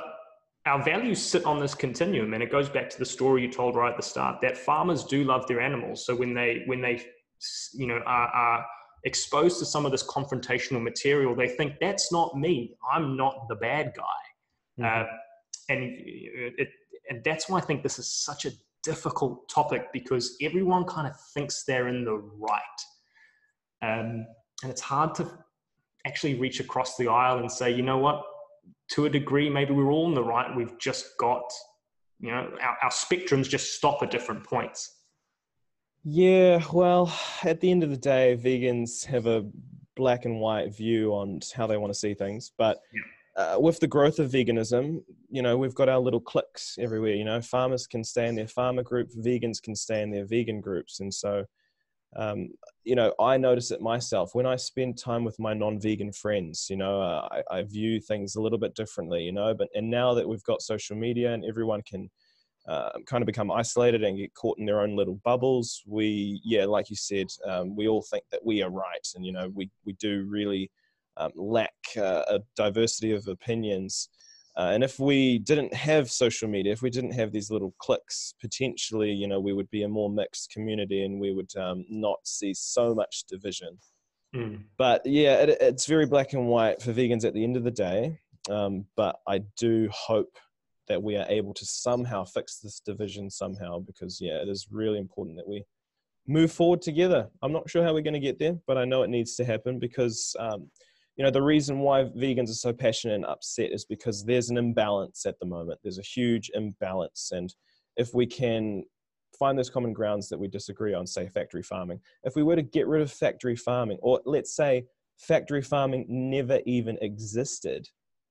our 0.65 0.81
values 0.81 1.21
sit 1.21 1.45
on 1.45 1.59
this 1.59 1.75
continuum 1.75 2.33
and 2.33 2.41
it 2.41 2.51
goes 2.51 2.69
back 2.69 2.89
to 2.89 2.97
the 2.97 3.05
story 3.05 3.41
you 3.41 3.51
told 3.51 3.75
right 3.75 3.91
at 3.91 3.97
the 3.97 4.03
start 4.03 4.39
that 4.41 4.57
farmers 4.57 5.03
do 5.03 5.23
love 5.23 5.45
their 5.47 5.59
animals. 5.59 6.05
So 6.05 6.15
when 6.15 6.33
they 6.33 6.63
when 6.65 6.81
they 6.81 7.03
you 7.73 7.87
know 7.87 7.99
are, 8.05 8.27
are 8.29 8.65
exposed 9.03 9.59
to 9.59 9.65
some 9.65 9.85
of 9.85 9.91
this 9.91 10.03
confrontational 10.07 10.81
material 10.81 11.35
they 11.35 11.49
think 11.49 11.73
that's 11.81 12.11
not 12.11 12.37
me. 12.37 12.75
I'm 12.91 13.17
not 13.17 13.47
the 13.49 13.55
bad 13.55 13.93
guy. 13.95 14.03
Mm-hmm. 14.79 15.01
uh, 15.01 15.05
and 15.69 15.83
it, 15.83 16.69
and 17.09 17.23
that's 17.23 17.47
why 17.47 17.57
i 17.59 17.61
think 17.61 17.83
this 17.83 17.99
is 17.99 18.11
such 18.11 18.45
a 18.45 18.51
difficult 18.83 19.47
topic 19.47 19.93
because 19.93 20.35
everyone 20.41 20.83
kind 20.83 21.07
of 21.07 21.13
thinks 21.33 21.63
they're 21.63 21.87
in 21.87 22.03
the 22.03 22.15
right. 22.15 22.59
Um, 23.81 24.25
and 24.61 24.71
it's 24.71 24.81
hard 24.81 25.13
to 25.15 25.29
actually 26.05 26.35
reach 26.35 26.59
across 26.59 26.97
the 26.97 27.07
aisle 27.07 27.39
and 27.39 27.51
say 27.51 27.71
you 27.71 27.81
know 27.81 27.97
what 27.97 28.23
to 28.93 29.05
a 29.05 29.09
degree, 29.09 29.49
maybe 29.49 29.73
we're 29.73 29.91
all 29.91 30.07
in 30.07 30.13
the 30.13 30.23
right. 30.23 30.55
We've 30.55 30.77
just 30.77 31.17
got, 31.19 31.43
you 32.19 32.31
know, 32.31 32.49
our, 32.61 32.77
our 32.83 32.89
spectrums 32.89 33.49
just 33.49 33.73
stop 33.73 34.03
at 34.03 34.11
different 34.11 34.43
points. 34.43 34.97
Yeah, 36.03 36.61
well, 36.71 37.11
at 37.43 37.59
the 37.59 37.71
end 37.71 37.83
of 37.83 37.89
the 37.89 37.97
day, 37.97 38.37
vegans 38.39 39.05
have 39.05 39.25
a 39.25 39.45
black 39.95 40.25
and 40.25 40.39
white 40.39 40.75
view 40.75 41.11
on 41.11 41.39
how 41.55 41.65
they 41.65 41.77
want 41.77 41.93
to 41.93 41.99
see 41.99 42.13
things. 42.13 42.51
But 42.57 42.81
uh, 43.35 43.57
with 43.59 43.79
the 43.79 43.87
growth 43.87 44.19
of 44.19 44.31
veganism, 44.31 45.01
you 45.29 45.41
know, 45.41 45.57
we've 45.57 45.73
got 45.73 45.89
our 45.89 45.99
little 45.99 46.19
cliques 46.19 46.77
everywhere. 46.79 47.15
You 47.15 47.23
know, 47.23 47.41
farmers 47.41 47.87
can 47.87 48.03
stay 48.03 48.27
in 48.27 48.35
their 48.35 48.47
farmer 48.47 48.83
group, 48.83 49.09
vegans 49.17 49.61
can 49.61 49.75
stay 49.75 50.01
in 50.01 50.11
their 50.11 50.25
vegan 50.25 50.61
groups, 50.61 50.99
and 50.99 51.11
so, 51.13 51.45
um, 52.15 52.49
you 52.83 52.95
know, 52.95 53.13
I 53.19 53.37
notice 53.37 53.71
it 53.71 53.81
myself 53.81 54.35
when 54.35 54.45
I 54.45 54.55
spend 54.55 54.97
time 54.97 55.23
with 55.23 55.39
my 55.39 55.53
non-vegan 55.53 56.13
friends. 56.13 56.67
You 56.69 56.77
know, 56.77 57.01
uh, 57.01 57.27
I, 57.31 57.57
I, 57.57 57.63
view 57.63 57.99
things 57.99 58.35
a 58.35 58.41
little 58.41 58.57
bit 58.57 58.75
differently. 58.75 59.23
You 59.23 59.31
know, 59.31 59.53
but 59.53 59.69
and 59.73 59.89
now 59.89 60.13
that 60.13 60.27
we've 60.27 60.43
got 60.43 60.61
social 60.61 60.95
media 60.95 61.33
and 61.33 61.45
everyone 61.45 61.81
can 61.83 62.09
uh, 62.67 62.91
kind 63.05 63.21
of 63.21 63.25
become 63.25 63.51
isolated 63.51 64.03
and 64.03 64.17
get 64.17 64.33
caught 64.35 64.57
in 64.57 64.65
their 64.65 64.81
own 64.81 64.95
little 64.95 65.19
bubbles, 65.23 65.81
we, 65.85 66.39
yeah, 66.43 66.65
like 66.65 66.89
you 66.89 66.95
said, 66.95 67.27
um, 67.45 67.75
we 67.75 67.87
all 67.87 68.01
think 68.01 68.23
that 68.31 68.45
we 68.45 68.61
are 68.61 68.69
right, 68.69 69.07
and 69.15 69.25
you 69.25 69.31
know, 69.31 69.49
we 69.53 69.69
we 69.85 69.93
do 69.93 70.25
really 70.29 70.69
um, 71.17 71.31
lack 71.35 71.73
uh, 71.97 72.23
a 72.27 72.39
diversity 72.55 73.11
of 73.11 73.27
opinions. 73.27 74.09
Uh, 74.55 74.69
and 74.73 74.83
if 74.83 74.99
we 74.99 75.39
didn't 75.39 75.73
have 75.73 76.11
social 76.11 76.47
media, 76.47 76.71
if 76.71 76.83
we 76.83 76.89
didn't 76.89 77.11
have 77.11 77.31
these 77.31 77.49
little 77.49 77.73
clicks, 77.79 78.35
potentially, 78.39 79.11
you 79.11 79.27
know, 79.27 79.39
we 79.39 79.53
would 79.53 79.69
be 79.71 79.83
a 79.83 79.87
more 79.87 80.11
mixed 80.11 80.51
community 80.51 81.03
and 81.05 81.19
we 81.19 81.33
would 81.33 81.55
um, 81.57 81.85
not 81.89 82.19
see 82.23 82.53
so 82.53 82.93
much 82.93 83.23
division. 83.27 83.77
Mm. 84.35 84.63
But 84.77 85.05
yeah, 85.05 85.35
it, 85.37 85.57
it's 85.59 85.87
very 85.87 86.05
black 86.05 86.33
and 86.33 86.47
white 86.47 86.81
for 86.81 86.93
vegans 86.93 87.25
at 87.25 87.33
the 87.33 87.43
end 87.43 87.57
of 87.57 87.63
the 87.63 87.71
day. 87.71 88.19
Um, 88.49 88.85
but 88.95 89.19
I 89.27 89.39
do 89.57 89.89
hope 89.91 90.37
that 90.87 91.01
we 91.01 91.15
are 91.15 91.25
able 91.29 91.53
to 91.53 91.65
somehow 91.65 92.23
fix 92.23 92.59
this 92.59 92.79
division 92.79 93.29
somehow 93.29 93.79
because 93.79 94.19
yeah, 94.21 94.41
it 94.41 94.49
is 94.49 94.67
really 94.69 94.99
important 94.99 95.37
that 95.37 95.47
we 95.47 95.63
move 96.27 96.51
forward 96.51 96.81
together. 96.81 97.29
I'm 97.41 97.51
not 97.51 97.69
sure 97.69 97.83
how 97.83 97.93
we're 97.93 98.01
going 98.01 98.13
to 98.13 98.19
get 98.19 98.39
there, 98.39 98.57
but 98.67 98.77
I 98.77 98.85
know 98.85 99.03
it 99.03 99.09
needs 99.09 99.35
to 99.35 99.45
happen 99.45 99.79
because 99.79 100.35
um, 100.39 100.69
you 101.15 101.23
know 101.23 101.31
the 101.31 101.41
reason 101.41 101.79
why 101.79 102.03
vegans 102.03 102.49
are 102.49 102.53
so 102.53 102.73
passionate 102.73 103.15
and 103.15 103.25
upset 103.25 103.71
is 103.71 103.85
because 103.85 104.23
there's 104.23 104.49
an 104.49 104.57
imbalance 104.57 105.25
at 105.25 105.39
the 105.39 105.45
moment. 105.45 105.79
There's 105.83 105.99
a 105.99 106.03
huge 106.03 106.49
imbalance 106.53 107.31
and 107.31 107.53
if 107.95 108.13
we 108.13 108.25
can 108.25 108.83
find 109.37 109.57
those 109.57 109.69
common 109.69 109.93
grounds 109.93 110.29
that 110.29 110.39
we 110.39 110.47
disagree 110.47 110.93
on 110.93 111.07
say 111.07 111.27
factory 111.27 111.63
farming 111.63 111.99
if 112.23 112.35
we 112.35 112.43
were 112.43 112.55
to 112.55 112.61
get 112.61 112.87
rid 112.87 113.01
of 113.01 113.11
factory 113.11 113.55
farming 113.55 113.97
or 114.01 114.21
let's 114.25 114.55
say 114.55 114.85
factory 115.17 115.61
farming 115.61 116.05
never 116.07 116.59
even 116.65 116.97
existed 117.01 117.87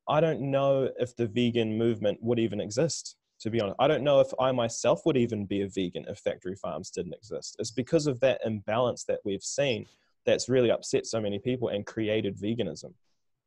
i 0.09 0.21
don't 0.21 0.41
know 0.41 0.89
if 0.99 1.15
the 1.17 1.27
vegan 1.27 1.77
movement 1.77 2.19
would 2.23 2.39
even 2.39 2.61
exist 2.61 3.17
to 3.43 3.51
be 3.51 3.61
honest. 3.61 3.77
I 3.81 3.89
don't 3.89 4.05
know 4.05 4.21
if 4.21 4.29
i 4.41 4.53
myself 4.53 5.03
would 5.05 5.17
even 5.17 5.45
be 5.45 5.63
a 5.63 5.69
vegan 5.69 6.05
if 6.09 6.19
factory 6.19 6.55
farms 6.55 6.91
didn't 6.91 7.15
exist. 7.15 7.57
It's 7.59 7.73
because 7.73 8.07
of 8.07 8.21
that 8.21 8.41
imbalance 8.45 9.05
that 9.05 9.19
we've 9.25 9.43
seen 9.43 9.87
that's 10.27 10.49
really 10.49 10.71
upset 10.71 11.07
so 11.07 11.21
many 11.21 11.39
people 11.39 11.69
and 11.69 11.87
created 11.87 12.39
veganism. 12.39 12.93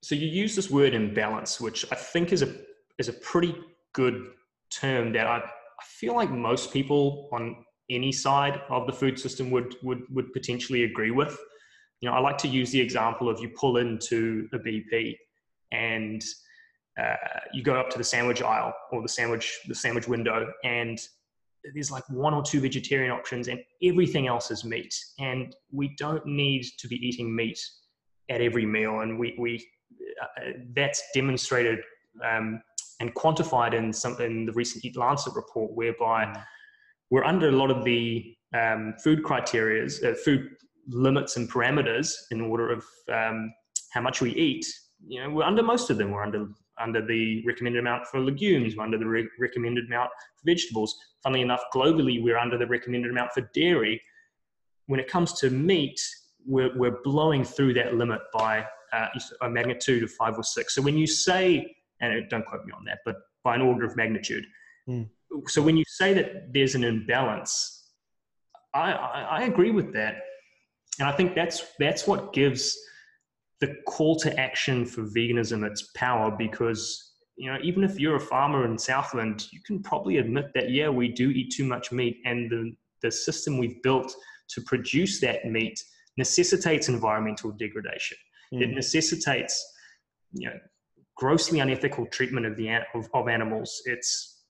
So 0.01 0.15
you 0.15 0.27
use 0.27 0.55
this 0.55 0.69
word 0.69 0.93
imbalance, 0.93 1.59
which 1.59 1.85
I 1.91 1.95
think 1.95 2.31
is 2.31 2.41
a 2.41 2.53
is 2.97 3.09
a 3.09 3.13
pretty 3.13 3.55
good 3.93 4.31
term 4.69 5.13
that 5.13 5.27
I, 5.27 5.37
I 5.37 5.83
feel 5.83 6.15
like 6.15 6.29
most 6.29 6.71
people 6.71 7.29
on 7.31 7.65
any 7.89 8.11
side 8.11 8.61
of 8.69 8.87
the 8.87 8.93
food 8.93 9.19
system 9.19 9.51
would 9.51 9.75
would 9.83 10.03
would 10.09 10.31
potentially 10.33 10.83
agree 10.83 11.11
with. 11.11 11.37
You 12.01 12.09
know, 12.09 12.15
I 12.15 12.19
like 12.19 12.37
to 12.39 12.47
use 12.47 12.71
the 12.71 12.81
example 12.81 13.29
of 13.29 13.39
you 13.39 13.49
pull 13.49 13.77
into 13.77 14.47
a 14.53 14.59
BP 14.59 15.15
and 15.71 16.23
uh, 16.99 17.15
you 17.53 17.63
go 17.63 17.75
up 17.75 17.89
to 17.89 17.97
the 17.97 18.03
sandwich 18.03 18.41
aisle 18.41 18.73
or 18.91 19.01
the 19.01 19.09
sandwich 19.09 19.59
the 19.67 19.75
sandwich 19.75 20.07
window 20.07 20.51
and 20.63 20.99
there's 21.73 21.91
like 21.91 22.03
one 22.09 22.33
or 22.33 22.43
two 22.43 22.61
vegetarian 22.61 23.11
options 23.11 23.47
and 23.47 23.59
everything 23.83 24.27
else 24.27 24.51
is 24.51 24.63
meat. 24.63 24.93
And 25.19 25.55
we 25.71 25.95
don't 25.97 26.25
need 26.25 26.65
to 26.77 26.87
be 26.87 26.95
eating 26.95 27.35
meat 27.35 27.59
at 28.29 28.41
every 28.41 28.65
meal. 28.65 29.01
And 29.01 29.17
we, 29.19 29.35
we 29.39 29.65
uh, 30.21 30.51
that's 30.75 31.01
demonstrated 31.13 31.79
um, 32.23 32.61
and 32.99 33.13
quantified 33.15 33.73
in 33.73 33.91
some 33.91 34.19
in 34.21 34.45
the 34.45 34.53
recent 34.53 34.85
EAT-Lancet 34.85 35.35
report 35.35 35.71
whereby 35.73 36.25
mm. 36.25 36.43
we're 37.09 37.23
under 37.23 37.49
a 37.49 37.51
lot 37.51 37.71
of 37.71 37.83
the 37.83 38.35
um, 38.53 38.93
food 39.03 39.23
criteria 39.23 39.85
uh, 39.85 40.13
food 40.13 40.49
limits 40.87 41.35
and 41.35 41.51
parameters 41.51 42.13
in 42.31 42.41
order 42.41 42.71
of 42.71 42.85
um, 43.11 43.51
how 43.91 44.01
much 44.01 44.21
we 44.21 44.31
eat. 44.35 44.65
You 45.07 45.23
know 45.23 45.29
we're 45.29 45.43
under 45.43 45.63
most 45.63 45.89
of 45.89 45.97
them. 45.97 46.11
We're 46.11 46.23
under 46.23 46.47
under 46.79 47.05
the 47.05 47.43
recommended 47.45 47.79
amount 47.79 48.07
for 48.07 48.19
legumes, 48.19 48.75
we're 48.75 48.83
under 48.83 48.97
the 48.97 49.05
re- 49.05 49.27
recommended 49.39 49.85
amount 49.85 50.09
for 50.37 50.45
vegetables. 50.45 50.95
Funnily 51.23 51.41
enough, 51.41 51.63
globally, 51.73 52.21
we're 52.21 52.37
under 52.37 52.57
the 52.57 52.67
recommended 52.67 53.11
amount 53.11 53.31
for 53.31 53.41
dairy. 53.53 54.01
When 54.87 54.99
it 54.99 55.07
comes 55.07 55.33
to 55.39 55.49
meat, 55.49 55.99
we're, 56.45 56.77
we're 56.77 56.97
blowing 57.03 57.43
through 57.43 57.73
that 57.75 57.95
limit 57.95 58.21
by 58.33 58.65
uh, 58.93 59.07
a 59.41 59.49
magnitude 59.49 60.03
of 60.03 60.11
five 60.11 60.37
or 60.37 60.43
six. 60.43 60.75
So 60.75 60.81
when 60.81 60.97
you 60.97 61.07
say, 61.07 61.75
and 62.01 62.29
don't 62.29 62.45
quote 62.45 62.65
me 62.65 62.73
on 62.77 62.83
that, 62.85 62.99
but 63.05 63.15
by 63.43 63.55
an 63.55 63.61
order 63.61 63.85
of 63.85 63.95
magnitude. 63.95 64.45
Mm. 64.87 65.09
So 65.47 65.61
when 65.61 65.75
you 65.75 65.83
say 65.87 66.13
that 66.13 66.53
there's 66.53 66.75
an 66.75 66.83
imbalance, 66.83 67.91
I, 68.73 68.91
I, 68.91 69.21
I 69.21 69.43
agree 69.43 69.71
with 69.71 69.93
that. 69.93 70.17
And 70.99 71.07
I 71.07 71.11
think 71.11 71.35
that's, 71.35 71.63
that's 71.79 72.05
what 72.07 72.31
gives 72.33 72.77
the 73.61 73.75
call 73.87 74.15
to 74.17 74.39
action 74.39 74.85
for 74.85 75.03
veganism 75.03 75.65
its 75.65 75.89
power 75.95 76.33
because 76.37 77.13
you 77.37 77.51
know 77.51 77.57
even 77.63 77.83
if 77.83 77.99
you're 77.99 78.15
a 78.15 78.19
farmer 78.19 78.65
in 78.65 78.77
southland 78.77 79.47
you 79.51 79.59
can 79.65 79.81
probably 79.81 80.17
admit 80.17 80.45
that 80.53 80.69
yeah 80.69 80.89
we 80.89 81.07
do 81.07 81.29
eat 81.29 81.51
too 81.51 81.65
much 81.65 81.91
meat 81.91 82.17
and 82.25 82.49
the, 82.49 82.73
the 83.01 83.11
system 83.11 83.57
we've 83.57 83.81
built 83.81 84.13
to 84.49 84.61
produce 84.61 85.19
that 85.19 85.45
meat 85.45 85.81
necessitates 86.17 86.89
environmental 86.89 87.51
degradation 87.51 88.17
mm. 88.53 88.61
it 88.61 88.69
necessitates 88.73 89.73
you 90.33 90.49
know 90.49 90.55
grossly 91.15 91.59
unethical 91.59 92.05
treatment 92.07 92.45
of 92.45 92.55
the 92.57 92.69
of, 92.93 93.09
of 93.13 93.27
animals 93.27 93.81
it's 93.85 94.43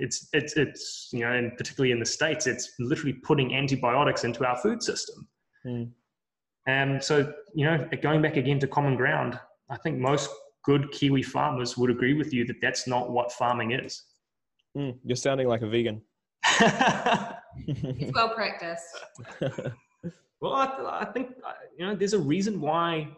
it's 0.00 0.28
it's 0.32 0.56
it's 0.56 1.08
you 1.12 1.20
know 1.20 1.32
and 1.32 1.56
particularly 1.56 1.92
in 1.92 2.00
the 2.00 2.06
states 2.06 2.46
it's 2.46 2.72
literally 2.80 3.12
putting 3.12 3.54
antibiotics 3.54 4.24
into 4.24 4.44
our 4.44 4.56
food 4.56 4.82
system 4.82 5.28
mm. 5.64 5.90
And 6.66 7.02
so, 7.02 7.32
you 7.54 7.64
know, 7.64 7.88
going 8.02 8.22
back 8.22 8.36
again 8.36 8.58
to 8.60 8.66
common 8.66 8.96
ground, 8.96 9.38
I 9.70 9.76
think 9.78 9.98
most 9.98 10.30
good 10.64 10.90
Kiwi 10.92 11.22
farmers 11.22 11.76
would 11.76 11.90
agree 11.90 12.14
with 12.14 12.32
you 12.32 12.44
that 12.46 12.60
that's 12.60 12.86
not 12.86 13.10
what 13.10 13.32
farming 13.32 13.72
is. 13.72 14.04
Mm, 14.76 14.98
you're 15.04 15.16
sounding 15.16 15.48
like 15.48 15.62
a 15.62 15.68
vegan. 15.68 16.02
it's 17.66 18.12
well 18.14 18.34
practiced. 18.34 18.84
well, 20.40 20.52
I, 20.52 21.00
I, 21.00 21.04
think 21.12 21.30
uh, 21.46 21.52
you 21.76 21.86
know 21.86 21.94
there's 21.94 22.12
a 22.12 22.18
reason 22.18 22.60
why 22.60 23.08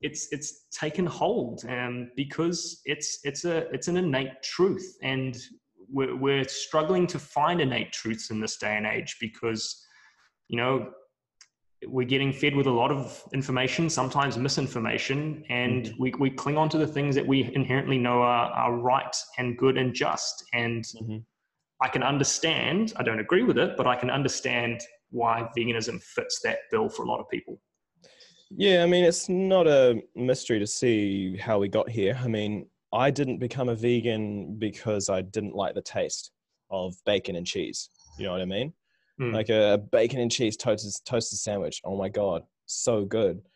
it's 0.00 0.28
it's 0.32 0.66
taken 0.70 1.06
hold, 1.06 1.64
and 1.68 2.08
because 2.16 2.80
it's 2.84 3.20
it's 3.24 3.44
a 3.44 3.68
it's 3.72 3.88
an 3.88 3.96
innate 3.96 4.42
truth, 4.42 4.96
and 5.02 5.36
we're, 5.92 6.16
we're 6.16 6.48
struggling 6.48 7.06
to 7.08 7.18
find 7.18 7.60
innate 7.60 7.92
truths 7.92 8.30
in 8.30 8.40
this 8.40 8.56
day 8.56 8.76
and 8.76 8.86
age 8.86 9.16
because 9.20 9.84
you 10.48 10.56
know 10.56 10.90
we're 11.86 12.06
getting 12.06 12.32
fed 12.32 12.54
with 12.54 12.66
a 12.66 12.70
lot 12.70 12.90
of 12.90 13.22
information, 13.32 13.88
sometimes 13.88 14.36
misinformation, 14.36 15.44
and 15.48 15.86
mm-hmm. 15.86 16.02
we, 16.02 16.12
we 16.18 16.30
cling 16.30 16.58
on 16.58 16.68
to 16.68 16.78
the 16.78 16.86
things 16.86 17.14
that 17.14 17.26
we 17.26 17.50
inherently 17.54 17.98
know 17.98 18.20
are, 18.20 18.50
are 18.52 18.74
right 18.74 19.16
and 19.38 19.56
good 19.56 19.78
and 19.78 19.94
just. 19.94 20.44
And 20.52 20.84
mm-hmm. 20.84 21.18
I 21.80 21.88
can 21.88 22.02
understand, 22.02 22.92
I 22.96 23.02
don't 23.02 23.20
agree 23.20 23.42
with 23.42 23.56
it, 23.56 23.76
but 23.76 23.86
I 23.86 23.96
can 23.96 24.10
understand 24.10 24.82
why 25.10 25.48
veganism 25.56 26.02
fits 26.02 26.40
that 26.44 26.58
bill 26.70 26.88
for 26.88 27.04
a 27.04 27.08
lot 27.08 27.20
of 27.20 27.28
people. 27.30 27.58
Yeah, 28.50 28.82
I 28.82 28.86
mean, 28.86 29.04
it's 29.04 29.28
not 29.28 29.66
a 29.66 30.02
mystery 30.14 30.58
to 30.58 30.66
see 30.66 31.36
how 31.36 31.58
we 31.58 31.68
got 31.68 31.88
here. 31.88 32.18
I 32.22 32.26
mean, 32.26 32.66
I 32.92 33.10
didn't 33.10 33.38
become 33.38 33.68
a 33.68 33.74
vegan 33.74 34.56
because 34.58 35.08
I 35.08 35.22
didn't 35.22 35.54
like 35.54 35.74
the 35.74 35.82
taste 35.82 36.32
of 36.70 36.94
bacon 37.06 37.36
and 37.36 37.46
cheese. 37.46 37.88
You 38.18 38.26
know 38.26 38.32
what 38.32 38.40
I 38.40 38.46
mean? 38.46 38.72
Mm. 39.20 39.32
like 39.32 39.48
a 39.48 39.78
bacon 39.92 40.20
and 40.20 40.30
cheese 40.30 40.56
toasted 40.56 40.92
toasted 41.04 41.38
sandwich. 41.38 41.80
Oh 41.84 41.96
my 41.96 42.08
god, 42.08 42.42
so 42.66 43.04
good. 43.04 43.42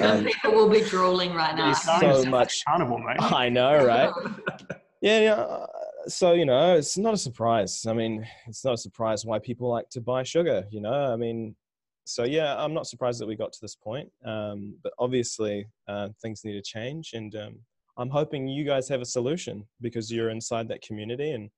Um, 0.00 0.24
People 0.24 0.52
will 0.52 0.68
be 0.70 0.80
drooling 0.80 1.34
right 1.34 1.54
now. 1.54 1.74
So 1.74 2.24
much 2.24 2.64
carnival, 2.64 2.98
mate. 2.98 3.16
I 3.20 3.50
know, 3.50 3.84
right? 3.84 4.10
yeah, 5.02 5.20
yeah. 5.20 5.34
Uh, 5.34 5.66
so 6.08 6.32
you 6.32 6.46
know, 6.46 6.76
it's 6.76 6.96
not 6.96 7.12
a 7.12 7.18
surprise. 7.18 7.84
I 7.86 7.92
mean, 7.92 8.26
it's 8.46 8.64
not 8.64 8.74
a 8.74 8.78
surprise 8.78 9.26
why 9.26 9.38
people 9.38 9.68
like 9.68 9.90
to 9.90 10.00
buy 10.00 10.22
sugar. 10.22 10.64
You 10.70 10.80
know, 10.80 11.12
I 11.12 11.16
mean, 11.16 11.56
so 12.04 12.24
yeah, 12.24 12.56
I'm 12.56 12.72
not 12.72 12.86
surprised 12.86 13.20
that 13.20 13.26
we 13.26 13.36
got 13.36 13.52
to 13.52 13.58
this 13.60 13.74
point. 13.74 14.10
Um, 14.24 14.76
but 14.82 14.92
obviously, 14.98 15.66
uh, 15.88 16.08
things 16.22 16.42
need 16.42 16.54
to 16.54 16.62
change, 16.62 17.10
and 17.12 17.34
um, 17.36 17.58
I'm 17.98 18.10
hoping 18.10 18.48
you 18.48 18.64
guys 18.64 18.88
have 18.88 19.02
a 19.02 19.06
solution 19.06 19.66
because 19.82 20.10
you're 20.10 20.30
inside 20.30 20.68
that 20.68 20.80
community, 20.80 21.32
and 21.32 21.50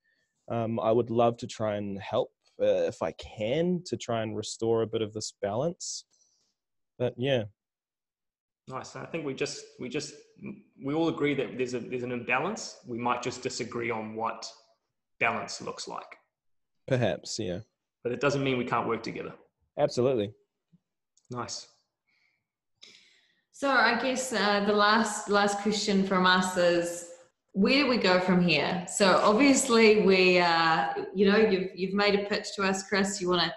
um, 0.50 0.80
I 0.80 0.90
would 0.90 1.10
love 1.10 1.36
to 1.38 1.46
try 1.46 1.76
and 1.76 2.00
help 2.00 2.32
uh, 2.60 2.86
if 2.86 3.02
I 3.02 3.12
can 3.12 3.82
to 3.86 3.96
try 3.96 4.22
and 4.22 4.36
restore 4.36 4.82
a 4.82 4.86
bit 4.86 5.02
of 5.02 5.12
this 5.12 5.34
balance. 5.40 6.04
But 6.98 7.14
yeah. 7.16 7.44
Nice. 8.68 8.94
I 8.94 9.06
think 9.06 9.26
we 9.26 9.34
just 9.34 9.64
we 9.80 9.88
just 9.88 10.14
we 10.84 10.94
all 10.94 11.08
agree 11.08 11.34
that 11.34 11.56
there's 11.56 11.74
a 11.74 11.80
there's 11.80 12.04
an 12.04 12.12
imbalance. 12.12 12.78
We 12.86 12.98
might 12.98 13.22
just 13.22 13.42
disagree 13.42 13.90
on 13.90 14.14
what 14.14 14.46
balance 15.18 15.60
looks 15.60 15.88
like. 15.88 16.16
Perhaps, 16.86 17.38
yeah. 17.38 17.60
But 18.02 18.12
it 18.12 18.20
doesn't 18.20 18.42
mean 18.42 18.58
we 18.58 18.64
can't 18.64 18.86
work 18.86 19.02
together. 19.02 19.34
Absolutely. 19.78 20.32
Nice. 21.30 21.66
So 23.52 23.70
I 23.70 24.00
guess 24.00 24.32
uh, 24.32 24.64
the 24.64 24.72
last 24.72 25.28
last 25.28 25.58
question 25.58 26.04
from 26.04 26.26
us 26.26 26.56
is 26.56 27.11
where 27.52 27.82
do 27.82 27.88
we 27.88 27.98
go 27.98 28.18
from 28.18 28.40
here? 28.40 28.86
So 28.88 29.20
obviously 29.22 30.00
we, 30.02 30.38
uh, 30.38 30.94
you 31.14 31.30
know, 31.30 31.36
you've 31.36 31.70
you've 31.74 31.94
made 31.94 32.18
a 32.18 32.24
pitch 32.24 32.48
to 32.56 32.62
us, 32.62 32.88
Chris. 32.88 33.20
You 33.20 33.28
want 33.28 33.42
to 33.42 33.54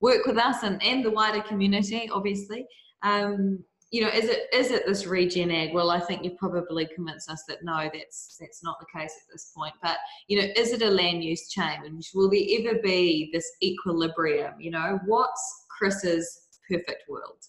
work 0.00 0.26
with 0.26 0.36
us 0.36 0.62
and, 0.62 0.82
and 0.82 1.04
the 1.04 1.10
wider 1.10 1.42
community, 1.42 2.08
obviously. 2.12 2.66
Um, 3.02 3.64
you 3.90 4.02
know, 4.02 4.08
is 4.08 4.26
it 4.26 4.48
is 4.52 4.70
it 4.70 4.86
this 4.86 5.06
regen 5.06 5.50
ag? 5.50 5.72
Well, 5.72 5.90
I 5.90 5.98
think 5.98 6.22
you've 6.22 6.36
probably 6.36 6.86
convinced 6.94 7.30
us 7.30 7.44
that 7.48 7.64
no, 7.64 7.88
that's 7.92 8.36
that's 8.38 8.62
not 8.62 8.76
the 8.80 8.98
case 8.98 9.14
at 9.22 9.32
this 9.32 9.50
point. 9.56 9.72
But 9.82 9.96
you 10.26 10.38
know, 10.40 10.48
is 10.56 10.72
it 10.72 10.82
a 10.82 10.90
land 10.90 11.24
use 11.24 11.48
change? 11.48 12.10
Will 12.14 12.28
there 12.28 12.44
ever 12.60 12.80
be 12.82 13.30
this 13.32 13.50
equilibrium? 13.62 14.60
You 14.60 14.72
know, 14.72 15.00
what's 15.06 15.64
Chris's 15.78 16.48
perfect 16.68 17.04
world? 17.08 17.46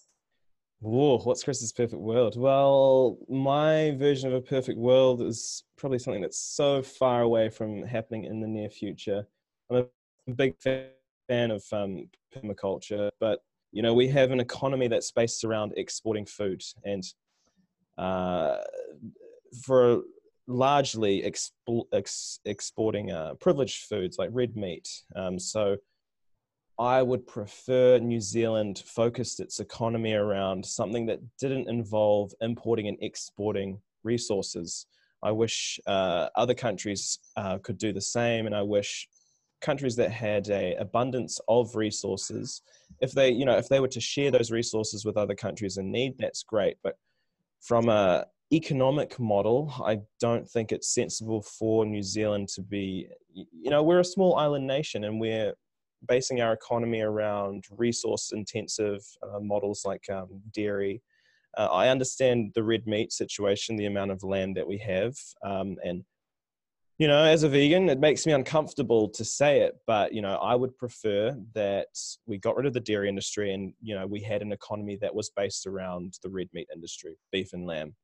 Whoa, 0.80 1.18
what's 1.18 1.44
Chris's 1.44 1.72
perfect 1.72 2.00
world? 2.00 2.38
Well, 2.38 3.18
my 3.28 3.90
version 3.98 4.28
of 4.28 4.34
a 4.34 4.40
perfect 4.40 4.78
world 4.78 5.20
is 5.20 5.64
probably 5.76 5.98
something 5.98 6.22
that's 6.22 6.40
so 6.40 6.82
far 6.82 7.20
away 7.20 7.50
from 7.50 7.82
happening 7.82 8.24
in 8.24 8.40
the 8.40 8.46
near 8.46 8.70
future. 8.70 9.26
I'm 9.70 9.86
a 10.26 10.32
big 10.32 10.54
fan 10.62 11.50
of 11.50 11.62
um, 11.70 12.08
permaculture, 12.34 13.10
but 13.20 13.40
you 13.72 13.82
know 13.82 13.92
we 13.92 14.08
have 14.08 14.30
an 14.30 14.40
economy 14.40 14.88
that's 14.88 15.10
based 15.12 15.44
around 15.44 15.74
exporting 15.76 16.24
food, 16.24 16.62
and 16.82 17.04
uh, 17.98 18.56
for 19.62 20.00
largely 20.46 21.22
expo- 21.22 21.86
ex- 21.92 22.40
exporting 22.46 23.10
uh, 23.10 23.34
privileged 23.34 23.84
foods 23.84 24.16
like 24.18 24.30
red 24.32 24.56
meat. 24.56 24.88
Um, 25.14 25.38
so 25.38 25.76
I 26.80 27.02
would 27.02 27.26
prefer 27.26 27.98
New 27.98 28.22
Zealand 28.22 28.82
focused 28.86 29.38
its 29.38 29.60
economy 29.60 30.14
around 30.14 30.64
something 30.64 31.04
that 31.06 31.20
didn't 31.38 31.68
involve 31.68 32.32
importing 32.40 32.88
and 32.88 32.96
exporting 33.02 33.78
resources. 34.02 34.86
I 35.22 35.30
wish 35.30 35.78
uh, 35.86 36.28
other 36.36 36.54
countries 36.54 37.18
uh, 37.36 37.58
could 37.58 37.76
do 37.76 37.92
the 37.92 38.00
same, 38.00 38.46
and 38.46 38.54
I 38.54 38.62
wish 38.62 39.06
countries 39.60 39.94
that 39.96 40.10
had 40.10 40.48
a 40.48 40.74
abundance 40.76 41.38
of 41.48 41.76
resources, 41.76 42.62
if 43.02 43.12
they, 43.12 43.30
you 43.30 43.44
know, 43.44 43.58
if 43.58 43.68
they 43.68 43.80
were 43.80 43.88
to 43.88 44.00
share 44.00 44.30
those 44.30 44.50
resources 44.50 45.04
with 45.04 45.18
other 45.18 45.34
countries 45.34 45.76
in 45.76 45.92
need, 45.92 46.14
that's 46.18 46.42
great. 46.42 46.78
But 46.82 46.96
from 47.60 47.90
a 47.90 48.24
economic 48.54 49.20
model, 49.20 49.70
I 49.84 50.00
don't 50.18 50.48
think 50.48 50.72
it's 50.72 50.94
sensible 50.94 51.42
for 51.42 51.84
New 51.84 52.02
Zealand 52.02 52.48
to 52.54 52.62
be, 52.62 53.06
you 53.34 53.68
know, 53.68 53.82
we're 53.82 54.00
a 54.00 54.04
small 54.04 54.36
island 54.36 54.66
nation 54.66 55.04
and 55.04 55.20
we're 55.20 55.52
basing 56.06 56.40
our 56.40 56.52
economy 56.52 57.00
around 57.00 57.64
resource 57.70 58.32
intensive 58.32 59.04
uh, 59.22 59.40
models 59.40 59.82
like 59.84 60.08
um, 60.10 60.28
dairy. 60.52 61.02
Uh, 61.56 61.66
I 61.66 61.88
understand 61.88 62.52
the 62.54 62.62
red 62.62 62.86
meat 62.86 63.12
situation, 63.12 63.76
the 63.76 63.86
amount 63.86 64.10
of 64.10 64.22
land 64.22 64.56
that 64.56 64.66
we 64.66 64.78
have. 64.78 65.14
Um, 65.44 65.76
and, 65.84 66.04
you 66.98 67.08
know, 67.08 67.24
as 67.24 67.42
a 67.42 67.48
vegan, 67.48 67.88
it 67.88 67.98
makes 67.98 68.26
me 68.26 68.32
uncomfortable 68.32 69.08
to 69.08 69.24
say 69.24 69.60
it, 69.62 69.74
but, 69.86 70.12
you 70.12 70.22
know, 70.22 70.36
I 70.36 70.54
would 70.54 70.76
prefer 70.76 71.36
that 71.54 71.88
we 72.26 72.38
got 72.38 72.56
rid 72.56 72.66
of 72.66 72.74
the 72.74 72.80
dairy 72.80 73.08
industry 73.08 73.52
and, 73.54 73.72
you 73.82 73.94
know, 73.94 74.06
we 74.06 74.20
had 74.20 74.42
an 74.42 74.52
economy 74.52 74.96
that 75.00 75.14
was 75.14 75.30
based 75.30 75.66
around 75.66 76.18
the 76.22 76.30
red 76.30 76.48
meat 76.52 76.68
industry, 76.74 77.16
beef 77.32 77.52
and 77.52 77.66
lamb. 77.66 77.94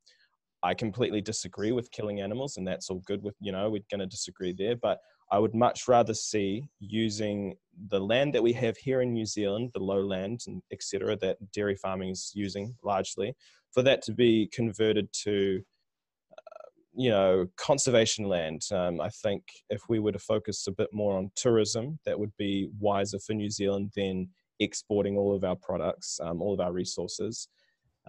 I 0.63 0.73
completely 0.73 1.21
disagree 1.21 1.71
with 1.71 1.91
killing 1.91 2.19
animals, 2.19 2.57
and 2.57 2.67
that's 2.67 2.89
all 2.89 3.03
good 3.05 3.21
with, 3.21 3.35
you 3.39 3.51
know, 3.51 3.69
we're 3.69 3.83
going 3.91 3.99
to 3.99 4.07
disagree 4.07 4.53
there. 4.57 4.75
But 4.75 4.99
I 5.31 5.39
would 5.39 5.53
much 5.53 5.87
rather 5.87 6.13
see 6.13 6.69
using 6.79 7.55
the 7.89 7.99
land 7.99 8.33
that 8.33 8.43
we 8.43 8.53
have 8.53 8.77
here 8.77 9.01
in 9.01 9.13
New 9.13 9.25
Zealand, 9.25 9.71
the 9.73 9.83
lowland 9.83 10.41
and 10.47 10.61
etc., 10.71 11.17
that 11.17 11.37
dairy 11.51 11.75
farming 11.75 12.09
is 12.09 12.31
using 12.33 12.75
largely, 12.83 13.35
for 13.71 13.81
that 13.83 14.01
to 14.03 14.13
be 14.13 14.49
converted 14.53 15.11
to, 15.23 15.61
uh, 16.31 16.69
you 16.93 17.09
know, 17.09 17.45
conservation 17.57 18.25
land. 18.25 18.61
Um, 18.71 19.01
I 19.01 19.09
think 19.09 19.43
if 19.69 19.81
we 19.89 19.99
were 19.99 20.13
to 20.13 20.19
focus 20.19 20.65
a 20.67 20.71
bit 20.71 20.89
more 20.93 21.17
on 21.17 21.31
tourism, 21.35 21.99
that 22.05 22.17
would 22.17 22.35
be 22.37 22.69
wiser 22.79 23.19
for 23.19 23.33
New 23.33 23.49
Zealand 23.49 23.91
than 23.95 24.29
exporting 24.59 25.17
all 25.17 25.35
of 25.35 25.43
our 25.43 25.55
products, 25.55 26.19
um, 26.23 26.41
all 26.41 26.53
of 26.53 26.59
our 26.59 26.71
resources. 26.71 27.49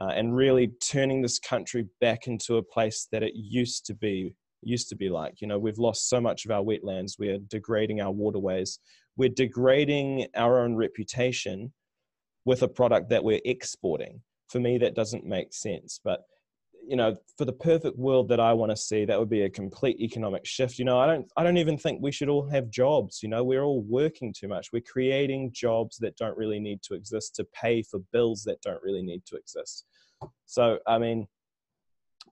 Uh, 0.00 0.12
and 0.14 0.36
really 0.36 0.68
turning 0.80 1.20
this 1.20 1.40
country 1.40 1.84
back 2.00 2.28
into 2.28 2.56
a 2.56 2.62
place 2.62 3.08
that 3.10 3.24
it 3.24 3.32
used 3.34 3.84
to 3.84 3.94
be 3.94 4.32
used 4.62 4.88
to 4.88 4.96
be 4.96 5.08
like. 5.08 5.40
You 5.40 5.46
know, 5.46 5.58
we've 5.58 5.78
lost 5.78 6.08
so 6.08 6.20
much 6.20 6.44
of 6.44 6.50
our 6.50 6.62
wetlands, 6.62 7.18
we're 7.18 7.38
degrading 7.38 8.00
our 8.00 8.10
waterways, 8.10 8.78
we're 9.16 9.28
degrading 9.28 10.26
our 10.36 10.60
own 10.60 10.76
reputation 10.76 11.72
with 12.44 12.62
a 12.62 12.68
product 12.68 13.10
that 13.10 13.24
we're 13.24 13.40
exporting. 13.44 14.22
For 14.48 14.60
me, 14.60 14.78
that 14.78 14.94
doesn't 14.94 15.26
make 15.26 15.52
sense. 15.52 16.00
But 16.02 16.22
you 16.88 16.96
know, 16.96 17.14
for 17.36 17.44
the 17.44 17.52
perfect 17.52 17.98
world 17.98 18.28
that 18.28 18.40
I 18.40 18.54
want 18.54 18.70
to 18.70 18.76
see, 18.76 19.04
that 19.04 19.18
would 19.18 19.28
be 19.28 19.42
a 19.42 19.50
complete 19.50 20.00
economic 20.00 20.46
shift. 20.46 20.78
You 20.78 20.86
know, 20.86 20.98
I 20.98 21.06
don't, 21.06 21.30
I 21.36 21.42
don't 21.42 21.58
even 21.58 21.76
think 21.76 22.00
we 22.00 22.10
should 22.10 22.30
all 22.30 22.48
have 22.48 22.70
jobs. 22.70 23.22
You 23.22 23.28
know, 23.28 23.44
we're 23.44 23.62
all 23.62 23.82
working 23.82 24.32
too 24.32 24.48
much. 24.48 24.68
We're 24.72 24.80
creating 24.80 25.50
jobs 25.52 25.98
that 25.98 26.16
don't 26.16 26.36
really 26.36 26.58
need 26.58 26.82
to 26.84 26.94
exist 26.94 27.34
to 27.36 27.46
pay 27.52 27.82
for 27.82 28.00
bills 28.10 28.42
that 28.44 28.62
don't 28.62 28.82
really 28.82 29.02
need 29.02 29.26
to 29.26 29.36
exist. 29.36 29.84
So, 30.46 30.78
I 30.86 30.98
mean, 30.98 31.26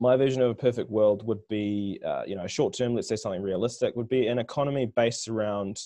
my 0.01 0.17
vision 0.17 0.43
of 0.43 0.51
a 0.51 0.55
perfect 0.55 0.91
world 0.91 1.27
would 1.27 1.47
be, 1.49 2.01
uh, 2.05 2.23
you 2.27 2.37
know, 2.37 2.47
short 2.47 2.75
term, 2.75 2.95
let's 2.95 3.09
say 3.09 3.17
something 3.17 3.43
realistic, 3.43 3.95
would 3.97 4.09
be 4.09 4.27
an 4.27 4.39
economy 4.39 4.87
based 4.97 5.29
around 5.29 5.81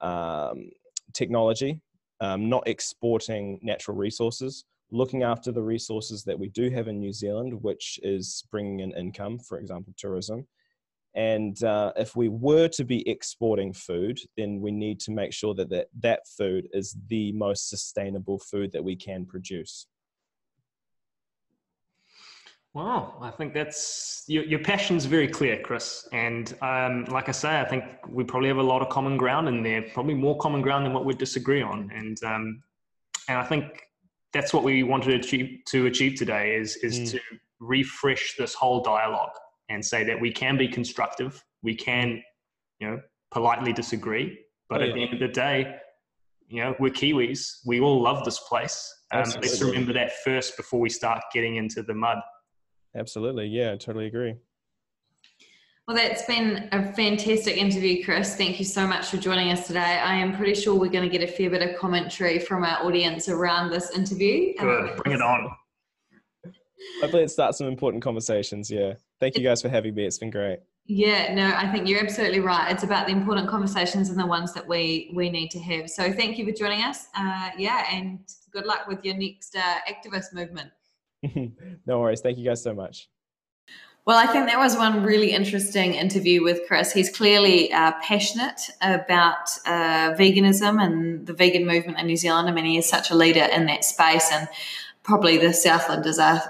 um, 0.00 0.70
technology, 1.12 1.80
um, 2.20 2.48
not 2.48 2.66
exporting 2.66 3.58
natural 3.62 3.96
resources, 3.96 4.64
looking 4.90 5.22
after 5.22 5.52
the 5.52 5.62
resources 5.62 6.24
that 6.24 6.38
we 6.38 6.48
do 6.48 6.70
have 6.70 6.88
in 6.88 6.98
New 6.98 7.12
Zealand, 7.12 7.52
which 7.62 7.98
is 8.02 8.44
bringing 8.50 8.80
in 8.80 8.92
income, 8.92 9.38
for 9.38 9.58
example, 9.58 9.92
tourism. 9.96 10.46
And 11.14 11.62
uh, 11.64 11.92
if 11.96 12.14
we 12.14 12.28
were 12.28 12.68
to 12.68 12.84
be 12.84 13.08
exporting 13.08 13.72
food, 13.72 14.18
then 14.36 14.60
we 14.60 14.70
need 14.70 15.00
to 15.00 15.10
make 15.10 15.32
sure 15.32 15.54
that, 15.54 15.70
that 15.70 15.88
that 16.00 16.20
food 16.36 16.68
is 16.72 16.94
the 17.08 17.32
most 17.32 17.70
sustainable 17.70 18.38
food 18.38 18.70
that 18.72 18.84
we 18.84 18.96
can 18.96 19.24
produce. 19.24 19.86
Wow, 22.76 23.14
I 23.22 23.30
think 23.30 23.54
that's 23.54 24.22
your, 24.26 24.44
your 24.44 24.58
passion's 24.58 25.06
very 25.06 25.28
clear, 25.28 25.58
Chris. 25.58 26.06
And 26.12 26.54
um, 26.60 27.06
like 27.06 27.30
I 27.30 27.32
say, 27.32 27.58
I 27.58 27.64
think 27.64 27.84
we 28.06 28.22
probably 28.22 28.48
have 28.48 28.58
a 28.58 28.62
lot 28.62 28.82
of 28.82 28.90
common 28.90 29.16
ground 29.16 29.48
in 29.48 29.62
there, 29.62 29.80
probably 29.94 30.12
more 30.12 30.36
common 30.36 30.60
ground 30.60 30.84
than 30.84 30.92
what 30.92 31.06
we 31.06 31.14
disagree 31.14 31.62
on. 31.62 31.90
And 31.94 32.22
um, 32.22 32.62
and 33.30 33.38
I 33.38 33.44
think 33.44 33.64
that's 34.34 34.52
what 34.52 34.62
we 34.62 34.82
wanted 34.82 35.22
to 35.22 35.26
achieve, 35.26 35.60
to 35.68 35.86
achieve 35.86 36.18
today 36.18 36.54
is 36.54 36.76
is 36.76 36.98
mm. 37.00 37.10
to 37.12 37.20
refresh 37.60 38.36
this 38.36 38.52
whole 38.52 38.82
dialogue 38.82 39.32
and 39.70 39.82
say 39.82 40.04
that 40.04 40.20
we 40.20 40.30
can 40.30 40.58
be 40.58 40.68
constructive, 40.68 41.42
we 41.62 41.74
can, 41.74 42.22
you 42.78 42.90
know, 42.90 43.00
politely 43.30 43.72
disagree, 43.72 44.38
but 44.68 44.82
oh, 44.82 44.84
yeah. 44.84 44.90
at 44.90 44.94
the 44.94 45.02
end 45.02 45.14
of 45.14 45.20
the 45.20 45.28
day, 45.28 45.76
you 46.46 46.62
know, 46.62 46.76
we're 46.78 46.92
Kiwis. 46.92 47.60
We 47.64 47.80
all 47.80 48.02
love 48.02 48.22
this 48.26 48.40
place. 48.40 48.94
Um, 49.12 49.24
let's 49.40 49.62
remember 49.62 49.94
that 49.94 50.12
first 50.26 50.58
before 50.58 50.78
we 50.78 50.90
start 50.90 51.22
getting 51.32 51.56
into 51.56 51.82
the 51.82 51.94
mud. 51.94 52.18
Absolutely. 52.96 53.46
Yeah, 53.46 53.72
I 53.72 53.76
totally 53.76 54.06
agree. 54.06 54.34
Well, 55.86 55.96
that's 55.96 56.26
been 56.26 56.68
a 56.72 56.92
fantastic 56.94 57.56
interview, 57.56 58.04
Chris. 58.04 58.34
Thank 58.34 58.58
you 58.58 58.64
so 58.64 58.88
much 58.88 59.06
for 59.06 59.18
joining 59.18 59.52
us 59.52 59.68
today. 59.68 60.00
I 60.02 60.14
am 60.14 60.36
pretty 60.36 60.60
sure 60.60 60.74
we're 60.74 60.90
going 60.90 61.08
to 61.08 61.18
get 61.18 61.22
a 61.22 61.32
fair 61.32 61.48
bit 61.48 61.62
of 61.62 61.78
commentary 61.78 62.40
from 62.40 62.64
our 62.64 62.84
audience 62.84 63.28
around 63.28 63.70
this 63.70 63.90
interview. 63.90 64.54
Good. 64.58 64.90
Um, 64.90 64.96
Bring 64.96 65.14
it 65.14 65.22
on. 65.22 65.48
Hopefully, 67.00 67.22
it 67.22 67.30
starts 67.30 67.58
some 67.58 67.68
important 67.68 68.02
conversations. 68.02 68.68
Yeah. 68.68 68.94
Thank 69.20 69.36
you 69.36 69.44
guys 69.44 69.62
for 69.62 69.68
having 69.68 69.94
me. 69.94 70.04
It's 70.06 70.18
been 70.18 70.30
great. 70.30 70.58
Yeah, 70.88 71.34
no, 71.34 71.52
I 71.56 71.70
think 71.70 71.88
you're 71.88 72.02
absolutely 72.02 72.40
right. 72.40 72.70
It's 72.70 72.84
about 72.84 73.06
the 73.06 73.12
important 73.12 73.48
conversations 73.48 74.08
and 74.08 74.18
the 74.18 74.26
ones 74.26 74.54
that 74.54 74.66
we 74.66 75.10
we 75.14 75.30
need 75.30 75.50
to 75.50 75.58
have. 75.60 75.90
So, 75.90 76.12
thank 76.12 76.38
you 76.38 76.44
for 76.44 76.52
joining 76.52 76.82
us. 76.82 77.06
Uh, 77.16 77.50
yeah, 77.58 77.86
and 77.92 78.20
good 78.52 78.66
luck 78.66 78.86
with 78.86 79.04
your 79.04 79.16
next 79.16 79.56
uh, 79.56 79.78
activist 79.88 80.32
movement. 80.32 80.70
no 81.86 82.00
worries. 82.00 82.20
Thank 82.20 82.38
you 82.38 82.44
guys 82.44 82.62
so 82.62 82.74
much. 82.74 83.08
Well, 84.06 84.16
I 84.16 84.32
think 84.32 84.46
that 84.46 84.58
was 84.58 84.76
one 84.76 85.02
really 85.02 85.32
interesting 85.32 85.94
interview 85.94 86.44
with 86.44 86.60
Chris. 86.68 86.92
He's 86.92 87.10
clearly 87.10 87.72
uh, 87.72 87.90
passionate 88.00 88.70
about 88.80 89.48
uh, 89.66 90.14
veganism 90.14 90.80
and 90.80 91.26
the 91.26 91.32
vegan 91.32 91.66
movement 91.66 91.98
in 91.98 92.06
New 92.06 92.16
Zealand. 92.16 92.48
I 92.48 92.52
mean, 92.52 92.66
he 92.66 92.78
is 92.78 92.88
such 92.88 93.10
a 93.10 93.16
leader 93.16 93.42
in 93.52 93.66
that 93.66 93.84
space, 93.84 94.30
and 94.32 94.46
probably 95.02 95.38
the 95.38 95.48
Southlanders 95.48 96.20
are 96.22 96.40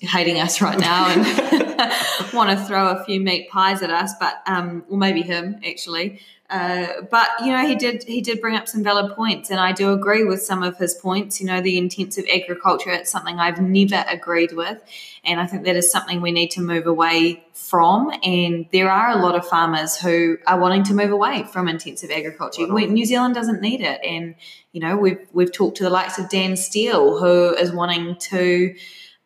hating 0.00 0.40
us 0.40 0.60
right 0.60 0.78
now 0.78 1.08
and 1.08 1.24
want 2.34 2.50
to 2.50 2.64
throw 2.66 2.88
a 2.88 3.04
few 3.04 3.18
meat 3.18 3.48
pies 3.48 3.82
at 3.82 3.90
us, 3.90 4.12
but 4.20 4.42
um, 4.46 4.84
or 4.90 4.98
maybe 4.98 5.22
him 5.22 5.58
actually. 5.66 6.20
Uh, 6.50 7.02
but 7.10 7.28
you 7.40 7.52
know, 7.52 7.64
he 7.64 7.76
did 7.76 8.02
he 8.02 8.20
did 8.20 8.40
bring 8.40 8.56
up 8.56 8.66
some 8.66 8.82
valid 8.82 9.12
points, 9.14 9.50
and 9.50 9.60
I 9.60 9.70
do 9.70 9.92
agree 9.92 10.24
with 10.24 10.42
some 10.42 10.64
of 10.64 10.76
his 10.76 10.94
points. 10.94 11.40
You 11.40 11.46
know, 11.46 11.60
the 11.60 11.78
intensive 11.78 12.24
agriculture 12.32 12.90
it's 12.90 13.08
something 13.08 13.38
I've 13.38 13.60
never 13.60 14.04
agreed 14.08 14.52
with, 14.52 14.78
and 15.22 15.40
I 15.40 15.46
think 15.46 15.64
that 15.64 15.76
is 15.76 15.92
something 15.92 16.20
we 16.20 16.32
need 16.32 16.50
to 16.52 16.60
move 16.60 16.88
away 16.88 17.44
from. 17.52 18.12
And 18.24 18.66
there 18.72 18.90
are 18.90 19.10
a 19.10 19.22
lot 19.22 19.36
of 19.36 19.46
farmers 19.46 19.96
who 19.96 20.38
are 20.48 20.58
wanting 20.58 20.82
to 20.84 20.94
move 20.94 21.12
away 21.12 21.44
from 21.44 21.68
intensive 21.68 22.10
agriculture. 22.10 22.66
We, 22.72 22.86
New 22.86 23.06
Zealand 23.06 23.36
doesn't 23.36 23.60
need 23.60 23.80
it, 23.80 24.00
and 24.04 24.34
you 24.72 24.80
know, 24.80 24.96
we've 24.96 25.24
we've 25.32 25.52
talked 25.52 25.76
to 25.76 25.84
the 25.84 25.90
likes 25.90 26.18
of 26.18 26.28
Dan 26.30 26.56
Steele, 26.56 27.20
who 27.20 27.54
is 27.54 27.70
wanting 27.70 28.16
to 28.16 28.74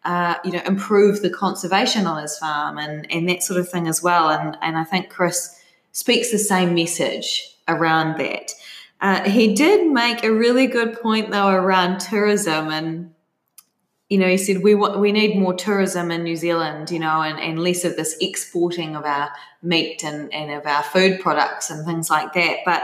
uh, 0.04 0.34
you 0.44 0.52
know, 0.52 0.60
improve 0.66 1.22
the 1.22 1.30
conservation 1.30 2.06
on 2.06 2.20
his 2.20 2.36
farm 2.36 2.76
and, 2.76 3.10
and 3.10 3.26
that 3.26 3.42
sort 3.42 3.58
of 3.58 3.66
thing 3.70 3.88
as 3.88 4.02
well. 4.02 4.28
And, 4.28 4.58
and 4.60 4.76
I 4.76 4.84
think 4.84 5.08
Chris 5.08 5.58
speaks 5.94 6.30
the 6.32 6.38
same 6.38 6.74
message 6.74 7.56
around 7.68 8.18
that. 8.18 8.52
Uh, 9.00 9.22
he 9.28 9.54
did 9.54 9.90
make 9.90 10.24
a 10.24 10.32
really 10.32 10.66
good 10.66 11.00
point 11.00 11.30
though 11.30 11.48
around 11.48 12.00
tourism 12.00 12.68
and 12.70 13.14
you 14.08 14.18
know 14.18 14.28
he 14.28 14.36
said 14.36 14.62
we 14.62 14.74
want 14.74 14.98
we 14.98 15.12
need 15.12 15.36
more 15.36 15.54
tourism 15.54 16.10
in 16.10 16.22
New 16.22 16.36
Zealand 16.36 16.90
you 16.90 16.98
know 16.98 17.22
and, 17.22 17.38
and 17.38 17.62
less 17.62 17.84
of 17.84 17.96
this 17.96 18.16
exporting 18.20 18.96
of 18.96 19.04
our 19.04 19.30
meat 19.62 20.04
and, 20.04 20.32
and 20.32 20.50
of 20.52 20.66
our 20.66 20.82
food 20.82 21.20
products 21.20 21.70
and 21.70 21.84
things 21.84 22.10
like 22.10 22.32
that 22.34 22.58
but 22.64 22.82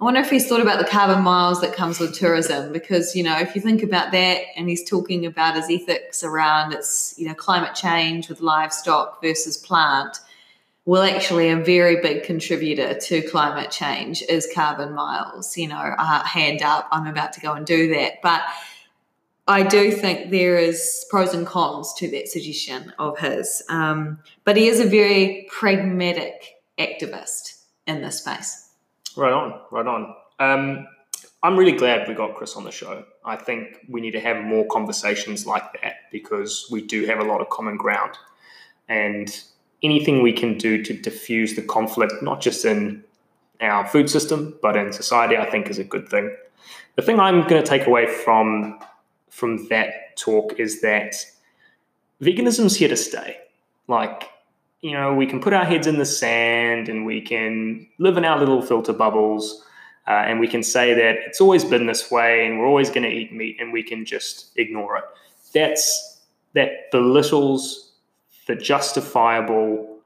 I 0.00 0.04
wonder 0.04 0.20
if 0.20 0.30
he's 0.30 0.48
thought 0.48 0.60
about 0.60 0.80
the 0.80 0.90
carbon 0.90 1.22
miles 1.22 1.60
that 1.60 1.72
comes 1.72 2.00
with 2.00 2.14
tourism 2.14 2.72
because 2.72 3.14
you 3.14 3.22
know 3.22 3.38
if 3.38 3.54
you 3.54 3.60
think 3.60 3.82
about 3.82 4.10
that 4.12 4.42
and 4.56 4.68
he's 4.68 4.88
talking 4.88 5.24
about 5.24 5.54
his 5.54 5.70
ethics 5.70 6.24
around 6.24 6.72
its 6.72 7.14
you 7.16 7.28
know 7.28 7.34
climate 7.34 7.74
change 7.74 8.28
with 8.28 8.40
livestock 8.40 9.22
versus 9.22 9.56
plant 9.56 10.18
well 10.84 11.02
actually 11.02 11.48
a 11.48 11.56
very 11.56 12.00
big 12.00 12.22
contributor 12.22 12.94
to 12.94 13.22
climate 13.22 13.70
change 13.70 14.22
is 14.28 14.48
carbon 14.54 14.94
miles 14.94 15.56
you 15.56 15.68
know 15.68 15.76
uh, 15.76 16.24
hand 16.24 16.62
up 16.62 16.88
i'm 16.92 17.06
about 17.06 17.32
to 17.32 17.40
go 17.40 17.52
and 17.52 17.66
do 17.66 17.94
that 17.94 18.14
but 18.22 18.42
i 19.48 19.62
do 19.62 19.90
think 19.90 20.30
there 20.30 20.56
is 20.56 21.06
pros 21.10 21.34
and 21.34 21.46
cons 21.46 21.94
to 21.94 22.10
that 22.10 22.28
suggestion 22.28 22.92
of 22.98 23.18
his 23.18 23.62
um, 23.68 24.18
but 24.44 24.56
he 24.56 24.68
is 24.68 24.80
a 24.80 24.88
very 24.88 25.46
pragmatic 25.50 26.56
activist 26.78 27.62
in 27.86 28.02
this 28.02 28.18
space 28.18 28.64
Right 29.16 29.32
on, 29.32 29.60
right 29.70 29.86
on. 29.86 30.14
Um, 30.40 30.88
I'm 31.42 31.56
really 31.56 31.72
glad 31.72 32.08
we 32.08 32.14
got 32.14 32.34
Chris 32.34 32.56
on 32.56 32.64
the 32.64 32.72
show. 32.72 33.04
I 33.24 33.36
think 33.36 33.78
we 33.88 34.00
need 34.00 34.12
to 34.12 34.20
have 34.20 34.42
more 34.42 34.66
conversations 34.66 35.46
like 35.46 35.80
that 35.82 36.10
because 36.10 36.66
we 36.70 36.82
do 36.82 37.06
have 37.06 37.20
a 37.20 37.24
lot 37.24 37.40
of 37.40 37.48
common 37.50 37.76
ground. 37.76 38.12
And 38.88 39.28
anything 39.84 40.22
we 40.22 40.32
can 40.32 40.58
do 40.58 40.82
to 40.82 40.94
diffuse 40.94 41.54
the 41.54 41.62
conflict, 41.62 42.14
not 42.22 42.40
just 42.40 42.64
in 42.64 43.04
our 43.60 43.86
food 43.86 44.10
system, 44.10 44.58
but 44.60 44.76
in 44.76 44.92
society, 44.92 45.36
I 45.36 45.48
think 45.48 45.68
is 45.68 45.78
a 45.78 45.84
good 45.84 46.08
thing. 46.08 46.34
The 46.96 47.02
thing 47.02 47.20
I'm 47.20 47.46
going 47.46 47.62
to 47.62 47.68
take 47.68 47.86
away 47.86 48.06
from 48.06 48.80
from 49.30 49.66
that 49.68 50.16
talk 50.16 50.58
is 50.58 50.80
that 50.80 51.14
veganism's 52.22 52.76
here 52.76 52.88
to 52.88 52.96
stay. 52.96 53.36
Like 53.86 54.30
you 54.84 54.92
know, 54.92 55.14
we 55.14 55.26
can 55.26 55.40
put 55.40 55.54
our 55.54 55.64
heads 55.64 55.86
in 55.86 55.98
the 55.98 56.04
sand 56.04 56.90
and 56.90 57.06
we 57.06 57.22
can 57.22 57.86
live 57.98 58.18
in 58.18 58.24
our 58.26 58.38
little 58.38 58.60
filter 58.60 58.92
bubbles. 58.92 59.64
Uh, 60.06 60.10
and 60.10 60.38
we 60.38 60.46
can 60.46 60.62
say 60.62 60.92
that 60.92 61.16
it's 61.26 61.40
always 61.40 61.64
been 61.64 61.86
this 61.86 62.10
way 62.10 62.46
and 62.46 62.58
we're 62.58 62.66
always 62.66 62.90
going 62.90 63.02
to 63.02 63.08
eat 63.08 63.32
meat 63.32 63.56
and 63.58 63.72
we 63.72 63.82
can 63.82 64.04
just 64.04 64.50
ignore 64.56 64.98
it. 64.98 65.04
That's 65.54 66.20
that 66.52 66.90
belittles 66.90 67.92
the 68.46 68.54
justifiable 68.54 69.98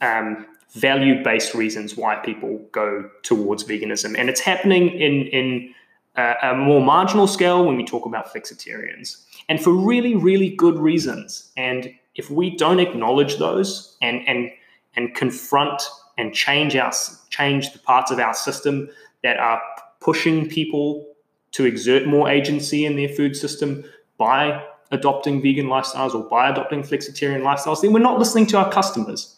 um, 0.00 0.46
value-based 0.72 1.54
reasons 1.54 1.96
why 1.96 2.16
people 2.16 2.60
go 2.72 3.08
towards 3.22 3.64
veganism, 3.64 4.18
and 4.18 4.28
it's 4.28 4.40
happening 4.40 4.88
in 4.88 5.26
in 5.28 5.74
a, 6.16 6.34
a 6.42 6.56
more 6.56 6.80
marginal 6.80 7.26
scale 7.26 7.64
when 7.64 7.76
we 7.76 7.84
talk 7.84 8.06
about 8.06 8.32
flexitarians, 8.32 9.24
and 9.48 9.62
for 9.62 9.72
really 9.72 10.14
really 10.14 10.50
good 10.50 10.78
reasons. 10.78 11.50
And 11.56 11.92
if 12.14 12.30
we 12.30 12.56
don't 12.56 12.80
acknowledge 12.80 13.38
those 13.38 13.96
and 14.00 14.26
and 14.26 14.50
and 14.96 15.14
confront 15.14 15.82
and 16.18 16.34
change 16.34 16.76
our 16.76 16.92
change 17.30 17.72
the 17.72 17.78
parts 17.78 18.10
of 18.10 18.18
our 18.18 18.34
system 18.34 18.88
that 19.22 19.38
are 19.38 19.60
pushing 20.00 20.48
people 20.48 21.06
to 21.52 21.64
exert 21.64 22.06
more 22.06 22.28
agency 22.28 22.84
in 22.84 22.96
their 22.96 23.08
food 23.08 23.36
system 23.36 23.84
by 24.18 24.64
adopting 24.92 25.42
vegan 25.42 25.66
lifestyles 25.66 26.14
or 26.14 26.22
by 26.22 26.48
adopting 26.48 26.82
flexitarian 26.82 27.42
lifestyles, 27.42 27.80
then 27.80 27.92
we're 27.92 27.98
not 27.98 28.18
listening 28.18 28.46
to 28.46 28.58
our 28.58 28.70
customers. 28.70 29.36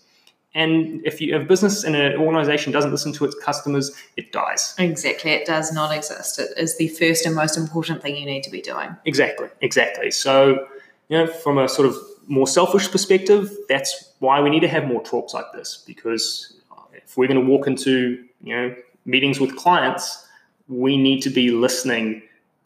And 0.55 1.05
if 1.05 1.21
you 1.21 1.35
have 1.35 1.49
business 1.49 1.83
and 1.83 1.97
an 1.97 2.17
organization 2.17 2.73
doesn't 2.73 2.93
listen 2.93 3.13
to 3.15 3.25
its 3.25 3.35
customers, 3.43 3.91
it 4.17 4.31
dies. 4.31 4.75
Exactly. 4.79 5.33
It 5.33 5.47
does 5.47 5.73
not 5.73 5.95
exist. 5.95 6.39
It 6.39 6.51
is 6.57 6.77
the 6.77 6.89
first 6.89 7.27
and 7.27 7.35
most 7.35 7.57
important 7.57 8.03
thing 8.03 8.17
you 8.17 8.27
need 8.27 8.45
to 8.45 8.51
be 8.51 8.61
doing. 8.61 8.97
Exactly. 9.05 9.49
Exactly. 9.63 10.13
So, 10.13 10.69
you 11.09 11.19
know, 11.19 11.27
from 11.27 11.59
a 11.59 11.69
sort 11.69 11.89
of 11.89 11.97
more 12.29 12.47
selfish 12.47 12.91
perspective, 12.91 13.51
that's 13.69 14.13
why 14.21 14.41
we 14.41 14.51
need 14.51 14.61
to 14.61 14.69
have 14.69 14.87
more 14.87 15.03
talks 15.03 15.35
like 15.35 15.47
this 15.53 15.83
because 15.87 16.55
if 16.93 17.17
we're 17.17 17.29
going 17.29 17.41
to 17.41 17.47
walk 17.47 17.67
into 17.67 18.25
you 18.43 18.57
know 18.57 18.75
meetings 19.05 19.41
with 19.41 19.57
clients, 19.57 20.27
we 20.69 20.97
need 20.97 21.21
to 21.23 21.31
be 21.31 21.51
listening 21.51 22.23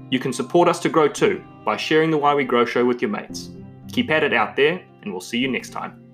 You 0.10 0.20
can 0.20 0.34
support 0.34 0.68
us 0.68 0.80
to 0.80 0.90
grow 0.90 1.08
too 1.08 1.44
by 1.64 1.78
sharing 1.78 2.10
the 2.10 2.18
Why 2.18 2.34
We 2.34 2.44
Grow 2.44 2.66
show 2.66 2.84
with 2.84 3.02
your 3.02 3.12
mates. 3.12 3.50
Keep 3.92 4.10
at 4.10 4.24
it 4.24 4.34
out 4.34 4.56
there, 4.56 4.82
and 5.02 5.12
we'll 5.12 5.22
see 5.22 5.38
you 5.38 5.48
next 5.48 5.70
time. 5.70 6.09